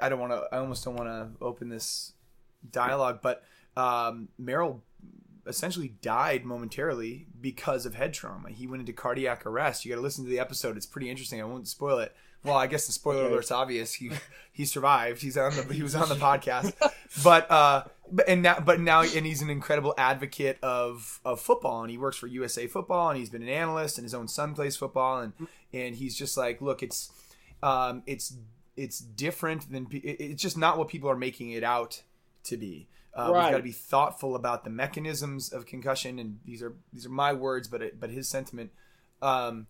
I 0.00 0.08
don't 0.08 0.18
want 0.18 0.32
to. 0.32 0.44
I 0.50 0.58
almost 0.58 0.84
don't 0.84 0.96
want 0.96 1.08
to 1.08 1.44
open 1.44 1.68
this 1.68 2.14
dialogue, 2.70 3.20
but 3.22 3.42
um, 3.76 4.28
Merril 4.40 4.80
essentially 5.46 5.88
died 6.00 6.44
momentarily 6.44 7.26
because 7.40 7.84
of 7.84 7.94
head 7.94 8.14
trauma. 8.14 8.50
He 8.50 8.66
went 8.66 8.80
into 8.80 8.92
cardiac 8.92 9.44
arrest. 9.44 9.84
You 9.84 9.90
got 9.90 9.96
to 9.96 10.02
listen 10.02 10.24
to 10.24 10.30
the 10.30 10.38
episode; 10.38 10.76
it's 10.78 10.86
pretty 10.86 11.10
interesting. 11.10 11.40
I 11.40 11.44
won't 11.44 11.68
spoil 11.68 11.98
it. 11.98 12.14
Well, 12.44 12.56
I 12.56 12.66
guess 12.66 12.86
the 12.86 12.92
spoiler 12.92 13.24
Okay. 13.24 13.32
alert's 13.34 13.50
obvious. 13.50 13.92
He 13.94 14.10
he 14.52 14.64
survived. 14.64 15.20
He's 15.22 15.36
on 15.36 15.54
the 15.54 15.62
he 15.74 15.82
was 15.82 15.94
on 15.94 16.08
the 16.08 16.14
podcast, 16.28 16.72
but 17.22 17.50
uh, 17.50 17.84
but 18.10 18.28
and 18.28 18.42
now 18.42 18.60
but 18.60 18.80
now 18.80 19.02
and 19.02 19.26
he's 19.26 19.42
an 19.42 19.50
incredible 19.50 19.94
advocate 19.98 20.58
of 20.62 21.20
of 21.24 21.40
football, 21.40 21.82
and 21.82 21.90
he 21.90 21.98
works 21.98 22.16
for 22.16 22.26
USA 22.26 22.66
Football, 22.66 23.10
and 23.10 23.18
he's 23.18 23.28
been 23.30 23.42
an 23.42 23.48
analyst, 23.48 23.98
and 23.98 24.04
his 24.04 24.14
own 24.14 24.26
son 24.28 24.54
plays 24.54 24.76
football, 24.76 25.20
and 25.20 25.32
and 25.72 25.96
he's 25.96 26.16
just 26.16 26.36
like, 26.36 26.60
look, 26.62 26.82
it's 26.82 27.10
um, 27.62 28.02
it's 28.06 28.36
it's 28.76 28.98
different 29.00 29.70
than 29.70 29.86
it's 29.92 30.40
just 30.40 30.56
not 30.56 30.78
what 30.78 30.88
people 30.88 31.10
are 31.10 31.16
making 31.16 31.50
it 31.50 31.62
out 31.62 32.02
to 32.44 32.56
be. 32.56 32.88
Uh, 33.12 33.26
We've 33.26 33.50
got 33.50 33.56
to 33.58 33.62
be 33.62 33.72
thoughtful 33.72 34.34
about 34.36 34.64
the 34.64 34.70
mechanisms 34.70 35.52
of 35.52 35.66
concussion, 35.66 36.18
and 36.18 36.38
these 36.46 36.62
are 36.62 36.72
these 36.92 37.04
are 37.04 37.10
my 37.10 37.32
words, 37.34 37.68
but 37.68 37.82
it, 37.82 38.00
but 38.00 38.08
his 38.08 38.28
sentiment. 38.28 38.70
Um, 39.20 39.66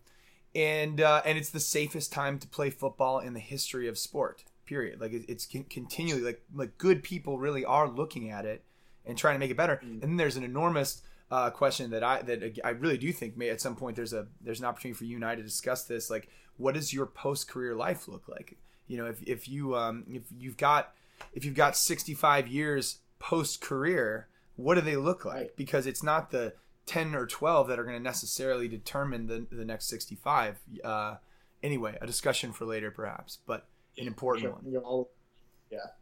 and 0.55 1.01
uh, 1.01 1.21
and 1.25 1.37
it's 1.37 1.49
the 1.49 1.59
safest 1.59 2.11
time 2.11 2.39
to 2.39 2.47
play 2.47 2.69
football 2.69 3.19
in 3.19 3.33
the 3.33 3.39
history 3.39 3.87
of 3.87 3.97
sport. 3.97 4.43
Period. 4.65 5.01
Like 5.01 5.13
it, 5.13 5.25
it's 5.27 5.45
con- 5.45 5.65
continually 5.69 6.23
like 6.23 6.41
like 6.53 6.77
good 6.77 7.03
people 7.03 7.39
really 7.39 7.65
are 7.65 7.87
looking 7.87 8.29
at 8.29 8.45
it 8.45 8.63
and 9.05 9.17
trying 9.17 9.35
to 9.35 9.39
make 9.39 9.51
it 9.51 9.57
better. 9.57 9.79
And 9.81 10.01
then 10.01 10.17
there's 10.17 10.37
an 10.37 10.43
enormous 10.43 11.01
uh, 11.29 11.49
question 11.49 11.91
that 11.91 12.03
I 12.03 12.21
that 12.23 12.59
I 12.63 12.69
really 12.69 12.97
do 12.97 13.11
think 13.11 13.37
may 13.37 13.49
at 13.49 13.61
some 13.61 13.75
point 13.75 13.95
there's 13.95 14.13
a 14.13 14.27
there's 14.41 14.59
an 14.59 14.65
opportunity 14.65 14.97
for 14.97 15.05
you 15.05 15.15
and 15.15 15.25
I 15.25 15.35
to 15.35 15.43
discuss 15.43 15.85
this. 15.85 16.09
Like, 16.09 16.29
what 16.57 16.75
does 16.75 16.93
your 16.93 17.05
post 17.05 17.49
career 17.49 17.75
life 17.75 18.07
look 18.07 18.27
like? 18.27 18.57
You 18.87 18.97
know, 18.97 19.05
if 19.05 19.23
if 19.23 19.47
you 19.47 19.75
um 19.75 20.05
if 20.09 20.23
you've 20.37 20.57
got 20.57 20.93
if 21.33 21.45
you've 21.45 21.55
got 21.55 21.77
65 21.77 22.47
years 22.47 22.99
post 23.19 23.61
career, 23.61 24.27
what 24.55 24.75
do 24.75 24.81
they 24.81 24.97
look 24.97 25.23
like? 25.23 25.35
Right. 25.35 25.55
Because 25.55 25.87
it's 25.87 26.03
not 26.03 26.31
the 26.31 26.53
10 26.91 27.15
or 27.15 27.25
12 27.25 27.67
that 27.69 27.79
are 27.79 27.83
going 27.83 27.95
to 27.97 28.03
necessarily 28.03 28.67
determine 28.67 29.27
the, 29.27 29.45
the 29.51 29.63
next 29.65 29.85
65. 29.87 30.59
Uh, 30.83 31.15
anyway, 31.63 31.97
a 32.01 32.05
discussion 32.07 32.51
for 32.51 32.65
later, 32.65 32.91
perhaps, 32.91 33.37
but 33.45 33.65
an 33.97 34.07
important 34.07 34.43
Sure. 34.43 34.51
one 34.51 34.63
You 34.65 34.73
know, 34.81 35.07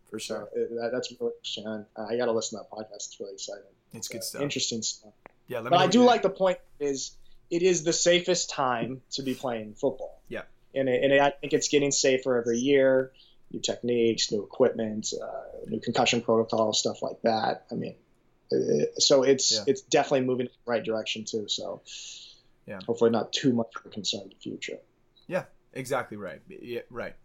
for 0.10 0.18
sure. 0.20 0.50
so 0.52 0.60
it, 0.60 0.70
that, 0.72 0.90
that's 0.92 1.14
really 1.20 1.34
interesting. 1.38 1.66
And 1.68 1.86
I 1.96 2.18
got 2.18 2.26
to 2.26 2.32
listen 2.32 2.58
to 2.58 2.64
that 2.64 2.76
podcast. 2.76 2.96
It's 2.96 3.18
really 3.20 3.34
exciting. 3.34 3.64
It's 3.94 4.08
good 4.08 4.20
Uh, 4.20 4.22
stuff. 4.22 4.42
Interesting 4.42 4.82
stuff. 4.82 5.14
Yeah, 5.48 5.58
let 5.60 5.66
me 5.66 5.70
But 5.72 5.82
I 5.82 5.88
do 5.88 6.04
like 6.04 6.24
the 6.24 6.30
point 6.32 6.58
is 6.80 7.12
it 7.52 7.62
is 7.62 7.84
the 7.84 7.94
safest 7.94 8.50
time 8.50 9.02
to 9.12 9.22
be 9.22 9.36
playing 9.36 9.76
football. 9.76 10.20
Yeah. 10.28 10.44
And, 10.74 10.90
it, 10.90 11.04
and 11.04 11.22
I 11.22 11.30
think 11.32 11.54
it's 11.54 11.68
getting 11.68 11.92
safer 11.92 12.38
every 12.40 12.58
year. 12.58 13.12
New 13.52 13.60
techniques, 13.60 14.32
new 14.32 14.44
equipment, 14.44 15.12
uh, 15.20 15.42
new 15.68 15.80
concussion 15.80 16.22
protocols, 16.22 16.80
stuff 16.80 17.02
like 17.02 17.22
that. 17.24 17.66
I 17.72 17.76
mean, 17.76 17.92
it, 17.92 18.00
Uh, 18.52 18.86
so 18.98 19.24
it's 19.24 19.52
Yeah. 19.52 19.64
it's 19.68 19.82
definitely 19.82 20.22
moving 20.22 20.48
in 20.48 20.52
the 20.66 20.72
right 20.72 20.84
direction 20.84 21.24
too. 21.26 21.48
So 21.48 21.82
Yeah. 22.66 22.80
hopefully 22.86 23.12
not 23.12 23.32
too 23.34 23.54
much 23.54 23.68
of 23.78 23.86
a 23.86 23.90
concern 23.90 24.22
in 24.24 24.30
the 24.30 24.36
future. 24.36 24.80
Yeah, 25.28 25.46
exactly 25.74 26.18
right. 26.18 26.42
Yeah, 26.48 26.82
right. 26.90 27.16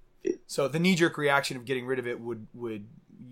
So 0.46 0.68
the 0.68 0.78
knee 0.78 0.94
jerk 0.94 1.16
reaction 1.18 1.56
of 1.56 1.64
getting 1.64 1.86
rid 1.86 1.98
of 1.98 2.06
it 2.06 2.20
would 2.20 2.46
would 2.54 2.86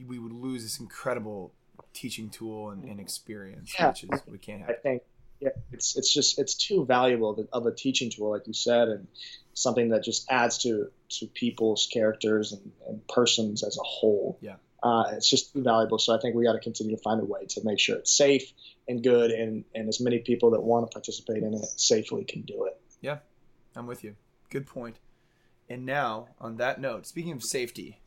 we 0.06 0.18
would 0.18 0.32
lose 0.32 0.62
this 0.62 0.78
incredible 0.80 1.52
teaching 1.92 2.30
tool 2.30 2.70
and, 2.70 2.84
and 2.84 3.00
experience, 3.00 3.74
Yeah. 3.78 3.88
which 3.88 4.04
is 4.04 4.10
we 4.26 4.38
can't 4.38 4.60
have. 4.62 4.70
I 4.70 4.74
think 4.74 5.02
yeah, 5.40 5.50
it's 5.72 5.96
it's 5.96 6.12
just 6.12 6.38
it's 6.38 6.54
too 6.54 6.84
valuable 6.86 7.30
of 7.30 7.38
a, 7.40 7.48
of 7.52 7.66
a 7.66 7.74
teaching 7.74 8.10
tool, 8.10 8.30
like 8.30 8.46
you 8.46 8.52
said, 8.52 8.88
and 8.88 9.06
something 9.54 9.90
that 9.90 10.02
just 10.04 10.30
adds 10.30 10.58
to 10.58 10.90
to 11.18 11.26
people's 11.26 11.86
characters 11.92 12.52
and, 12.52 12.72
and 12.88 13.06
persons 13.08 13.62
as 13.62 13.76
a 13.76 13.82
whole. 13.82 14.38
Yeah. 14.40 14.56
Uh, 14.82 15.04
it's 15.12 15.28
just 15.30 15.52
too 15.52 15.62
valuable. 15.62 15.98
So 15.98 16.14
I 16.14 16.18
think 16.20 16.34
we 16.34 16.44
got 16.44 16.54
to 16.54 16.58
continue 16.60 16.96
to 16.96 17.02
find 17.02 17.20
a 17.20 17.24
way 17.24 17.46
to 17.50 17.60
make 17.64 17.78
sure 17.78 17.96
it's 17.96 18.12
safe 18.16 18.52
and 18.88 19.02
good, 19.02 19.30
and 19.30 19.64
and 19.74 19.88
as 19.88 20.00
many 20.00 20.18
people 20.18 20.50
that 20.50 20.60
want 20.62 20.90
to 20.90 20.92
participate 20.92 21.42
in 21.42 21.54
it 21.54 21.64
safely 21.80 22.24
can 22.24 22.42
do 22.42 22.64
it. 22.64 22.80
Yeah, 23.00 23.18
I'm 23.76 23.86
with 23.86 24.02
you. 24.04 24.16
Good 24.50 24.66
point. 24.66 24.96
And 25.68 25.86
now, 25.86 26.28
on 26.40 26.56
that 26.56 26.80
note, 26.80 27.06
speaking 27.06 27.32
of 27.32 27.42
safety, 27.44 28.00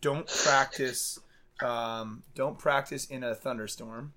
don't 0.00 0.26
practice. 0.26 1.18
Um, 1.62 2.22
don't 2.34 2.58
practice 2.58 3.04
in 3.06 3.22
a 3.22 3.34
thunderstorm. 3.34 4.14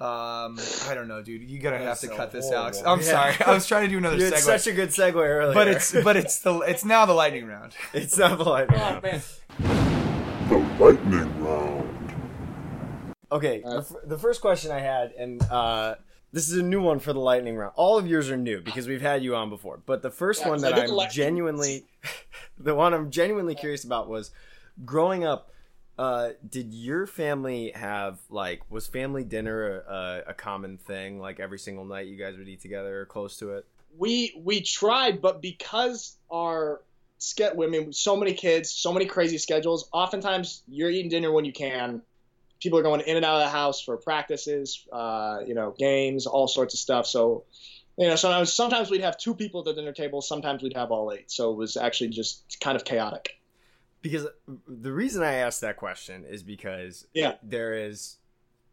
Um, 0.00 0.58
I 0.88 0.92
don't 0.94 1.06
know, 1.06 1.22
dude. 1.22 1.42
You 1.48 1.60
gotta 1.60 1.78
have 1.78 2.00
to 2.00 2.08
so 2.08 2.16
cut 2.16 2.32
this, 2.32 2.46
horrible. 2.48 2.62
Alex. 2.64 2.82
I'm 2.84 2.98
Yeah. 3.00 3.04
sorry. 3.04 3.34
I 3.46 3.54
was 3.54 3.66
trying 3.66 3.84
to 3.84 3.88
do 3.88 3.98
another 3.98 4.16
You 4.16 4.24
had 4.24 4.34
segue, 4.34 4.40
such 4.40 4.66
a 4.66 4.72
good 4.72 4.88
segue 4.88 5.14
earlier. 5.14 5.54
but 5.54 5.68
it's 5.68 5.92
but 6.02 6.16
it's 6.16 6.40
the 6.40 6.58
it's 6.60 6.84
now 6.84 7.06
the 7.06 7.12
lightning 7.14 7.46
round. 7.46 7.76
it's 7.92 8.18
not 8.18 8.38
the 8.38 8.44
lightning 8.44 8.80
Oh 8.80 8.82
round. 8.82 9.02
man, 9.04 9.22
The 10.48 10.58
lightning 10.78 11.44
round. 11.44 12.14
Okay, 13.32 13.60
the, 13.62 13.78
f- 13.78 13.92
the 14.04 14.18
first 14.18 14.40
question 14.40 14.70
I 14.70 14.78
had, 14.80 15.12
and 15.12 15.42
uh, 15.44 15.94
this 16.32 16.48
is 16.50 16.58
a 16.58 16.62
new 16.62 16.80
one 16.82 17.00
for 17.00 17.12
the 17.12 17.18
lightning 17.20 17.56
round. 17.56 17.72
All 17.76 17.98
of 17.98 18.06
yours 18.06 18.30
are 18.30 18.36
new 18.36 18.60
because 18.60 18.86
we've 18.86 19.00
had 19.00 19.22
you 19.24 19.34
on 19.34 19.48
before. 19.50 19.80
But 19.84 20.02
the 20.02 20.10
first 20.10 20.42
Yeah, 20.42 20.50
one 20.50 20.58
'cause 20.58 20.64
I 20.64 20.70
that 20.76 20.84
I'm 20.84 20.90
lightning 20.90 21.14
genuinely, 21.14 21.86
the 22.58 22.74
one 22.74 22.92
I'm 22.94 23.10
genuinely 23.10 23.54
curious 23.54 23.84
about 23.84 24.08
was 24.08 24.30
growing 24.84 25.24
up. 25.24 25.50
Uh, 25.96 26.30
did 26.48 26.74
your 26.74 27.06
family 27.06 27.70
have 27.74 28.18
like 28.28 28.62
was 28.68 28.86
family 28.86 29.22
dinner 29.24 29.78
a, 29.88 30.24
a 30.28 30.34
common 30.34 30.76
thing? 30.76 31.20
Like 31.20 31.40
every 31.40 31.58
single 31.58 31.84
night 31.84 32.06
you 32.08 32.16
guys 32.16 32.36
would 32.36 32.48
eat 32.48 32.60
together 32.60 33.00
or 33.00 33.06
close 33.06 33.38
to 33.38 33.52
it? 33.52 33.66
we 33.96 34.34
we 34.44 34.60
tried, 34.60 35.22
but 35.22 35.40
because 35.40 36.16
our 36.30 36.80
ske- 37.24 37.54
women, 37.54 37.92
so 37.92 38.16
many 38.16 38.34
kids, 38.34 38.70
so 38.70 38.92
many 38.92 39.06
crazy 39.06 39.38
schedules. 39.38 39.88
Oftentimes, 39.92 40.62
you're 40.68 40.90
eating 40.90 41.10
dinner 41.10 41.32
when 41.32 41.44
you 41.44 41.52
can. 41.52 42.02
People 42.60 42.78
are 42.78 42.82
going 42.82 43.00
in 43.02 43.16
and 43.16 43.24
out 43.24 43.36
of 43.36 43.40
the 43.42 43.48
house 43.50 43.80
for 43.82 43.96
practices, 43.96 44.86
uh, 44.92 45.40
you 45.46 45.54
know, 45.54 45.74
games, 45.78 46.26
all 46.26 46.46
sorts 46.48 46.74
of 46.74 46.80
stuff. 46.80 47.06
So 47.06 47.44
you 47.96 48.08
know, 48.08 48.16
sometimes 48.16 48.52
sometimes 48.52 48.90
we'd 48.90 49.02
have 49.02 49.16
two 49.18 49.34
people 49.34 49.60
at 49.60 49.66
the 49.66 49.74
dinner 49.74 49.92
table, 49.92 50.20
sometimes 50.20 50.62
we'd 50.62 50.74
have 50.76 50.90
all 50.90 51.12
eight. 51.12 51.30
So 51.30 51.52
it 51.52 51.56
was 51.56 51.76
actually 51.76 52.08
just 52.10 52.58
kind 52.60 52.74
of 52.76 52.84
chaotic. 52.84 53.38
Because 54.02 54.26
the 54.66 54.92
reason 54.92 55.22
I 55.22 55.34
asked 55.34 55.60
that 55.60 55.76
question 55.76 56.24
is 56.24 56.42
because 56.42 57.06
Yeah. 57.14 57.34
there 57.42 57.72
is 57.72 58.16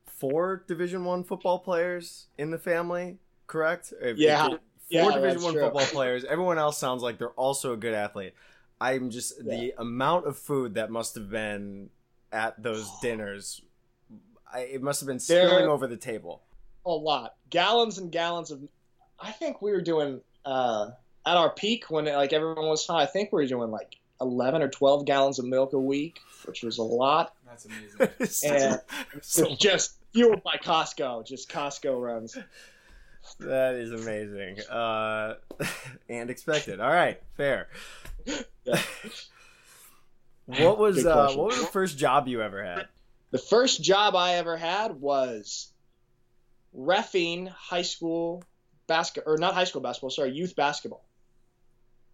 four 0.07 0.63
Division 0.67 1.05
One 1.05 1.23
football 1.23 1.59
players 1.59 2.27
in 2.39 2.49
the 2.51 2.57
family, 2.57 3.17
correct? 3.47 3.93
If- 4.01 4.17
Yeah. 4.17 4.57
Yeah, 4.91 5.09
Division 5.11 5.41
One 5.43 5.53
true. 5.53 5.61
football 5.63 5.85
players. 5.85 6.23
Everyone 6.25 6.57
else 6.57 6.77
sounds 6.77 7.01
like 7.01 7.17
they're 7.17 7.29
also 7.31 7.73
a 7.73 7.77
good 7.77 7.93
athlete. 7.93 8.33
I'm 8.79 9.09
just 9.09 9.43
the 9.43 9.73
amount 9.77 10.25
of 10.27 10.37
food 10.37 10.75
that 10.75 10.89
must 10.91 11.15
have 11.15 11.29
been 11.29 11.89
at 12.31 12.61
those 12.61 12.89
dinners. 13.01 13.61
I, 14.51 14.61
it 14.61 14.81
must 14.81 14.99
have 15.01 15.07
been 15.07 15.19
There- 15.27 15.47
spilling 15.47 15.67
over 15.69 15.87
the 15.87 15.97
table. 15.97 16.41
A 16.85 16.89
lot, 16.91 17.35
gallons 17.49 17.97
and 17.99 18.11
gallons 18.11 18.49
of. 18.51 18.59
I 19.19 19.31
think 19.31 19.61
we 19.61 19.71
were 19.71 19.81
doing 19.81 20.19
uh, 20.45 20.89
at 21.27 21.37
our 21.37 21.51
peak 21.51 21.85
when 21.91 22.05
like 22.05 22.33
everyone 22.33 22.67
was 22.67 22.85
high. 22.87 23.03
I 23.03 23.05
think 23.05 23.31
we 23.31 23.43
were 23.43 23.47
doing 23.47 23.69
like 23.69 23.97
eleven 24.19 24.63
or 24.63 24.67
twelve 24.67 25.05
gallons 25.05 25.37
of 25.37 25.45
milk 25.45 25.73
a 25.73 25.79
week, 25.79 26.19
which 26.45 26.63
was 26.63 26.79
a 26.79 26.83
lot. 26.83 27.35
That's 27.45 27.65
amazing. 27.65 27.99
And 28.51 28.81
So- 29.21 29.45
It's 29.45 29.57
just 29.61 29.93
fueled 30.11 30.41
by 30.43 30.55
Costco, 30.61 31.23
just 31.25 31.49
Costco 31.51 32.01
runs. 32.01 32.35
That 33.39 33.75
is 33.75 33.91
amazing 33.91 34.59
uh, 34.69 35.35
and 36.09 36.29
expected. 36.29 36.79
All 36.79 36.91
right, 36.91 37.21
fair. 37.35 37.69
Yeah. 38.25 38.79
What 40.45 40.77
was 40.77 41.05
uh, 41.05 41.33
what 41.35 41.47
was 41.47 41.61
the 41.61 41.67
first 41.67 41.97
job 41.97 42.27
you 42.27 42.41
ever 42.41 42.61
had? 42.61 42.87
The 43.29 43.37
first 43.37 43.81
job 43.81 44.15
I 44.15 44.33
ever 44.33 44.57
had 44.57 44.99
was 44.99 45.71
refing 46.75 47.47
high 47.47 47.83
school 47.83 48.43
basketball, 48.87 49.33
or 49.33 49.37
not 49.37 49.53
high 49.53 49.63
school 49.63 49.81
basketball, 49.81 50.09
sorry, 50.09 50.31
youth 50.31 50.55
basketball. 50.55 51.05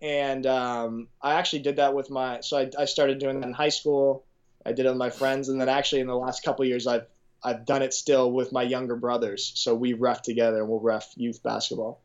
And 0.01 0.45
um, 0.45 1.07
I 1.21 1.33
actually 1.35 1.63
did 1.63 1.77
that 1.77 1.95
with 1.95 2.11
my, 2.11 2.41
so 2.41 2.57
I, 2.57 2.69
I 2.77 2.85
started 2.85 3.17
doing 3.17 3.39
that 3.39 3.47
in 3.47 3.53
high 3.53 3.69
school. 3.69 4.25
I 4.63 4.73
did 4.73 4.85
it 4.85 4.89
with 4.89 4.97
my 4.97 5.09
friends, 5.09 5.49
and 5.49 5.59
then 5.59 5.69
actually 5.69 6.01
in 6.01 6.07
the 6.07 6.15
last 6.15 6.43
couple 6.43 6.63
of 6.63 6.69
years, 6.69 6.85
I've 6.85 7.07
I've 7.43 7.65
done 7.65 7.81
it 7.81 7.93
still 7.93 8.31
with 8.31 8.51
my 8.51 8.63
younger 8.63 8.95
brothers. 8.95 9.51
So 9.55 9.75
we 9.75 9.93
ref 9.93 10.21
together, 10.21 10.59
and 10.59 10.69
we'll 10.69 10.79
ref 10.79 11.11
youth 11.15 11.41
basketball. 11.43 12.01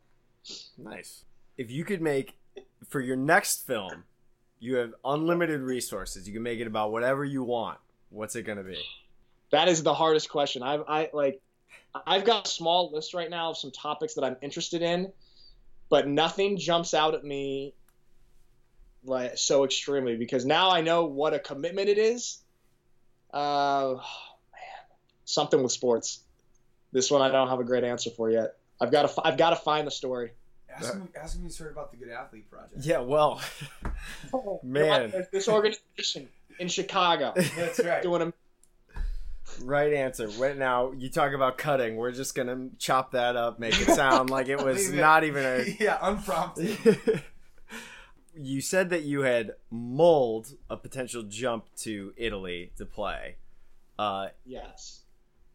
Nice. 0.77 1.25
If 1.57 1.71
you 1.71 1.85
could 1.85 2.01
make 2.01 2.37
for 2.89 2.99
your 2.99 3.15
next 3.15 3.65
film, 3.65 4.03
you 4.59 4.75
have 4.75 4.93
unlimited 5.03 5.61
resources. 5.61 6.27
You 6.27 6.33
can 6.33 6.43
make 6.43 6.59
it 6.59 6.67
about 6.67 6.91
whatever 6.91 7.25
you 7.25 7.43
want. 7.43 7.79
What's 8.09 8.35
it 8.35 8.43
gonna 8.43 8.63
be? 8.63 8.81
That 9.51 9.67
is 9.67 9.83
the 9.83 9.93
hardest 9.93 10.29
question. 10.29 10.63
I've 10.63 10.83
I 10.87 11.09
like 11.13 11.41
I've 12.07 12.25
got 12.25 12.47
a 12.47 12.49
small 12.49 12.91
list 12.91 13.13
right 13.13 13.29
now 13.29 13.51
of 13.51 13.57
some 13.57 13.71
topics 13.71 14.15
that 14.15 14.23
I'm 14.23 14.37
interested 14.41 14.81
in, 14.81 15.11
but 15.89 16.07
nothing 16.07 16.57
jumps 16.57 16.93
out 16.93 17.13
at 17.13 17.23
me 17.23 17.73
like 19.05 19.37
so 19.37 19.63
extremely 19.63 20.15
because 20.15 20.45
now 20.45 20.71
I 20.71 20.81
know 20.81 21.05
what 21.05 21.33
a 21.33 21.39
commitment 21.39 21.89
it 21.89 21.97
is. 21.97 22.39
Uh, 23.33 23.95
something 25.25 25.61
with 25.61 25.71
sports. 25.71 26.21
This 26.91 27.09
one 27.09 27.21
I 27.21 27.29
don't 27.29 27.49
have 27.49 27.59
a 27.59 27.63
great 27.63 27.83
answer 27.83 28.09
for 28.11 28.29
yet. 28.29 28.55
I've 28.79 28.91
got 28.91 29.09
to 29.09 29.21
I've 29.27 29.37
got 29.37 29.51
to 29.51 29.55
find 29.55 29.87
the 29.87 29.91
story. 29.91 30.31
Ask 30.69 30.95
me, 30.95 31.03
ask 31.21 31.39
me 31.39 31.49
sort 31.49 31.71
about 31.71 31.91
the 31.91 31.97
Good 31.97 32.09
Athlete 32.09 32.49
Project. 32.49 32.83
Yeah, 32.83 32.99
well, 32.99 33.41
Man. 34.63 35.11
There's 35.11 35.27
this 35.31 35.47
organization 35.47 36.27
in 36.59 36.67
Chicago 36.67 37.33
That's 37.55 37.79
right. 37.83 38.01
doing 38.01 38.21
a 38.23 38.33
right 39.63 39.93
answer. 39.93 40.29
Wait, 40.39 40.57
now 40.57 40.91
you 40.91 41.09
talk 41.09 41.33
about 41.33 41.57
cutting. 41.57 41.95
We're 41.95 42.11
just 42.11 42.33
gonna 42.35 42.69
chop 42.79 43.11
that 43.11 43.35
up, 43.35 43.59
make 43.59 43.79
it 43.79 43.87
sound 43.93 44.29
like 44.29 44.47
it 44.49 44.63
was 44.63 44.77
Leave 44.89 44.97
it. 44.97 45.01
not 45.01 45.23
even 45.23 45.45
a 45.45 45.77
yeah, 45.79 45.99
unprompted. 46.01 47.21
you 48.35 48.61
said 48.61 48.89
that 48.89 49.03
you 49.03 49.21
had 49.21 49.51
mulled 49.69 50.53
a 50.69 50.77
potential 50.77 51.23
jump 51.23 51.65
to 51.77 52.13
Italy 52.17 52.71
to 52.77 52.85
play. 52.85 53.35
Uh, 53.99 54.27
yes. 54.45 55.02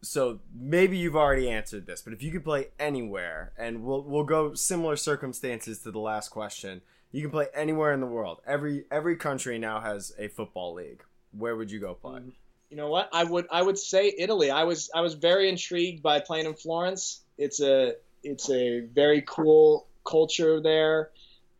So 0.01 0.39
maybe 0.53 0.97
you've 0.97 1.15
already 1.15 1.49
answered 1.49 1.85
this, 1.85 2.01
but 2.01 2.13
if 2.13 2.23
you 2.23 2.31
could 2.31 2.43
play 2.43 2.67
anywhere, 2.79 3.53
and 3.57 3.83
we'll 3.83 4.03
we'll 4.03 4.23
go 4.23 4.53
similar 4.53 4.95
circumstances 4.95 5.79
to 5.79 5.91
the 5.91 5.99
last 5.99 6.29
question. 6.29 6.81
You 7.11 7.21
can 7.23 7.31
play 7.31 7.47
anywhere 7.55 7.91
in 7.91 8.01
the 8.01 8.07
world. 8.07 8.39
Every 8.45 8.85
every 8.91 9.15
country 9.15 9.57
now 9.57 9.79
has 9.79 10.13
a 10.19 10.27
football 10.27 10.75
league. 10.75 11.03
Where 11.31 11.55
would 11.55 11.71
you 11.71 11.79
go 11.79 11.95
play? 11.95 12.21
You 12.69 12.77
know 12.77 12.89
what? 12.89 13.09
I 13.11 13.23
would 13.23 13.47
I 13.51 13.61
would 13.61 13.79
say 13.79 14.13
Italy. 14.17 14.51
I 14.51 14.63
was 14.63 14.91
I 14.93 15.01
was 15.01 15.15
very 15.15 15.49
intrigued 15.49 16.03
by 16.03 16.19
playing 16.19 16.45
in 16.45 16.53
Florence. 16.53 17.21
It's 17.37 17.61
a 17.61 17.95
it's 18.23 18.49
a 18.51 18.81
very 18.81 19.23
cool 19.27 19.87
culture 20.07 20.61
there. 20.61 21.09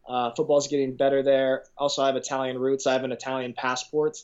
Uh, 0.07 0.31
football's 0.31 0.67
getting 0.67 0.95
better 0.95 1.21
there. 1.21 1.63
Also, 1.77 2.01
I 2.01 2.07
have 2.07 2.15
Italian 2.15 2.57
roots. 2.57 2.87
I 2.87 2.93
have 2.93 3.03
an 3.03 3.11
Italian 3.11 3.53
passport, 3.53 4.17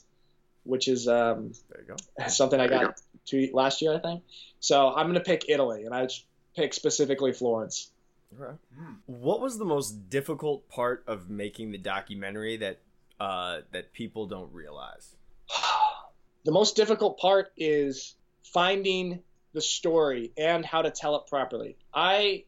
which 0.66 0.88
is 0.88 1.08
um, 1.08 1.54
There 1.70 1.86
you 1.88 1.96
go. 1.96 2.28
something 2.28 2.60
I 2.60 2.68
got 2.68 3.00
two, 3.26 3.50
last 3.54 3.82
year, 3.82 3.94
I 3.96 4.00
think. 4.00 4.24
So 4.60 4.94
I'm 4.94 5.08
gonna 5.08 5.20
pick 5.20 5.46
Italy, 5.48 5.86
and 5.86 5.94
I 5.94 6.02
would 6.02 6.12
pick 6.56 6.74
specifically 6.74 7.34
Florence. 7.34 7.92
Okay. 8.40 8.54
What 9.06 9.40
was 9.42 9.58
the 9.58 9.66
most 9.66 10.10
difficult 10.10 10.68
part 10.68 11.04
of 11.08 11.30
making 11.30 11.72
the 11.72 11.78
documentary 11.78 12.58
that 12.58 12.80
uh, 13.20 13.60
that 13.72 13.94
people 13.94 14.26
don't 14.28 14.52
realize? 14.54 15.16
the 16.44 16.52
most 16.52 16.76
difficult 16.76 17.18
part 17.18 17.52
is 17.56 18.16
finding 18.44 19.22
the 19.54 19.62
story 19.62 20.32
and 20.38 20.66
how 20.66 20.82
to 20.82 20.92
tell 20.92 21.16
it 21.16 21.28
properly. 21.28 21.78
I 21.94 22.44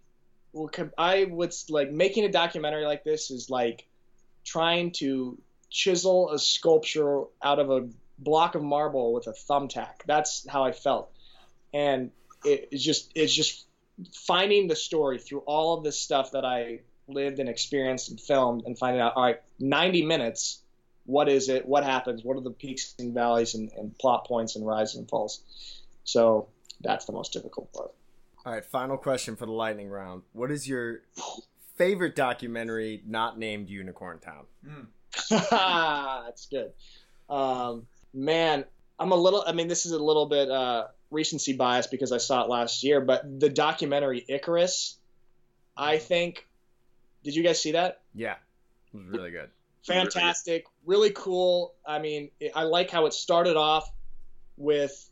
will 0.54 0.70
I 0.98 1.26
would 1.26 1.54
like 1.70 1.92
making 1.92 2.26
a 2.26 2.32
documentary 2.32 2.86
like 2.86 3.04
this 3.04 3.32
is 3.32 3.50
like 3.50 3.88
trying 4.44 4.92
to 4.92 5.38
chisel 5.70 6.32
a 6.32 6.40
sculpture 6.40 7.24
out 7.42 7.60
of 7.60 7.70
a 7.70 7.88
block 8.18 8.56
of 8.56 8.64
marble 8.64 9.14
with 9.14 9.28
a 9.28 9.32
thumbtack. 9.32 10.04
That's 10.06 10.48
how 10.48 10.64
I 10.64 10.72
felt. 10.72 11.12
And 11.74 12.12
it, 12.44 12.70
it's 12.72 12.84
just 12.84 13.12
it's 13.16 13.34
just 13.34 13.66
finding 14.14 14.68
the 14.68 14.76
story 14.76 15.18
through 15.18 15.40
all 15.40 15.78
of 15.78 15.84
this 15.84 16.00
stuff 16.00 16.32
that 16.32 16.46
I 16.46 16.82
lived 17.08 17.40
and 17.40 17.50
experienced 17.50 18.10
and 18.10 18.20
filmed 18.20 18.64
and 18.66 18.78
finding 18.78 19.02
out 19.02 19.14
all 19.16 19.24
right 19.24 19.42
90 19.60 20.06
minutes 20.06 20.62
what 21.06 21.30
is 21.30 21.48
it 21.48 21.66
what 21.66 21.84
happens 21.84 22.24
what 22.24 22.36
are 22.36 22.42
the 22.42 22.52
peaks 22.52 22.94
and 23.00 23.14
valleys 23.14 23.56
and, 23.56 23.72
and 23.78 23.98
plot 23.98 24.28
points 24.28 24.56
and 24.58 24.68
rises 24.68 24.98
and 24.98 25.10
falls 25.10 25.42
so 26.04 26.48
that's 26.82 27.06
the 27.06 27.14
most 27.14 27.32
difficult 27.34 27.72
part 27.74 27.92
All 28.46 28.54
right, 28.54 28.66
final 28.66 28.98
question 28.98 29.36
for 29.36 29.46
the 29.46 29.52
lightning 29.52 29.90
round. 29.90 30.24
What 30.34 30.52
is 30.52 30.68
your 30.68 31.02
favorite 31.76 32.16
documentary 32.16 33.02
not 33.06 33.40
named 33.40 33.70
Unicorntown? 33.70 34.46
that's 35.30 36.46
good 36.48 36.72
um, 37.30 37.88
man 38.18 38.66
i'm 39.00 39.12
a 39.12 39.16
little 39.16 39.44
i 39.48 39.52
mean 39.52 39.68
this 39.68 39.86
is 39.86 39.92
a 39.92 40.00
little 40.04 40.26
bit 40.26 40.50
uh, 40.50 40.88
recency 41.12 41.54
bias 41.54 41.88
because 41.88 42.12
i 42.12 42.18
saw 42.18 42.44
it 42.44 42.50
last 42.50 42.84
year 42.84 43.00
but 43.00 43.40
the 43.40 43.48
documentary 43.50 44.26
icarus 44.28 44.98
i 45.78 45.98
think 45.98 46.48
did 47.24 47.36
you 47.36 47.44
guys 47.44 47.62
see 47.62 47.74
that 47.74 48.02
Yeah, 48.16 48.36
it 48.94 48.98
was 48.98 49.08
really 49.08 49.32
good. 49.32 49.50
fantastic, 49.86 50.66
really 50.86 51.12
cool. 51.12 51.74
I 51.86 52.00
mean, 52.00 52.30
I 52.56 52.64
like 52.64 52.90
how 52.90 53.06
it 53.06 53.14
started 53.14 53.58
off 53.58 53.90
with 54.56 55.10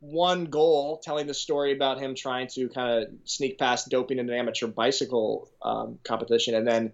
one 0.00 0.46
goal, 0.46 0.98
telling 1.02 1.26
the 1.26 1.34
story 1.34 1.72
about 1.72 1.98
him 1.98 2.14
trying 2.14 2.48
to 2.48 2.68
kind 2.68 3.02
of 3.04 3.08
sneak 3.24 3.58
past 3.58 3.88
doping 3.88 4.18
in 4.18 4.28
an 4.28 4.36
amateur 4.36 4.66
bicycle 4.66 5.48
um, 5.62 5.98
competition, 6.04 6.54
and 6.54 6.66
then 6.66 6.92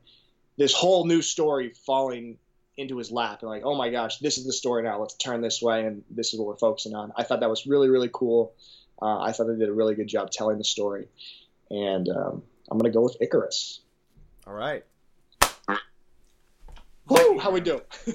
this 0.57 0.73
whole 0.73 1.07
new 1.07 1.23
story 1.23 1.73
falling 1.85 2.39
into 2.77 2.97
his 2.97 3.11
lap, 3.11 3.41
and 3.43 3.51
like, 3.51 3.63
oh 3.65 3.77
my 3.77 3.91
gosh, 3.91 4.19
this 4.19 4.39
is 4.39 4.47
the 4.47 4.53
story 4.53 4.83
now. 4.83 4.99
Let's 5.01 5.15
turn 5.15 5.41
this 5.41 5.61
way, 5.61 5.85
and 5.87 6.03
this 6.11 6.33
is 6.33 6.39
what 6.39 6.49
we're 6.49 6.57
focusing 6.57 6.95
on. 6.95 7.13
I 7.17 7.23
thought 7.23 7.41
that 7.41 7.51
was 7.51 7.67
really, 7.67 7.89
really 7.89 8.11
cool. 8.13 8.55
Uh, 9.01 9.21
I 9.21 9.33
thought 9.33 9.47
they 9.47 9.57
did 9.57 9.69
a 9.69 9.73
really 9.73 9.95
good 9.95 10.09
job 10.09 10.31
telling 10.31 10.59
the 10.59 10.65
story, 10.65 11.09
and 11.71 12.09
um, 12.09 12.43
I'm 12.71 12.79
gonna 12.79 12.93
go 12.93 13.03
with 13.03 13.17
Icarus. 13.21 13.81
All 14.47 14.55
right. 14.55 14.85
Woo, 17.09 17.39
how 17.39 17.51
we 17.51 17.61
do? 17.61 17.81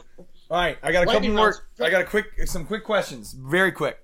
All 0.49 0.57
right, 0.57 0.77
I 0.81 0.91
got 0.91 1.03
a 1.03 1.05
couple 1.05 1.13
Lightning 1.13 1.35
more. 1.35 1.45
rounds. 1.47 1.61
I 1.79 1.89
got 1.89 2.01
a 2.01 2.05
quick, 2.05 2.25
some 2.45 2.65
quick 2.65 2.83
questions, 2.83 3.33
very 3.33 3.71
quick. 3.71 3.99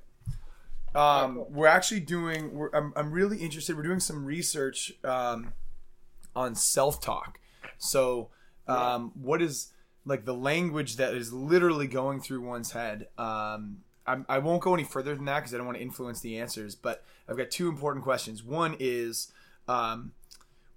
Um, 0.93 1.35
cool. 1.35 1.47
we're 1.49 1.67
actually 1.67 2.01
doing. 2.01 2.53
We're, 2.53 2.69
I'm, 2.73 2.93
I'm 2.95 3.11
really 3.11 3.37
interested. 3.37 3.75
We're 3.75 3.83
doing 3.83 4.01
some 4.01 4.25
research 4.25 4.93
um, 5.03 5.53
on 6.35 6.53
self-talk. 6.53 7.39
So, 7.77 8.29
um, 8.67 9.11
what 9.15 9.41
is 9.41 9.72
like 10.05 10.25
the 10.25 10.33
language 10.33 10.97
that 10.97 11.13
is 11.13 11.31
literally 11.31 11.87
going 11.87 12.21
through 12.21 12.41
one's 12.41 12.71
head? 12.71 13.07
Um, 13.17 13.83
I'm, 14.05 14.25
I 14.27 14.39
won't 14.39 14.61
go 14.61 14.73
any 14.73 14.83
further 14.83 15.15
than 15.15 15.25
that 15.25 15.39
because 15.39 15.53
I 15.53 15.57
don't 15.57 15.65
want 15.65 15.77
to 15.77 15.83
influence 15.83 16.19
the 16.19 16.37
answers. 16.37 16.75
But 16.75 17.03
I've 17.27 17.37
got 17.37 17.51
two 17.51 17.69
important 17.69 18.03
questions. 18.03 18.43
One 18.43 18.75
is, 18.79 19.31
um, 19.67 20.11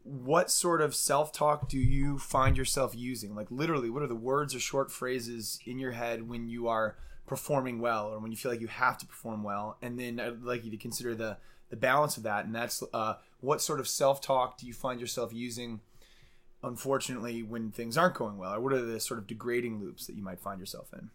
what 0.05 0.51
sort 0.51 0.81
of 0.81 0.95
self-talk 0.95 1.69
do 1.69 1.79
you 1.79 2.19
find 2.19 2.57
yourself 2.57 2.95
using 2.95 3.35
like 3.35 3.51
literally 3.51 3.91
what 3.91 4.05
are 4.05 4.07
the 4.07 4.15
words 4.15 4.55
or 4.55 4.61
short 4.61 4.93
phrases 4.93 5.59
in 5.67 5.81
your 5.81 5.91
head 5.91 6.29
when 6.29 6.49
you 6.49 6.69
are 6.69 6.95
performing 7.27 7.81
well 7.81 8.07
or 8.07 8.21
when 8.21 8.31
you 8.31 8.37
feel 8.37 8.53
like 8.53 8.61
you 8.61 8.69
have 8.69 8.97
to 8.97 9.05
perform 9.05 9.43
well 9.43 9.77
and 9.83 9.99
then 9.99 10.21
i'd 10.21 10.45
like 10.45 10.65
you 10.65 10.71
to 10.71 10.77
consider 10.77 11.13
the 11.13 11.37
the 11.71 11.77
balance 11.77 12.17
of 12.17 12.23
that, 12.23 12.45
and 12.45 12.55
that's 12.55 12.83
uh, 12.93 13.15
what 13.41 13.61
sort 13.61 13.81
of 13.81 13.89
self 13.89 14.21
talk 14.21 14.59
do 14.59 14.67
you 14.67 14.73
find 14.73 15.01
yourself 15.01 15.33
using? 15.33 15.81
Unfortunately, 16.67 17.45
when 17.45 17.71
things 17.71 17.97
aren't 17.97 18.15
going 18.15 18.37
well, 18.37 18.53
or 18.53 18.61
what 18.61 18.73
are 18.73 18.85
the 18.85 18.99
sort 18.99 19.19
of 19.19 19.27
degrading 19.27 19.81
loops 19.81 20.07
that 20.07 20.17
you 20.17 20.23
might 20.23 20.41
find 20.41 20.59
yourself 20.59 20.89
in? 20.93 21.11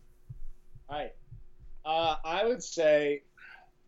Right. 0.89 1.13
Uh, 1.85 2.15
I 2.23 2.45
would 2.45 2.63
say 2.63 3.23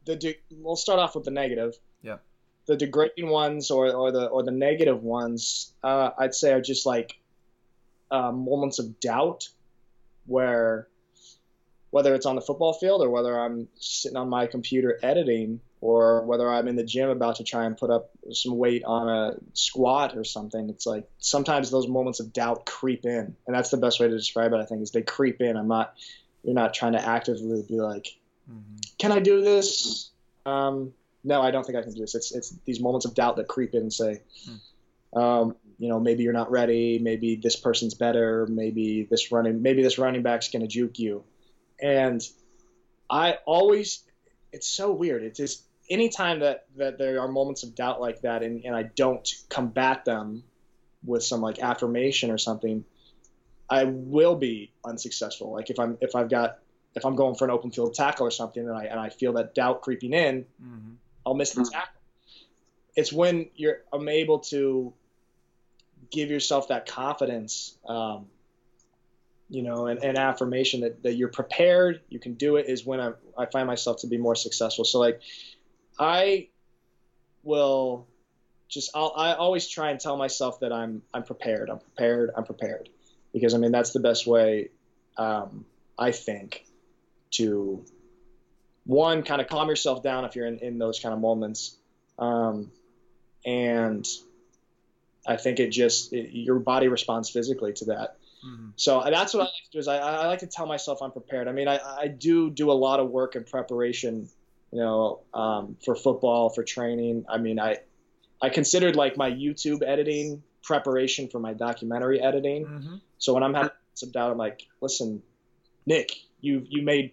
the 0.05 0.16
de- 0.18 0.39
we'll 0.51 0.76
start 0.76 0.99
off 0.99 1.16
with 1.16 1.24
the 1.24 1.32
negative. 1.32 1.76
Yeah. 2.01 2.18
The 2.66 2.76
degrading 2.76 3.30
ones 3.30 3.72
or, 3.72 3.93
or 3.93 4.11
the 4.11 4.28
or 4.28 4.43
the 4.43 4.51
negative 4.51 5.03
ones, 5.03 5.74
uh, 5.84 6.11
I'd 6.18 6.36
say 6.36 6.51
are 6.51 6.61
just 6.61 6.86
like 6.86 7.18
uh, 8.11 8.32
moments 8.32 8.80
of 8.80 8.99
doubt, 8.99 9.49
where 10.26 10.88
whether 11.91 12.14
it's 12.16 12.26
on 12.26 12.36
the 12.36 12.41
football 12.41 12.74
field 12.74 13.01
or 13.01 13.09
whether 13.09 13.39
I'm 13.39 13.68
sitting 13.76 14.18
on 14.18 14.28
my 14.28 14.47
computer 14.47 14.99
editing 15.03 15.61
or 15.84 16.21
whether 16.21 16.49
I'm 16.49 16.69
in 16.69 16.77
the 16.77 16.84
gym 16.86 17.09
about 17.09 17.36
to 17.36 17.43
try 17.43 17.65
and 17.65 17.75
put 17.75 17.89
up 17.89 18.09
some 18.31 18.57
weight 18.57 18.86
on 18.86 19.09
a 19.09 19.36
squat 19.51 20.15
or 20.15 20.23
something, 20.23 20.69
it's 20.69 20.86
like 20.86 21.09
sometimes 21.17 21.71
those 21.71 21.89
moments 21.89 22.21
of 22.21 22.31
doubt 22.31 22.65
creep 22.65 23.05
in, 23.05 23.36
and 23.45 23.53
that's 23.53 23.69
the 23.69 23.75
best 23.75 23.99
way 23.99 24.07
to 24.07 24.17
describe 24.17 24.53
it. 24.53 24.61
I 24.61 24.65
think 24.65 24.81
is 24.81 24.91
they 24.91 25.01
creep 25.01 25.41
in. 25.41 25.57
I'm 25.57 25.67
not 25.67 25.93
you're 26.41 26.53
not 26.53 26.73
trying 26.73 26.93
to 26.93 27.05
actively 27.05 27.65
be 27.67 27.81
like, 27.81 28.15
mm-hmm. 28.49 28.77
can 28.97 29.11
I 29.11 29.19
do 29.19 29.41
this? 29.41 30.09
Um, 30.45 30.93
no, 31.21 31.41
I 31.41 31.51
don't 31.51 31.65
think 31.65 31.77
I 31.77 31.81
can 31.81 31.91
do 31.91 31.99
this. 31.99 32.15
It's 32.15 32.34
it's 32.34 32.55
these 32.63 32.79
moments 32.79 33.05
of 33.05 33.13
doubt 33.13 33.36
that 33.36 33.49
creep 33.49 33.73
in 33.73 33.81
and 33.81 33.93
say, 33.93 34.21
hmm. 34.45 35.19
um, 35.19 35.55
you 35.79 35.89
know, 35.89 35.99
maybe 35.99 36.23
you're 36.23 36.31
not 36.31 36.49
ready. 36.49 36.97
Maybe 36.97 37.36
this 37.36 37.57
person's 37.57 37.93
better. 37.93 38.47
Maybe 38.49 39.03
this 39.03 39.34
running 39.34 39.61
maybe 39.61 39.84
this 39.84 39.97
running 39.97 40.21
back's 40.21 40.47
gonna 40.47 40.65
juke 40.65 40.97
you. 40.97 41.25
And 41.81 42.25
I 43.09 43.39
always, 43.45 44.01
it's 44.53 44.69
so 44.69 44.93
weird. 44.93 45.23
It's 45.23 45.38
just 45.38 45.65
anytime 45.89 46.39
that 46.39 46.65
that 46.77 46.97
there 46.97 47.19
are 47.21 47.27
moments 47.27 47.63
of 47.63 47.75
doubt 47.75 48.01
like 48.01 48.21
that, 48.21 48.43
and 48.43 48.65
and 48.65 48.75
I 48.75 48.84
don't 48.84 49.27
combat 49.49 50.05
them 50.05 50.43
with 51.05 51.23
some 51.23 51.41
like 51.41 51.59
affirmation 51.59 52.31
or 52.31 52.38
something, 52.38 52.86
I 53.69 53.86
will 53.86 54.36
be 54.36 54.71
unsuccessful. 54.86 55.51
Like 55.51 55.69
if 55.69 55.79
I'm 55.79 55.97
if 56.01 56.15
I've 56.15 56.29
got 56.29 56.59
if 56.95 57.05
I'm 57.05 57.15
going 57.15 57.36
for 57.36 57.45
an 57.45 57.51
open 57.51 57.71
field 57.71 57.93
tackle 57.93 58.27
or 58.27 58.31
something, 58.31 58.67
and 58.67 58.77
I 58.77 58.86
and 58.86 58.99
I 58.99 59.09
feel 59.09 59.34
that 59.34 59.55
doubt 59.55 59.81
creeping 59.81 60.13
in, 60.13 60.45
mm-hmm. 60.61 60.91
I'll 61.25 61.34
miss 61.34 61.51
the 61.51 61.61
mm-hmm. 61.61 61.71
tackle. 61.71 62.01
It's 62.95 63.11
when 63.11 63.49
you're 63.55 63.81
I'm 63.91 64.07
able 64.07 64.39
to 64.39 64.93
give 66.11 66.29
yourself 66.29 66.67
that 66.67 66.86
confidence, 66.86 67.75
um, 67.88 68.27
you 69.49 69.63
know, 69.63 69.88
and, 69.88 70.03
and 70.03 70.17
affirmation 70.17 70.81
that, 70.81 71.01
that 71.03 71.15
you're 71.15 71.29
prepared, 71.29 72.01
you 72.09 72.19
can 72.19 72.36
do 72.36 72.57
it. 72.57 72.67
Is 72.69 72.86
when 72.86 72.99
I 72.99 73.13
I 73.38 73.47
find 73.47 73.67
myself 73.67 74.01
to 74.01 74.07
be 74.07 74.17
more 74.17 74.36
successful. 74.36 74.86
So 74.86 74.99
like, 74.99 75.21
I 75.99 76.47
will 77.43 78.07
just 78.69 78.91
I'll, 78.95 79.13
I 79.15 79.33
always 79.33 79.67
try 79.67 79.91
and 79.91 79.99
tell 79.99 80.17
myself 80.17 80.59
that 80.61 80.71
I'm 80.73 81.01
I'm 81.13 81.23
prepared. 81.23 81.69
I'm 81.69 81.79
prepared. 81.79 82.31
I'm 82.35 82.43
prepared 82.43 82.89
because 83.31 83.53
I 83.53 83.57
mean 83.57 83.71
that's 83.71 83.91
the 83.91 83.99
best 83.99 84.25
way 84.25 84.69
um, 85.17 85.65
I 85.97 86.11
think 86.11 86.65
to 87.31 87.83
one 88.85 89.23
kind 89.23 89.41
of 89.41 89.47
calm 89.47 89.69
yourself 89.69 90.03
down 90.03 90.25
if 90.25 90.35
you're 90.35 90.47
in, 90.47 90.59
in 90.59 90.77
those 90.77 90.99
kind 90.99 91.13
of 91.13 91.21
moments 91.21 91.77
um, 92.19 92.71
and 93.45 94.07
I 95.25 95.37
think 95.37 95.59
it 95.59 95.69
just 95.69 96.13
it, 96.13 96.31
your 96.31 96.59
body 96.59 96.87
responds 96.87 97.29
physically 97.29 97.73
to 97.73 97.85
that. 97.85 98.17
Mm-hmm. 98.45 98.69
So 98.75 99.01
that's 99.09 99.33
what 99.33 99.41
I 99.41 99.43
like 99.45 99.53
to 99.53 99.71
do 99.71 99.79
is 99.79 99.87
I, 99.87 99.97
I 99.97 100.27
like 100.27 100.39
to 100.39 100.47
tell 100.47 100.65
myself 100.65 101.01
I'm 101.01 101.11
prepared. 101.11 101.47
I 101.47 101.53
mean, 101.53 101.67
I, 101.67 101.79
I 101.79 102.07
do 102.07 102.49
do 102.49 102.71
a 102.71 102.73
lot 102.73 102.99
of 102.99 103.09
work 103.09 103.35
in 103.35 103.43
preparation, 103.43 104.29
you 104.74 104.80
know, 104.80 105.19
um, 105.36 105.78
for 105.86 105.95
football, 105.95 106.49
for 106.49 106.63
training. 106.63 107.26
I 107.30 107.38
mean, 107.38 107.59
I 107.59 107.78
I 108.41 108.49
considered 108.49 108.95
like 108.95 109.17
my 109.17 109.30
YouTube 109.30 109.84
editing 109.84 110.41
preparation 110.63 111.28
for 111.28 111.38
my 111.38 111.53
documentary 111.53 112.19
editing. 112.19 112.65
Mm-hmm. 112.65 112.95
So 113.19 113.36
when 113.36 113.43
I'm 113.43 113.53
having 113.53 113.69
some 113.93 114.09
doubt, 114.09 114.32
I'm 114.32 114.38
like, 114.39 114.63
listen, 114.82 115.21
Nick, 115.86 116.11
you 116.41 116.65
you 116.67 116.82
made 116.82 117.11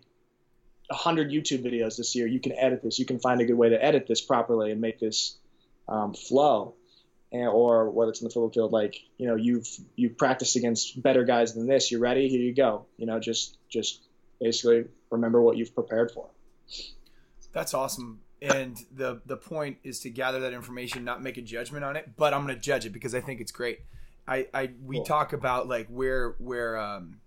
hundred 0.91 1.31
YouTube 1.31 1.63
videos 1.63 1.99
this 1.99 2.17
year. 2.17 2.27
You 2.27 2.41
can 2.41 2.53
edit 2.53 2.83
this. 2.83 2.99
You 2.99 3.05
can 3.05 3.21
find 3.21 3.43
a 3.43 3.45
good 3.45 3.59
way 3.59 3.69
to 3.69 3.85
edit 3.85 4.07
this 4.07 4.23
properly 4.23 4.73
and 4.73 4.81
make 4.81 4.99
this 4.99 5.37
um, 5.87 6.15
flow. 6.15 6.77
And, 7.31 7.47
or 7.47 7.91
whether 7.91 8.11
it's 8.11 8.23
in 8.23 8.25
the 8.25 8.31
football 8.31 8.51
field, 8.51 8.73
like 8.73 8.97
you 9.19 9.27
know, 9.27 9.37
you've 9.37 9.69
you've 9.97 10.17
practiced 10.17 10.57
against 10.57 11.01
better 11.01 11.25
guys 11.25 11.53
than 11.53 11.67
this. 11.67 11.91
You're 11.91 12.01
ready. 12.01 12.27
Here 12.31 12.41
you 12.41 12.55
go. 12.55 12.87
You 12.97 13.05
know, 13.05 13.21
just 13.21 13.59
just 13.69 14.01
basically 14.41 14.87
remember 15.11 15.43
what 15.43 15.59
you've 15.59 15.75
prepared 15.75 16.11
for. 16.13 16.31
That's 17.53 17.75
awesome 17.75 18.21
and 18.43 18.79
the 18.95 19.21
the 19.27 19.37
point 19.37 19.79
is 19.85 20.01
to 20.01 20.11
gather 20.11 20.41
that 20.41 20.53
information, 20.53 21.05
not 21.05 21.23
make 21.23 21.37
a 21.37 21.43
judgment 21.43 21.85
on 21.85 21.97
it. 21.97 22.17
But 22.17 22.33
I'm 22.33 22.45
going 22.45 22.55
to 22.55 22.61
judge 22.61 22.87
it 22.87 22.91
because 22.91 23.15
I 23.15 23.21
think 23.21 23.41
it's 23.41 23.53
great. 23.53 23.81
I, 24.27 24.47
I 24.55 24.71
we 24.85 24.97
cool. 24.97 25.05
talk 25.05 25.33
about 25.33 25.69
like 25.69 25.89
where 25.89 26.37
where 26.39 26.79
um, 26.79 27.21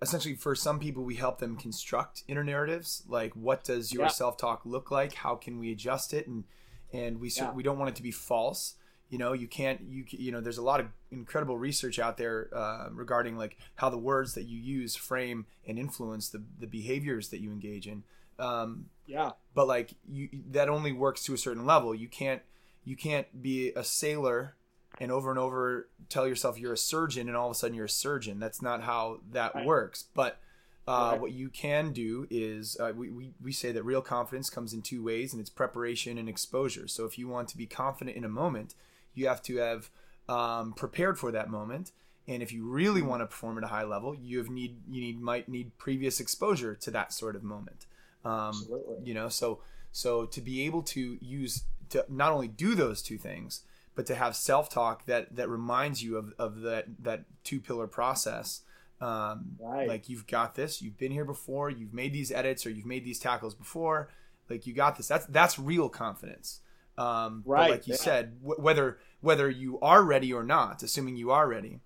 essentially 0.00 0.34
for 0.34 0.54
some 0.54 0.78
people 0.78 1.04
we 1.04 1.16
help 1.16 1.38
them 1.38 1.56
construct 1.56 2.22
inner 2.26 2.44
narratives. 2.44 3.02
Like 3.06 3.34
what 3.34 3.64
does 3.64 3.92
your 3.92 4.04
yeah. 4.04 4.08
self 4.08 4.38
talk 4.38 4.62
look 4.64 4.90
like? 4.90 5.14
How 5.14 5.34
can 5.34 5.58
we 5.58 5.72
adjust 5.72 6.14
it? 6.14 6.26
And 6.26 6.44
and 6.92 7.20
we 7.20 7.30
yeah. 7.30 7.52
we 7.52 7.62
don't 7.62 7.78
want 7.78 7.90
it 7.90 7.96
to 7.96 8.02
be 8.02 8.12
false. 8.12 8.74
You 9.10 9.18
know, 9.18 9.34
you 9.34 9.46
can't 9.46 9.82
you 9.90 10.04
you 10.08 10.32
know. 10.32 10.40
There's 10.40 10.56
a 10.56 10.62
lot 10.62 10.80
of 10.80 10.86
incredible 11.10 11.58
research 11.58 11.98
out 11.98 12.16
there 12.16 12.48
uh, 12.54 12.88
regarding 12.92 13.36
like 13.36 13.58
how 13.74 13.90
the 13.90 13.98
words 13.98 14.32
that 14.34 14.44
you 14.44 14.58
use 14.58 14.96
frame 14.96 15.44
and 15.66 15.78
influence 15.78 16.30
the 16.30 16.42
the 16.58 16.66
behaviors 16.66 17.28
that 17.28 17.40
you 17.40 17.52
engage 17.52 17.86
in. 17.86 18.04
Um, 18.38 18.86
yeah. 19.06 19.32
But 19.54 19.68
like 19.68 19.94
you, 20.10 20.28
that 20.50 20.68
only 20.68 20.92
works 20.92 21.24
to 21.24 21.34
a 21.34 21.38
certain 21.38 21.66
level. 21.66 21.94
You 21.94 22.08
can't 22.08 22.42
you 22.84 22.96
can't 22.96 23.42
be 23.42 23.70
a 23.70 23.84
sailor 23.84 24.56
and 25.00 25.10
over 25.10 25.30
and 25.30 25.38
over 25.38 25.88
tell 26.08 26.26
yourself 26.26 26.58
you're 26.58 26.72
a 26.72 26.78
surgeon 26.78 27.28
and 27.28 27.36
all 27.36 27.48
of 27.48 27.52
a 27.52 27.54
sudden 27.54 27.74
you're 27.74 27.86
a 27.86 27.90
surgeon. 27.90 28.38
That's 28.38 28.62
not 28.62 28.82
how 28.82 29.20
that 29.30 29.54
right. 29.54 29.64
works. 29.64 30.04
But 30.14 30.38
uh, 30.86 31.10
right. 31.12 31.20
what 31.20 31.32
you 31.32 31.48
can 31.48 31.92
do 31.92 32.26
is 32.30 32.76
uh, 32.80 32.92
we, 32.94 33.08
we, 33.08 33.34
we 33.42 33.52
say 33.52 33.72
that 33.72 33.84
real 33.84 34.02
confidence 34.02 34.50
comes 34.50 34.72
in 34.72 34.82
two 34.82 35.02
ways 35.02 35.32
and 35.32 35.40
it's 35.40 35.50
preparation 35.50 36.18
and 36.18 36.28
exposure. 36.28 36.88
So 36.88 37.04
if 37.04 37.18
you 37.18 37.28
want 37.28 37.48
to 37.48 37.56
be 37.56 37.66
confident 37.66 38.16
in 38.16 38.24
a 38.24 38.28
moment, 38.28 38.74
you 39.14 39.28
have 39.28 39.42
to 39.42 39.56
have 39.58 39.90
um, 40.28 40.72
prepared 40.72 41.18
for 41.18 41.30
that 41.30 41.48
moment. 41.48 41.92
And 42.26 42.42
if 42.42 42.52
you 42.52 42.64
really 42.64 43.02
want 43.02 43.20
to 43.20 43.26
perform 43.26 43.58
at 43.58 43.64
a 43.64 43.68
high 43.68 43.84
level, 43.84 44.14
you 44.14 44.38
have 44.38 44.48
need 44.48 44.76
you 44.88 45.00
need 45.00 45.20
might 45.20 45.48
need 45.48 45.76
previous 45.76 46.20
exposure 46.20 46.74
to 46.76 46.90
that 46.92 47.12
sort 47.12 47.34
of 47.34 47.42
moment. 47.42 47.86
Um, 48.24 48.48
Absolutely. 48.48 48.96
You 49.04 49.14
know, 49.14 49.28
so 49.28 49.60
so 49.90 50.26
to 50.26 50.40
be 50.40 50.62
able 50.62 50.82
to 50.82 51.18
use 51.20 51.64
to 51.90 52.04
not 52.08 52.32
only 52.32 52.48
do 52.48 52.74
those 52.74 53.02
two 53.02 53.18
things, 53.18 53.62
but 53.94 54.06
to 54.06 54.14
have 54.14 54.34
self 54.34 54.70
talk 54.70 55.06
that 55.06 55.36
that 55.36 55.48
reminds 55.48 56.02
you 56.02 56.16
of, 56.16 56.32
of 56.38 56.60
that 56.62 56.86
that 57.00 57.24
two 57.44 57.60
pillar 57.60 57.86
process. 57.86 58.62
Um, 59.00 59.56
right. 59.58 59.88
Like 59.88 60.08
you've 60.08 60.26
got 60.26 60.54
this. 60.54 60.80
You've 60.80 60.96
been 60.96 61.12
here 61.12 61.24
before. 61.24 61.70
You've 61.70 61.92
made 61.92 62.12
these 62.12 62.30
edits 62.30 62.64
or 62.64 62.70
you've 62.70 62.86
made 62.86 63.04
these 63.04 63.18
tackles 63.18 63.54
before. 63.54 64.08
Like 64.48 64.66
you 64.66 64.74
got 64.74 64.96
this. 64.96 65.08
That's 65.08 65.26
that's 65.26 65.58
real 65.58 65.88
confidence. 65.88 66.60
Um, 66.98 67.42
right. 67.46 67.70
like 67.70 67.86
you 67.86 67.94
yeah. 67.94 68.00
said, 68.00 68.42
w- 68.42 68.60
whether 68.60 68.98
whether 69.20 69.48
you 69.48 69.80
are 69.80 70.02
ready 70.02 70.32
or 70.32 70.44
not, 70.44 70.82
assuming 70.82 71.16
you 71.16 71.30
are 71.30 71.48
ready, 71.48 71.80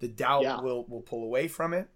the 0.00 0.08
doubt 0.08 0.42
yeah. 0.42 0.60
will 0.60 0.84
will 0.86 1.02
pull 1.02 1.22
away 1.22 1.46
from 1.46 1.72
it 1.72 1.88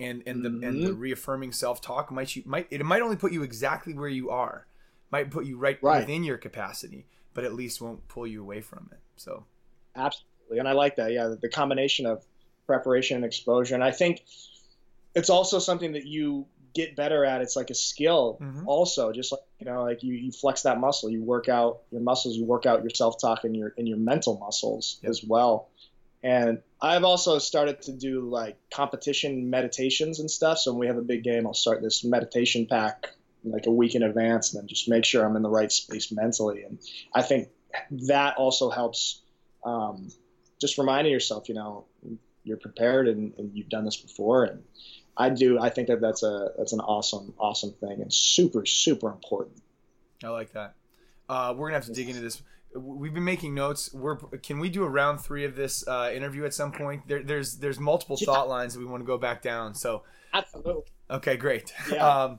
and 0.00 0.22
and 0.26 0.44
the 0.44 0.48
mm-hmm. 0.48 0.64
and 0.64 0.82
the 0.82 0.88
mm-hmm. 0.90 1.00
reaffirming 1.00 1.52
self 1.52 1.80
talk 1.80 2.10
might 2.10 2.34
you 2.34 2.42
might 2.46 2.66
it 2.70 2.84
might 2.84 3.02
only 3.02 3.16
put 3.16 3.32
you 3.32 3.42
exactly 3.42 3.94
where 3.94 4.08
you 4.08 4.30
are, 4.30 4.66
might 5.10 5.30
put 5.30 5.44
you 5.44 5.56
right, 5.56 5.78
right 5.82 6.00
within 6.00 6.24
your 6.24 6.38
capacity, 6.38 7.06
but 7.34 7.44
at 7.44 7.54
least 7.54 7.80
won't 7.80 8.06
pull 8.08 8.26
you 8.26 8.40
away 8.40 8.60
from 8.60 8.88
it. 8.92 8.98
So 9.16 9.44
absolutely, 9.94 10.58
and 10.58 10.68
I 10.68 10.72
like 10.72 10.96
that. 10.96 11.12
Yeah, 11.12 11.34
the 11.40 11.48
combination 11.48 12.06
of 12.06 12.24
preparation 12.66 13.16
and 13.16 13.24
exposure, 13.24 13.74
and 13.74 13.84
I 13.84 13.92
think 13.92 14.22
it's 15.14 15.30
also 15.30 15.58
something 15.58 15.92
that 15.92 16.06
you 16.06 16.46
get 16.74 16.96
better 16.96 17.24
at. 17.24 17.40
It's 17.40 17.56
like 17.56 17.70
a 17.70 17.74
skill, 17.74 18.38
mm-hmm. 18.40 18.66
also. 18.66 19.12
Just 19.12 19.32
like 19.32 19.40
you 19.58 19.66
know, 19.66 19.82
like 19.82 20.02
you, 20.02 20.14
you 20.14 20.32
flex 20.32 20.62
that 20.62 20.78
muscle, 20.78 21.10
you 21.10 21.22
work 21.22 21.48
out 21.48 21.82
your 21.90 22.00
muscles, 22.00 22.36
you 22.36 22.44
work 22.44 22.66
out 22.66 22.82
your 22.82 22.90
self 22.90 23.20
talk 23.20 23.44
and 23.44 23.56
your 23.56 23.74
and 23.76 23.88
your 23.88 23.98
mental 23.98 24.38
muscles 24.38 24.98
yep. 25.02 25.10
as 25.10 25.24
well. 25.24 25.69
And 26.22 26.60
I've 26.80 27.04
also 27.04 27.38
started 27.38 27.82
to 27.82 27.92
do 27.92 28.28
like 28.28 28.58
competition 28.70 29.48
meditations 29.48 30.20
and 30.20 30.30
stuff. 30.30 30.58
So 30.58 30.72
when 30.72 30.80
we 30.80 30.86
have 30.86 30.98
a 30.98 31.02
big 31.02 31.24
game, 31.24 31.46
I'll 31.46 31.54
start 31.54 31.82
this 31.82 32.04
meditation 32.04 32.66
pack 32.66 33.06
like 33.44 33.66
a 33.66 33.70
week 33.70 33.94
in 33.94 34.02
advance 34.02 34.52
and 34.52 34.62
then 34.62 34.68
just 34.68 34.88
make 34.88 35.04
sure 35.04 35.24
I'm 35.24 35.36
in 35.36 35.42
the 35.42 35.50
right 35.50 35.72
space 35.72 36.12
mentally. 36.12 36.62
And 36.62 36.78
I 37.14 37.22
think 37.22 37.48
that 38.06 38.36
also 38.36 38.68
helps 38.68 39.22
um, 39.64 40.08
just 40.60 40.76
reminding 40.76 41.12
yourself, 41.12 41.48
you 41.48 41.54
know, 41.54 41.86
you're 42.44 42.58
prepared 42.58 43.08
and, 43.08 43.32
and, 43.38 43.54
you've 43.54 43.68
done 43.68 43.84
this 43.84 43.96
before. 43.96 44.44
And 44.44 44.62
I 45.16 45.28
do, 45.28 45.58
I 45.58 45.68
think 45.68 45.88
that 45.88 46.00
that's 46.00 46.22
a, 46.22 46.52
that's 46.56 46.72
an 46.72 46.80
awesome, 46.80 47.34
awesome 47.38 47.72
thing 47.72 48.00
and 48.00 48.12
super, 48.12 48.64
super 48.66 49.10
important. 49.10 49.60
I 50.24 50.28
like 50.28 50.52
that. 50.52 50.74
Uh, 51.28 51.54
we're 51.56 51.68
gonna 51.68 51.76
have 51.76 51.86
to 51.86 51.92
dig 51.92 52.08
into 52.08 52.20
this 52.20 52.42
we've 52.74 53.14
been 53.14 53.24
making 53.24 53.54
notes. 53.54 53.92
We're 53.92 54.16
can 54.16 54.58
we 54.58 54.68
do 54.68 54.84
a 54.84 54.88
round 54.88 55.20
three 55.20 55.44
of 55.44 55.56
this 55.56 55.86
uh, 55.86 56.10
interview 56.14 56.44
at 56.44 56.54
some 56.54 56.72
point? 56.72 57.06
There, 57.08 57.22
there's 57.22 57.56
there's 57.56 57.78
multiple 57.80 58.16
yeah. 58.20 58.26
thought 58.26 58.48
lines 58.48 58.74
that 58.74 58.80
we 58.80 58.86
want 58.86 59.02
to 59.02 59.06
go 59.06 59.18
back 59.18 59.42
down. 59.42 59.74
So 59.74 60.02
absolutely. 60.32 60.84
Okay, 61.10 61.36
great. 61.36 61.72
Yeah. 61.90 62.06
Um, 62.24 62.38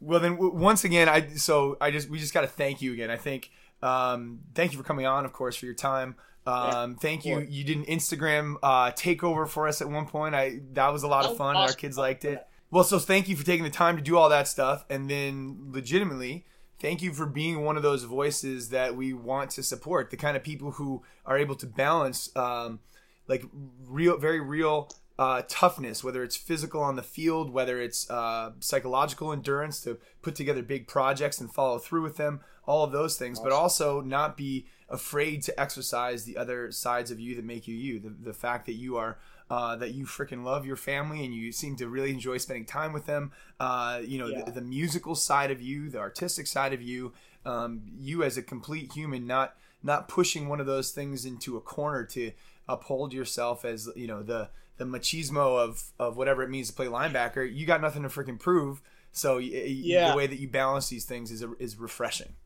Well, 0.00 0.18
then 0.18 0.32
w- 0.32 0.54
once 0.54 0.84
again, 0.84 1.08
I 1.08 1.28
so 1.34 1.76
I 1.80 1.90
just 1.90 2.08
we 2.10 2.18
just 2.18 2.34
got 2.34 2.40
to 2.40 2.48
thank 2.48 2.82
you 2.82 2.92
again. 2.92 3.10
I 3.10 3.16
think 3.16 3.50
um, 3.82 4.40
thank 4.54 4.72
you 4.72 4.78
for 4.78 4.84
coming 4.84 5.06
on, 5.06 5.24
of 5.24 5.32
course, 5.32 5.54
for 5.56 5.66
your 5.66 5.74
time. 5.74 6.16
Um, 6.44 6.96
thank 6.96 7.24
you. 7.24 7.38
You 7.40 7.62
did 7.62 7.76
an 7.76 7.84
Instagram 7.84 8.56
uh, 8.62 8.90
takeover 8.92 9.48
for 9.48 9.68
us 9.68 9.80
at 9.80 9.88
one 9.88 10.06
point. 10.06 10.34
I 10.34 10.60
that 10.72 10.92
was 10.92 11.02
a 11.04 11.08
lot 11.08 11.24
of 11.26 11.36
fun. 11.36 11.56
and 11.56 11.64
Our 11.64 11.72
kids 11.72 11.96
liked 11.96 12.24
it. 12.24 12.44
Well, 12.70 12.84
so 12.84 12.98
thank 12.98 13.28
you 13.28 13.36
for 13.36 13.44
taking 13.44 13.64
the 13.64 13.70
time 13.70 13.96
to 13.96 14.02
do 14.02 14.16
all 14.16 14.30
that 14.30 14.48
stuff, 14.48 14.84
and 14.88 15.08
then 15.08 15.68
legitimately, 15.70 16.46
thank 16.82 17.00
you 17.00 17.12
for 17.14 17.24
being 17.24 17.64
one 17.64 17.76
of 17.76 17.82
those 17.82 18.02
voices 18.02 18.70
that 18.70 18.96
we 18.96 19.12
want 19.12 19.50
to 19.52 19.62
support. 19.62 20.10
The 20.10 20.16
kind 20.16 20.36
of 20.36 20.42
people 20.42 20.72
who 20.72 21.02
are 21.24 21.38
able 21.38 21.54
to 21.54 21.66
balance, 21.66 22.34
um, 22.36 22.80
like 23.28 23.44
real, 23.86 24.18
very 24.18 24.40
real 24.40 24.90
uh, 25.18 25.42
toughness, 25.48 26.02
whether 26.02 26.24
it's 26.24 26.36
physical 26.36 26.82
on 26.82 26.96
the 26.96 27.02
field, 27.02 27.50
whether 27.50 27.80
it's 27.80 28.10
uh, 28.10 28.50
psychological 28.58 29.32
endurance 29.32 29.80
to 29.82 29.98
put 30.20 30.34
together 30.34 30.62
big 30.62 30.88
projects 30.88 31.40
and 31.40 31.54
follow 31.54 31.78
through 31.78 32.02
with 32.02 32.16
them, 32.16 32.40
all 32.66 32.82
of 32.82 32.90
those 32.90 33.16
things, 33.16 33.38
but 33.38 33.52
also 33.52 34.00
not 34.00 34.36
be 34.36 34.66
afraid 34.88 35.42
to 35.42 35.58
exercise 35.60 36.24
the 36.24 36.36
other 36.36 36.72
sides 36.72 37.10
of 37.10 37.20
you 37.20 37.36
that 37.36 37.44
make 37.44 37.68
you 37.68 37.76
you. 37.76 38.00
The, 38.00 38.10
the 38.10 38.34
fact 38.34 38.66
that 38.66 38.74
you 38.74 38.96
are 38.96 39.18
uh, 39.52 39.76
that 39.76 39.92
you 39.92 40.06
freaking 40.06 40.42
love 40.44 40.64
your 40.64 40.76
family 40.76 41.22
and 41.26 41.34
you 41.34 41.52
seem 41.52 41.76
to 41.76 41.86
really 41.86 42.10
enjoy 42.10 42.38
spending 42.38 42.64
time 42.64 42.90
with 42.90 43.04
them. 43.04 43.30
Uh, 43.60 44.00
you 44.02 44.16
know, 44.18 44.28
Yeah. 44.28 44.44
the, 44.44 44.52
the 44.52 44.60
musical 44.62 45.14
side 45.14 45.50
of 45.50 45.60
you, 45.60 45.90
the 45.90 45.98
artistic 45.98 46.46
side 46.46 46.72
of 46.72 46.80
you, 46.80 47.12
um, 47.44 47.82
you 47.98 48.22
as 48.22 48.38
a 48.38 48.42
complete 48.42 48.92
human, 48.92 49.26
not 49.26 49.54
not 49.82 50.08
pushing 50.08 50.48
one 50.48 50.58
of 50.60 50.66
those 50.66 50.90
things 50.92 51.26
into 51.26 51.56
a 51.58 51.60
corner 51.60 52.02
to 52.04 52.32
uphold 52.66 53.12
yourself 53.12 53.64
as 53.66 53.90
you 53.94 54.06
know 54.06 54.22
the 54.22 54.48
the 54.78 54.84
machismo 54.84 55.58
of 55.62 55.90
of 55.98 56.16
whatever 56.16 56.42
it 56.42 56.48
means 56.48 56.68
to 56.68 56.74
play 56.74 56.86
linebacker. 56.86 57.44
You 57.54 57.66
got 57.66 57.82
nothing 57.82 58.04
to 58.04 58.08
freaking 58.08 58.38
prove. 58.40 58.80
So 59.12 59.36
Yeah. 59.36 60.12
the 60.12 60.16
way 60.16 60.26
that 60.26 60.38
you 60.38 60.48
balance 60.48 60.88
these 60.88 61.04
things 61.04 61.30
is 61.30 61.44
is 61.58 61.76
refreshing. 61.76 62.36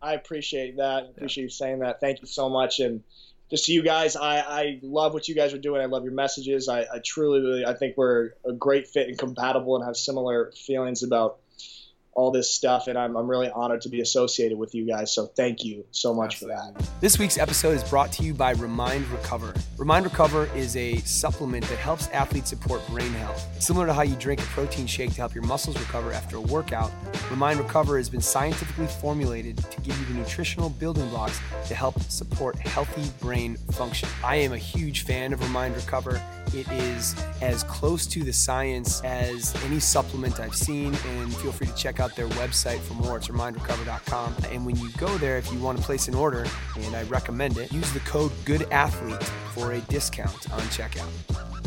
I 0.00 0.14
appreciate 0.14 0.76
that. 0.78 1.04
Appreciate 1.16 1.44
you 1.44 1.50
saying 1.50 1.80
that. 1.80 2.00
Thank 2.00 2.20
you 2.22 2.26
so 2.26 2.48
much. 2.48 2.80
And 2.80 3.02
just 3.50 3.66
to 3.66 3.72
you 3.72 3.82
guys, 3.82 4.16
I, 4.16 4.38
I 4.38 4.80
love 4.82 5.12
what 5.12 5.28
you 5.28 5.34
guys 5.34 5.52
are 5.52 5.58
doing. 5.58 5.80
I 5.80 5.86
love 5.86 6.04
your 6.04 6.12
messages. 6.12 6.68
I, 6.68 6.82
I 6.82 6.98
truly, 7.04 7.40
really, 7.40 7.64
I 7.66 7.74
think 7.74 7.96
we're 7.96 8.30
a 8.44 8.52
great 8.52 8.88
fit 8.88 9.08
and 9.08 9.18
compatible 9.18 9.76
and 9.76 9.84
have 9.84 9.96
similar 9.96 10.52
feelings 10.52 11.02
about 11.02 11.38
all 12.14 12.30
this 12.30 12.50
stuff. 12.50 12.86
And 12.86 12.98
I'm, 12.98 13.16
I'm 13.16 13.28
really 13.28 13.50
honored 13.50 13.80
to 13.82 13.88
be 13.88 14.00
associated 14.00 14.58
with 14.58 14.74
you 14.74 14.86
guys. 14.86 15.12
So 15.12 15.26
thank 15.26 15.64
you 15.64 15.84
so 15.90 16.14
much 16.14 16.36
for 16.36 16.46
that. 16.46 16.74
This 17.00 17.18
week's 17.18 17.38
episode 17.38 17.76
is 17.76 17.84
brought 17.84 18.12
to 18.12 18.22
you 18.22 18.34
by 18.34 18.52
Remind 18.52 19.06
Recover. 19.08 19.54
Remind 19.76 20.04
Recover 20.04 20.48
is 20.54 20.76
a 20.76 20.96
supplement 20.98 21.64
that 21.68 21.78
helps 21.78 22.08
athletes 22.08 22.50
support 22.50 22.86
brain 22.88 23.12
health. 23.12 23.44
Similar 23.62 23.86
to 23.86 23.92
how 23.92 24.02
you 24.02 24.16
drink 24.16 24.40
a 24.40 24.44
protein 24.46 24.86
shake 24.86 25.10
to 25.10 25.16
help 25.16 25.34
your 25.34 25.44
muscles 25.44 25.78
recover 25.78 26.12
after 26.12 26.36
a 26.36 26.40
workout, 26.40 26.90
Remind 27.30 27.58
Recover 27.58 27.96
has 27.96 28.08
been 28.08 28.20
scientifically 28.20 28.86
formulated 28.86 29.56
to 29.56 29.80
give 29.80 29.98
you 29.98 30.06
the 30.06 30.14
nutritional 30.14 30.70
building 30.70 31.08
blocks 31.08 31.40
to 31.66 31.74
help 31.74 32.00
support 32.02 32.56
healthy 32.58 33.10
brain 33.20 33.56
function. 33.72 34.08
I 34.24 34.36
am 34.36 34.52
a 34.52 34.58
huge 34.58 35.02
fan 35.02 35.32
of 35.32 35.40
Remind 35.40 35.74
Recover. 35.74 36.22
It 36.48 36.70
is 36.70 37.16
as 37.40 37.64
close 37.64 38.06
to 38.08 38.22
the 38.22 38.32
science 38.32 39.02
as 39.02 39.54
any 39.64 39.80
supplement 39.80 40.38
I've 40.40 40.54
seen, 40.54 40.94
and 40.94 41.34
feel 41.36 41.52
free 41.52 41.66
to 41.66 41.74
check 41.74 42.00
out 42.04 42.14
their 42.14 42.28
website 42.28 42.78
for 42.80 42.94
more. 42.94 43.16
It's 43.16 43.28
remindrecover.com. 43.28 44.36
And 44.50 44.66
when 44.66 44.76
you 44.76 44.90
go 44.98 45.08
there, 45.18 45.38
if 45.38 45.50
you 45.50 45.58
want 45.58 45.78
to 45.78 45.84
place 45.84 46.06
an 46.06 46.14
order, 46.14 46.46
and 46.76 46.94
I 46.94 47.04
recommend 47.04 47.56
it, 47.56 47.72
use 47.72 47.90
the 47.92 48.00
code 48.00 48.30
GOODATHLETE 48.44 49.24
for 49.54 49.72
a 49.72 49.80
discount 49.80 50.50
on 50.52 50.60
checkout. 50.64 51.63